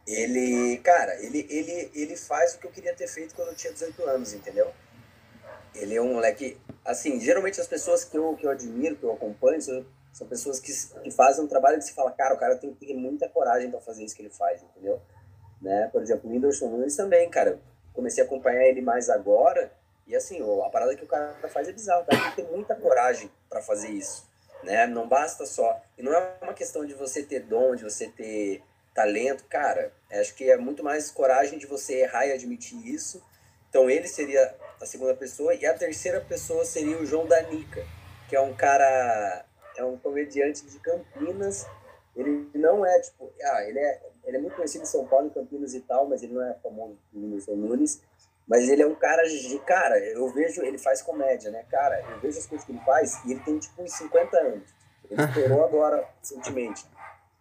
[0.08, 3.72] Ele, cara, ele, ele, ele faz o que eu queria ter feito quando eu tinha
[3.72, 4.72] 18 anos, entendeu?
[5.76, 9.12] Ele é um moleque, assim, geralmente as pessoas que eu, que eu admiro, que eu
[9.12, 10.72] acompanho, são, são pessoas que,
[11.04, 13.70] que fazem um trabalho que se fala, cara, o cara tem que ter muita coragem
[13.70, 15.02] para fazer isso que ele faz, entendeu?
[15.62, 15.90] Né?
[15.92, 17.60] Por exemplo, o Whindersson Nunes também, cara,
[17.94, 19.72] comecei a acompanhar ele mais agora,
[20.08, 23.32] e assim, a parada que o cara faz é bizarro, tem que ter muita coragem
[23.50, 24.28] para fazer isso,
[24.64, 24.86] né?
[24.88, 25.82] Não basta só.
[25.98, 28.64] E não é uma questão de você ter dom, de você ter
[28.94, 29.92] talento, cara.
[30.12, 33.24] Acho que é muito mais coragem de você errar e admitir isso.
[33.70, 37.86] Então ele seria a segunda pessoa e a terceira pessoa seria o João Danica,
[38.28, 39.46] que é um cara,
[39.78, 41.66] é um comediante de Campinas.
[42.16, 45.30] Ele não é tipo, ah, ele é, ele é muito conhecido em São Paulo, em
[45.30, 48.02] Campinas e tal, mas ele não é famoso no Nunes.
[48.52, 49.58] Mas ele é um cara de.
[49.60, 50.62] Cara, eu vejo.
[50.62, 51.64] Ele faz comédia, né?
[51.72, 54.76] Cara, eu vejo as coisas que ele faz e ele tem tipo uns 50 anos.
[55.10, 56.86] Ele estourou agora, recentemente.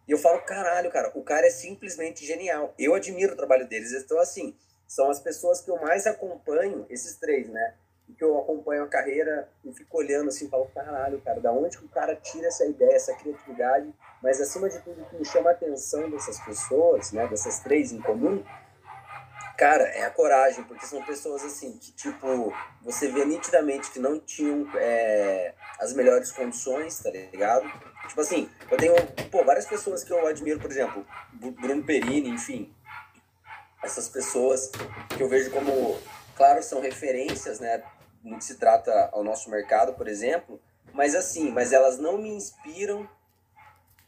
[0.06, 2.72] E eu falo, caralho, cara, o cara é simplesmente genial.
[2.78, 3.92] Eu admiro o trabalho deles.
[3.92, 4.56] Então, assim,
[4.86, 7.74] são as pessoas que eu mais acompanho, esses três, né?
[8.16, 11.84] que eu acompanho a carreira e fico olhando assim, falo, caralho, cara, da onde que
[11.84, 13.88] o cara tira essa ideia, essa criatividade?
[14.20, 17.92] Mas acima de tudo, o que me chama a atenção dessas pessoas, né, dessas três
[17.92, 18.44] em comum,
[19.60, 22.50] cara, é a coragem, porque são pessoas assim que, tipo,
[22.80, 27.70] você vê nitidamente que não tinham é, as melhores condições, tá ligado?
[28.08, 28.94] Tipo assim, eu tenho,
[29.30, 32.74] pô, várias pessoas que eu admiro, por exemplo, Bruno Perini, enfim,
[33.84, 34.72] essas pessoas
[35.14, 36.00] que eu vejo como,
[36.34, 37.82] claro, são referências, né,
[38.24, 40.58] no que se trata ao nosso mercado, por exemplo,
[40.94, 43.06] mas assim, mas elas não me inspiram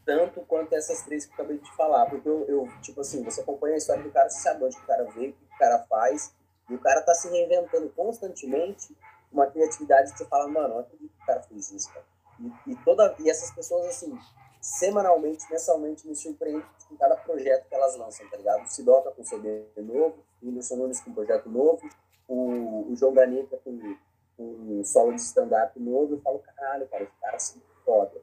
[0.04, 3.40] tanto quanto essas três que eu acabei de falar, porque eu, eu tipo assim, você
[3.40, 5.78] acompanha a história do cara, você sabe onde o cara veio, o que o cara
[5.88, 6.34] faz,
[6.68, 8.96] e o cara tá se reinventando constantemente,
[9.32, 12.04] uma criatividade que você fala, mano, acredito que o cara fez isso, cara.
[12.40, 14.18] E, e, toda, e essas pessoas, assim,
[14.60, 18.64] semanalmente, mensalmente, me surpreendem com cada projeto que elas lançam, tá ligado?
[18.64, 21.88] O Sidoca com CD novo, o Whindersson Nunes com projeto novo,
[22.28, 23.96] o, o João Ganeta com,
[24.36, 28.21] com um solo de stand-up novo, eu falo, caralho, cara, os caras são foda.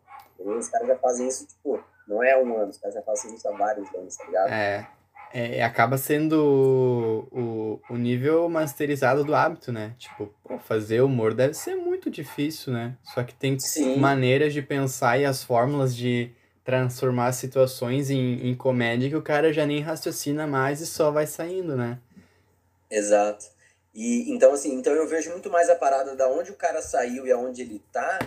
[0.50, 0.60] Entendeu?
[0.60, 3.48] Os caras já fazem isso, tipo, não é um ano, os caras já fazem isso
[3.48, 4.50] há vários anos, tá ligado?
[4.50, 4.88] É.
[5.32, 9.94] É, acaba sendo o, o nível masterizado do hábito, né?
[10.00, 12.98] Tipo, pô, fazer humor deve ser muito difícil, né?
[13.04, 13.98] Só que tem Sim.
[13.98, 16.32] maneiras de pensar e as fórmulas de
[16.64, 21.28] transformar situações em, em comédia que o cara já nem raciocina mais e só vai
[21.28, 22.00] saindo, né?
[22.90, 23.46] Exato.
[23.94, 27.28] E então assim, então eu vejo muito mais a parada da onde o cara saiu
[27.28, 28.18] e aonde ele tá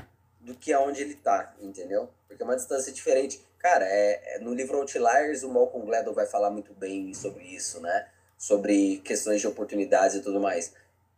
[0.43, 2.11] do que aonde ele tá, entendeu?
[2.27, 3.41] Porque é uma distância diferente.
[3.59, 7.81] Cara, é, é no livro Outliers o Malcolm Gladwell vai falar muito bem sobre isso,
[7.81, 8.09] né?
[8.37, 10.75] Sobre questões de oportunidades e tudo mais.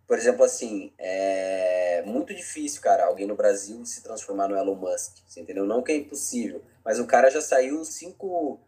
[0.06, 5.16] Por exemplo, assim, é muito difícil, cara, alguém no Brasil se transformar no Elon Musk,
[5.26, 5.64] você entendeu?
[5.64, 8.60] Não que é impossível, mas o cara já saiu 5,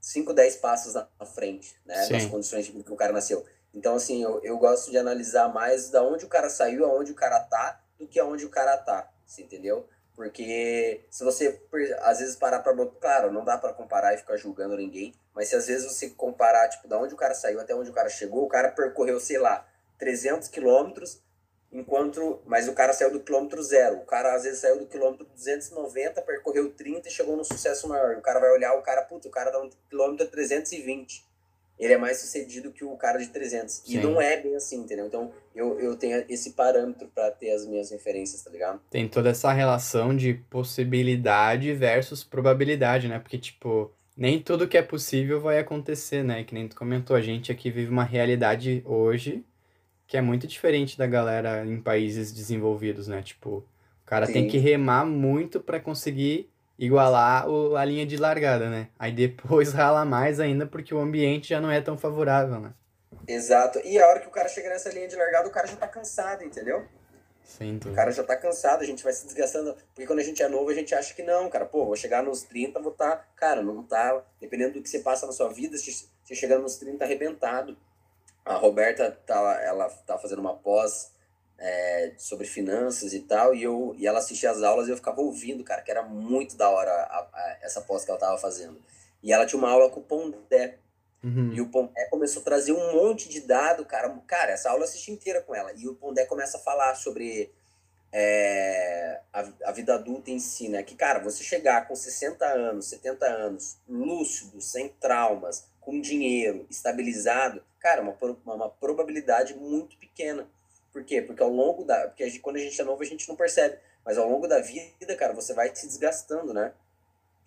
[0.00, 2.04] 5 10 passos na frente, né?
[2.04, 2.12] Sim.
[2.12, 3.44] Nas condições de que o cara nasceu.
[3.74, 7.16] Então, assim, eu, eu gosto de analisar mais da onde o cara saiu, aonde o
[7.16, 9.86] cara tá, do que aonde o cara tá, você entendeu?
[10.16, 11.62] Porque se você,
[12.00, 12.74] às vezes, parar pra...
[13.00, 16.68] Claro, não dá para comparar e ficar julgando ninguém, mas se às vezes você comparar,
[16.68, 19.38] tipo, da onde o cara saiu até onde o cara chegou, o cara percorreu, sei
[19.38, 19.68] lá,
[19.98, 21.22] 300 quilômetros,
[21.70, 22.42] enquanto...
[22.46, 23.98] Mas o cara saiu do quilômetro zero.
[23.98, 28.16] O cara, às vezes, saiu do quilômetro 290, percorreu 30 e chegou no sucesso maior.
[28.16, 31.27] O cara vai olhar, o cara, puta, o cara dá um quilômetro 320
[31.78, 33.74] ele é mais sucedido que o cara de 300.
[33.74, 33.98] Sim.
[33.98, 35.06] E não é bem assim, entendeu?
[35.06, 38.80] Então, eu, eu tenho esse parâmetro para ter as minhas referências, tá ligado?
[38.90, 43.18] Tem toda essa relação de possibilidade versus probabilidade, né?
[43.18, 46.42] Porque, tipo, nem tudo que é possível vai acontecer, né?
[46.42, 49.44] Que nem tu comentou, a gente aqui vive uma realidade hoje
[50.08, 53.20] que é muito diferente da galera em países desenvolvidos, né?
[53.22, 54.32] Tipo, o cara Sim.
[54.32, 56.48] tem que remar muito para conseguir
[56.78, 58.88] igualar o, a linha de largada, né?
[58.98, 62.72] Aí depois rala mais ainda porque o ambiente já não é tão favorável, né?
[63.26, 63.80] Exato.
[63.84, 65.88] E a hora que o cara chega nessa linha de largada, o cara já tá
[65.88, 66.86] cansado, entendeu?
[67.42, 69.74] Sim, o cara já tá cansado, a gente vai se desgastando.
[69.94, 71.64] Porque quando a gente é novo, a gente acha que não, cara.
[71.64, 73.16] Pô, vou chegar nos 30, vou estar.
[73.16, 73.24] Tá...
[73.34, 74.22] Cara, não tá.
[74.40, 77.76] Dependendo do que você passa na sua vida, você chegando nos 30 arrebentado.
[78.44, 81.10] A Roberta, tá, ela tá fazendo uma pós
[81.58, 85.20] é, sobre finanças e tal, e, eu, e ela assistia as aulas e eu ficava
[85.20, 88.80] ouvindo, cara, que era muito da hora a, a, essa pós que ela tava fazendo.
[89.22, 90.78] E ela tinha uma aula com o Pondé.
[91.22, 91.52] Uhum.
[91.52, 94.08] E o Pondé começou a trazer um monte de dado, cara.
[94.26, 95.72] Cara, essa aula eu assisti inteira com ela.
[95.74, 97.52] E o Pondé começa a falar sobre
[98.12, 100.84] é, a, a vida adulta em si, né?
[100.84, 107.62] Que, cara, você chegar com 60 anos, 70 anos, lúcido, sem traumas, com dinheiro, estabilizado,
[107.80, 110.46] cara, uma, uma, uma probabilidade muito pequena.
[110.98, 111.22] Por quê?
[111.22, 112.08] Porque ao longo da.
[112.08, 113.78] Porque a gente, quando a gente é novo, a gente não percebe.
[114.04, 116.72] Mas ao longo da vida, cara, você vai se desgastando, né?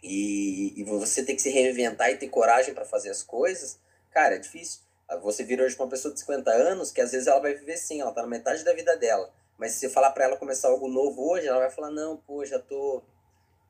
[0.02, 3.78] E, e você tem que se reinventar e ter coragem para fazer as coisas,
[4.10, 4.80] cara, é difícil.
[5.06, 7.76] Ah, você vira hoje uma pessoa de 50 anos que às vezes ela vai viver
[7.76, 9.30] sim, ela tá na metade da vida dela.
[9.58, 12.46] Mas se você falar para ela começar algo novo hoje, ela vai falar: não, pô,
[12.46, 13.04] já tô.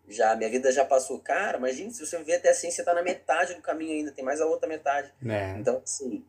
[0.08, 1.18] Já, minha vida já passou.
[1.20, 4.24] Cara, imagina, se você viver até assim, você tá na metade do caminho ainda, tem
[4.24, 5.12] mais a outra metade.
[5.26, 5.58] É.
[5.58, 6.24] Então, assim.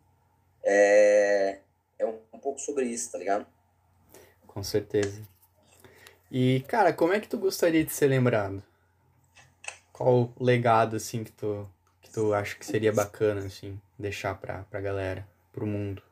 [0.65, 1.59] É,
[2.03, 3.47] é um, um pouco sobre isso, tá ligado?
[4.47, 5.23] Com certeza.
[6.31, 8.63] E, cara, como é que tu gostaria de ser lembrado?
[9.93, 11.69] Qual o legado, assim, que tu,
[12.01, 16.03] que tu acha que seria bacana, assim, deixar pra, pra galera, pro mundo?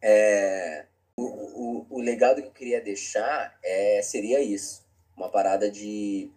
[0.00, 0.86] É,
[1.16, 4.84] o, o, o legado que eu queria deixar é, seria isso.
[5.16, 6.30] Uma parada de,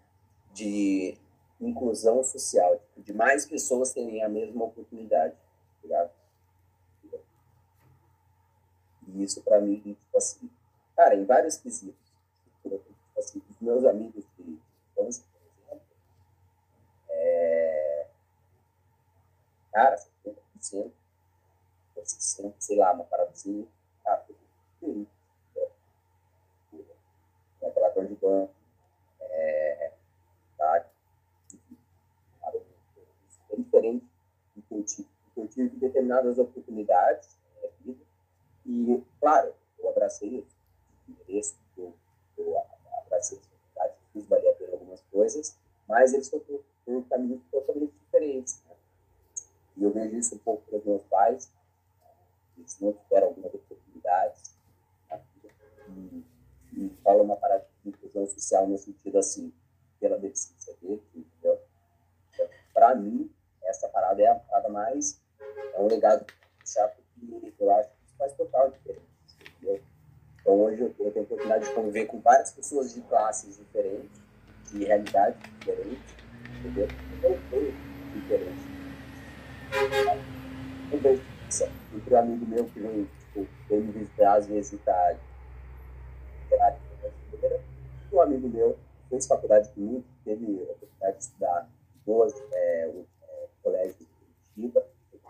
[0.53, 1.17] de
[1.59, 6.24] inclusão social, de mais pessoas terem a mesma oportunidade, tá ligado?
[9.23, 10.49] Isso para mim, tipo assim,
[10.95, 12.11] cara, em vários quesitos.
[12.61, 12.81] Tipo
[13.17, 14.59] assim, os meus amigos de
[14.91, 15.87] infância, por exemplo,
[17.09, 18.07] é...
[19.71, 19.95] cara,
[20.61, 20.91] 60%,
[21.95, 23.65] 60%, sei lá, uma paradazinha.
[24.05, 24.21] Ah,
[24.79, 25.07] tudo.
[27.61, 28.53] É relatório de banco,
[29.21, 29.91] é,
[30.57, 30.85] tá?
[33.49, 34.05] é diferente
[34.55, 37.35] de que eu tive, eu determinadas oportunidades
[38.65, 40.55] e, claro, eu abracei isso,
[41.07, 41.93] interesse, eu,
[42.37, 42.57] eu
[43.03, 47.41] abracei as oportunidades, fiz valer a pena algumas coisas, mas eles estão por, por caminhos
[47.51, 48.61] totalmente diferentes.
[48.67, 48.75] Né?
[49.77, 51.51] E eu vejo isso um pouco pelos meus pais,
[52.57, 54.55] eles não tiveram algumas oportunidades,
[55.11, 55.21] né?
[55.89, 56.25] e,
[56.73, 59.53] e fala uma parada de inclusão social no sentido assim,
[59.99, 61.61] pela deficiência dele, entendeu?
[62.33, 63.31] Então, Para mim,
[63.63, 66.25] essa parada é a parada mais, é um legado
[66.65, 69.01] chato que eu acho faz total diferença,
[69.41, 69.81] entendeu?
[70.41, 74.21] Então hoje eu tenho a oportunidade de conviver com várias pessoas de classes diferentes,
[74.71, 76.15] de realidades diferentes,
[76.59, 76.87] entendeu?
[77.17, 77.73] Então foi
[78.13, 78.75] diferente.
[80.91, 81.35] Eu vejo
[81.95, 85.15] entre um amigo meu que vem, tipo, vem me visitar às vezes tá
[88.11, 88.77] um amigo meu
[89.09, 91.69] fez faculdade comigo, teve a oportunidade de estudar
[92.05, 92.91] duas é,
[93.23, 94.85] é, colégios de Curitiba,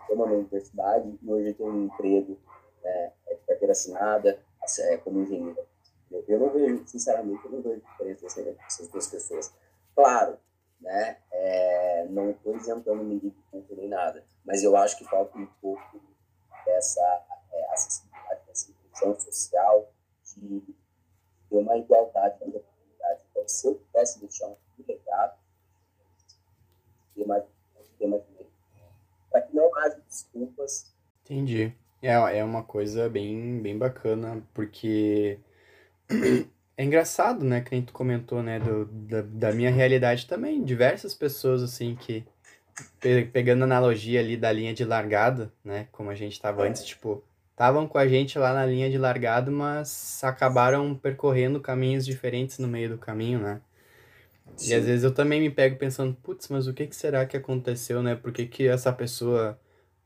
[0.06, 2.38] formou na universidade e hoje tem um emprego
[2.86, 4.38] é, é de carteira assinada
[4.80, 5.66] é, como engenheiro.
[6.28, 9.52] Eu, não vejo, sinceramente, eu não vejo diferença entre essas duas pessoas.
[9.94, 10.38] Claro,
[10.80, 15.36] né, é, não estou isentando ninguém de ponto nem nada, mas eu acho que falta
[15.36, 16.00] um pouco
[16.64, 17.00] dessa
[17.52, 19.92] é, acessibilidade, dessa inclusão social,
[20.36, 20.60] de
[21.48, 23.20] ter uma igualdade de oportunidade.
[23.30, 24.56] Então, se eu pudesse deixar um
[24.86, 25.38] legado,
[27.14, 27.44] ter mais,
[27.98, 28.22] ter mais
[29.30, 30.94] para que não haja desculpas.
[31.24, 31.76] Entendi.
[32.06, 35.40] É, é uma coisa bem, bem bacana, porque
[36.78, 40.62] é engraçado, né, que nem tu comentou, né, do, da, da minha realidade também.
[40.62, 42.24] Diversas pessoas, assim, que
[43.32, 47.88] pegando analogia ali da linha de largada, né, como a gente estava antes, tipo, estavam
[47.88, 52.90] com a gente lá na linha de largada, mas acabaram percorrendo caminhos diferentes no meio
[52.90, 53.60] do caminho, né?
[54.56, 54.70] Sim.
[54.70, 57.36] E às vezes eu também me pego pensando, putz, mas o que, que será que
[57.36, 58.14] aconteceu, né?
[58.14, 59.58] Por que, que essa pessoa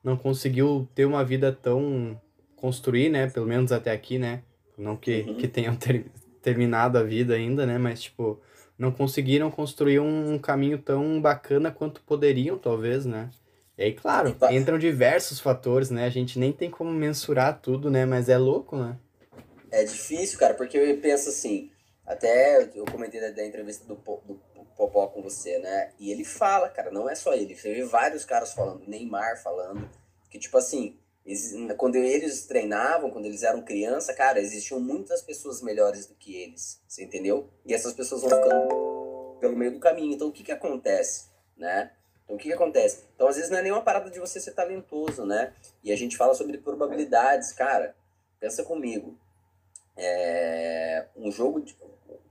[0.02, 2.20] não conseguiu ter uma vida tão
[2.56, 3.28] construir, né?
[3.28, 4.42] Pelo menos até aqui, né?
[4.76, 5.34] Não que, uhum.
[5.36, 6.06] que tenham ter,
[6.42, 7.78] terminado a vida ainda, né?
[7.78, 8.40] Mas, tipo,
[8.78, 13.30] não conseguiram construir um, um caminho tão bacana quanto poderiam, talvez, né?
[13.76, 16.04] E aí, claro, entram diversos fatores, né?
[16.04, 18.04] A gente nem tem como mensurar tudo, né?
[18.04, 18.98] Mas é louco, né?
[19.70, 21.70] É difícil, cara, porque eu penso assim,
[22.04, 24.40] até eu comentei da, da entrevista do, do
[24.80, 25.92] Popó com você, né?
[25.98, 29.86] E ele fala, cara, não é só ele, vê vários caras falando, Neymar falando,
[30.30, 30.98] que tipo assim,
[31.76, 36.80] quando eles treinavam, quando eles eram criança, cara, existiam muitas pessoas melhores do que eles,
[36.88, 37.46] você entendeu?
[37.66, 40.14] E essas pessoas vão ficando pelo meio do caminho.
[40.14, 41.26] Então o que que acontece,
[41.58, 41.90] né?
[42.24, 43.04] Então, o que, que acontece?
[43.14, 45.52] Então, às vezes, não é nenhuma parada de você ser talentoso, né?
[45.82, 47.52] E a gente fala sobre probabilidades.
[47.52, 47.92] Cara,
[48.38, 49.18] pensa comigo.
[49.96, 51.06] É...
[51.16, 51.76] Um jogo, de...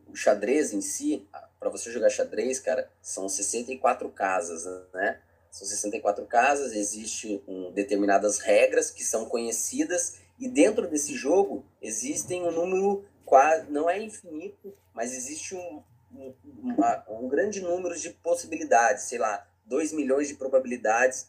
[0.08, 1.28] o xadrez em si,
[1.60, 5.20] para você jogar xadrez, cara, são 64 casas, né?
[5.52, 12.44] São 64 casas, existem um, determinadas regras que são conhecidas, e dentro desse jogo existem
[12.48, 15.84] um número quase, não é infinito, mas existe um,
[16.14, 16.34] um,
[16.64, 21.28] uma, um grande número de possibilidades, sei lá, 2 milhões de probabilidades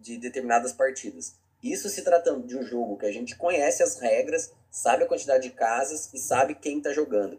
[0.00, 1.36] de determinadas partidas.
[1.62, 5.48] Isso se tratando de um jogo que a gente conhece as regras, sabe a quantidade
[5.48, 7.38] de casas e sabe quem está jogando.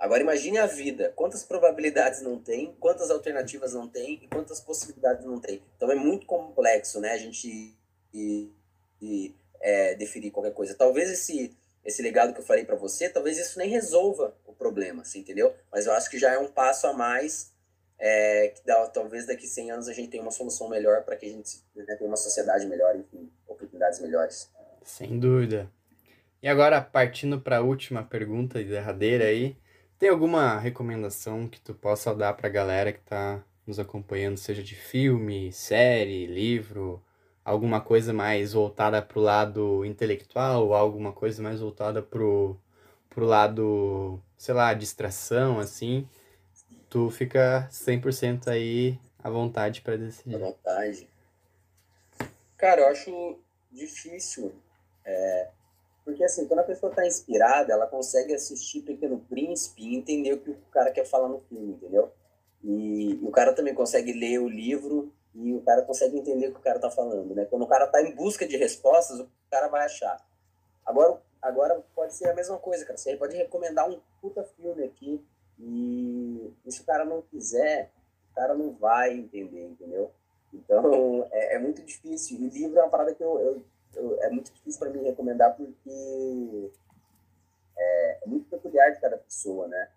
[0.00, 5.26] Agora imagine a vida, quantas probabilidades não tem, quantas alternativas não tem e quantas possibilidades
[5.26, 5.62] não tem.
[5.76, 7.76] Então é muito complexo, né, a gente
[8.14, 8.50] e,
[9.02, 10.74] e, é, definir qualquer coisa.
[10.74, 15.02] Talvez esse esse legado que eu falei para você, talvez isso nem resolva o problema,
[15.02, 15.54] você entendeu?
[15.72, 17.52] Mas eu acho que já é um passo a mais
[17.98, 21.26] é, que dá, talvez daqui 100 anos a gente tenha uma solução melhor para que
[21.26, 24.50] a gente né, tenha uma sociedade melhor, enfim, oportunidades melhores.
[24.82, 25.70] Sem dúvida.
[26.42, 29.56] E agora, partindo para a última pergunta e derradeira aí,
[30.00, 34.62] tem alguma recomendação que tu possa dar para a galera que está nos acompanhando, seja
[34.62, 37.04] de filme, série, livro,
[37.44, 42.56] alguma coisa mais voltada para o lado intelectual, alguma coisa mais voltada para o
[43.18, 46.08] lado, sei lá, distração, assim,
[46.88, 50.36] tu fica 100% aí à vontade para decidir.
[50.36, 51.06] À vontade.
[52.56, 53.38] Cara, eu acho
[53.70, 54.54] difícil.
[55.04, 55.50] É,
[56.10, 60.40] porque assim, quando a pessoa tá inspirada, ela consegue assistir Pequeno Príncipe e entender o
[60.40, 62.12] que o cara quer falar no filme, entendeu?
[62.64, 66.52] E, e o cara também consegue ler o livro e o cara consegue entender o
[66.52, 67.44] que o cara tá falando, né?
[67.44, 70.20] Quando o cara tá em busca de respostas, o cara vai achar.
[70.84, 72.98] Agora, agora pode ser a mesma coisa, cara.
[72.98, 75.24] Você pode recomendar um puta filme aqui
[75.58, 77.92] e, e se o cara não quiser,
[78.32, 80.10] o cara não vai entender, entendeu?
[80.52, 82.40] Então, é, é, muito difícil.
[82.40, 83.62] E livro é uma parada que eu, eu,
[83.96, 86.70] é muito difícil para mim recomendar porque
[87.76, 89.88] é, é, muito peculiar de cada pessoa, né?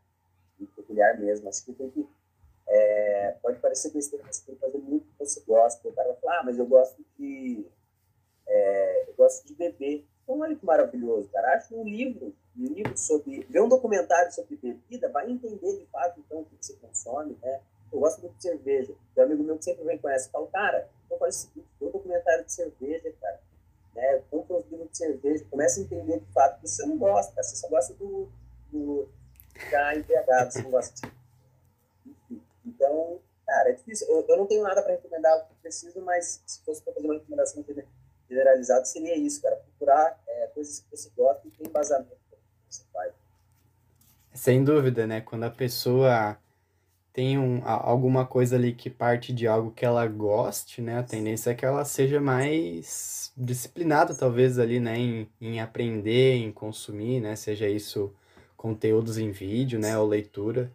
[0.57, 1.49] Muito peculiar mesmo.
[1.49, 2.07] Acho que tem que.
[2.65, 5.88] É, pode parecer besteira, mas você tem que fazer muito que você gosta.
[5.88, 7.65] O cara vai falar, ah, mas eu gosto de.
[8.48, 10.06] É, eu gosto de beber.
[10.24, 11.56] Então, olha que maravilhoso, cara.
[11.56, 13.45] Acho um livro, um livro sobre.
[13.49, 17.61] Ver um documentário sobre bebida, vai entender de fato então o que você consome, né?
[17.91, 18.95] Eu gosto muito de cerveja.
[19.14, 21.91] Tem um amigo meu que sempre vem conhece, fala, cara, eu faço o seguinte, um
[21.91, 23.40] documentário de cerveja, cara.
[23.95, 24.24] Né?
[24.30, 27.56] Compra uns livros de cerveja, começa a entender de fato que você não gosta, você
[27.56, 28.30] só gosta do,
[28.72, 29.10] do
[29.72, 31.14] da embriagado, você não gosta de.
[32.65, 34.07] Então, cara, é difícil.
[34.10, 37.64] Eu, eu não tenho nada para recomendar preciso, mas se fosse para fazer uma recomendação
[38.30, 39.56] generalizada, seria isso, cara.
[39.57, 43.14] Procurar é, coisas que você gosta e tem embasamento que você faz.
[44.34, 45.22] Sem dúvida, né?
[45.22, 46.38] Quando a pessoa
[47.14, 50.98] tem um, alguma coisa ali que parte de algo que ela goste, né?
[50.98, 54.98] A tendência é que ela seja mais disciplinada, talvez, ali, né?
[54.98, 57.35] Em, em aprender, em consumir, né?
[57.35, 58.11] Seja isso
[58.57, 59.98] conteúdos em vídeo, né?
[59.98, 60.72] Ou leitura.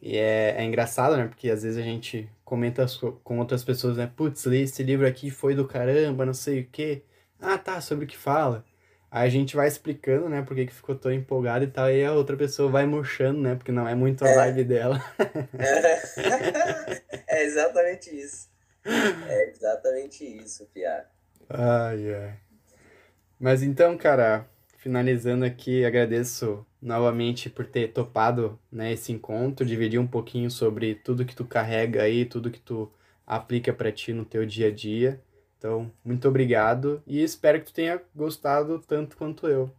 [0.00, 1.26] E é, é engraçado, né?
[1.26, 2.86] Porque às vezes a gente comenta
[3.24, 4.10] com outras pessoas, né?
[4.16, 7.02] Putz, li esse livro aqui, foi do caramba, não sei o quê.
[7.40, 8.64] Ah, tá, sobre o que fala.
[9.10, 12.12] Aí a gente vai explicando, né, por que ficou tão empolgado e tal, e a
[12.12, 14.34] outra pessoa vai murchando, né, porque não é muito a é.
[14.34, 15.00] vibe dela.
[17.28, 18.48] é exatamente isso.
[18.84, 21.06] É exatamente isso, Pia.
[21.48, 22.34] Ai, ai.
[23.38, 24.46] Mas então, cara,
[24.78, 31.24] finalizando aqui, agradeço novamente por ter topado, né, esse encontro, dividir um pouquinho sobre tudo
[31.24, 32.90] que tu carrega aí, tudo que tu
[33.26, 35.20] aplica para ti no teu dia a dia.
[35.58, 39.70] Então, muito obrigado e espero que tu tenha gostado tanto quanto eu.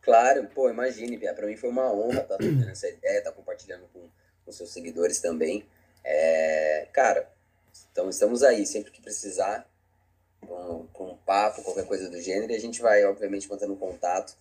[0.00, 1.34] Claro, pô, imagine, Pia.
[1.34, 4.08] Pra mim foi uma honra estar tá tendo essa ideia, estar tá compartilhando com,
[4.44, 5.66] com seus seguidores também.
[6.04, 7.28] É, cara,
[7.90, 9.66] então estamos aí, sempre que precisar,
[10.46, 14.36] com, com um papo, qualquer coisa do gênero, e a gente vai, obviamente, mantendo contato,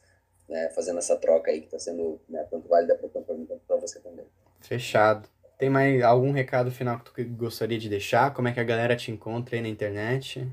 [0.49, 3.99] né, fazendo essa troca aí que está sendo né, tanto válida para quanto para você
[4.01, 4.25] também.
[4.59, 5.29] Fechado.
[5.63, 8.33] Tem mais algum recado final que tu gostaria de deixar?
[8.33, 10.45] Como é que a galera te encontra aí na internet?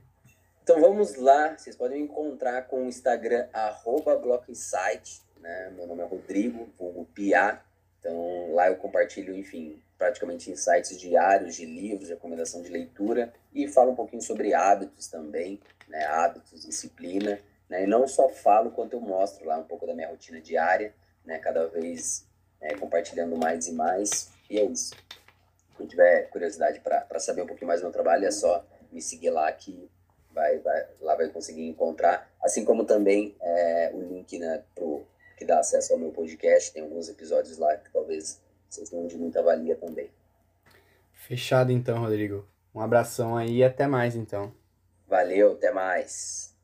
[0.62, 3.49] Então vamos lá, vocês podem me encontrar com o Instagram
[4.23, 5.73] blockinsight, né?
[5.77, 7.59] Meu nome é Rodrigo, vulgo Pia.
[7.99, 13.91] Então lá eu compartilho, enfim, praticamente insights diários de livros, recomendação de leitura e falo
[13.91, 15.59] um pouquinho sobre hábitos também,
[15.89, 16.05] né?
[16.05, 17.82] Hábitos, disciplina, né?
[17.82, 21.41] E não só falo quanto eu mostro lá um pouco da minha rotina diária, né?
[21.41, 22.24] Cada vez
[22.61, 24.39] né, compartilhando mais e mais.
[24.51, 24.93] E é isso.
[25.77, 29.31] Quem tiver curiosidade para saber um pouquinho mais do meu trabalho, é só me seguir
[29.31, 29.89] lá que
[30.32, 32.28] vai, vai, lá vai conseguir encontrar.
[32.43, 35.06] Assim como também é, o link né, pro,
[35.39, 36.72] que dá acesso ao meu podcast.
[36.72, 40.10] Tem alguns episódios lá que talvez vocês tenham de muita valia também.
[41.12, 42.47] Fechado então, Rodrigo.
[42.74, 44.52] Um abração aí e até mais então.
[45.09, 46.55] Valeu, até mais.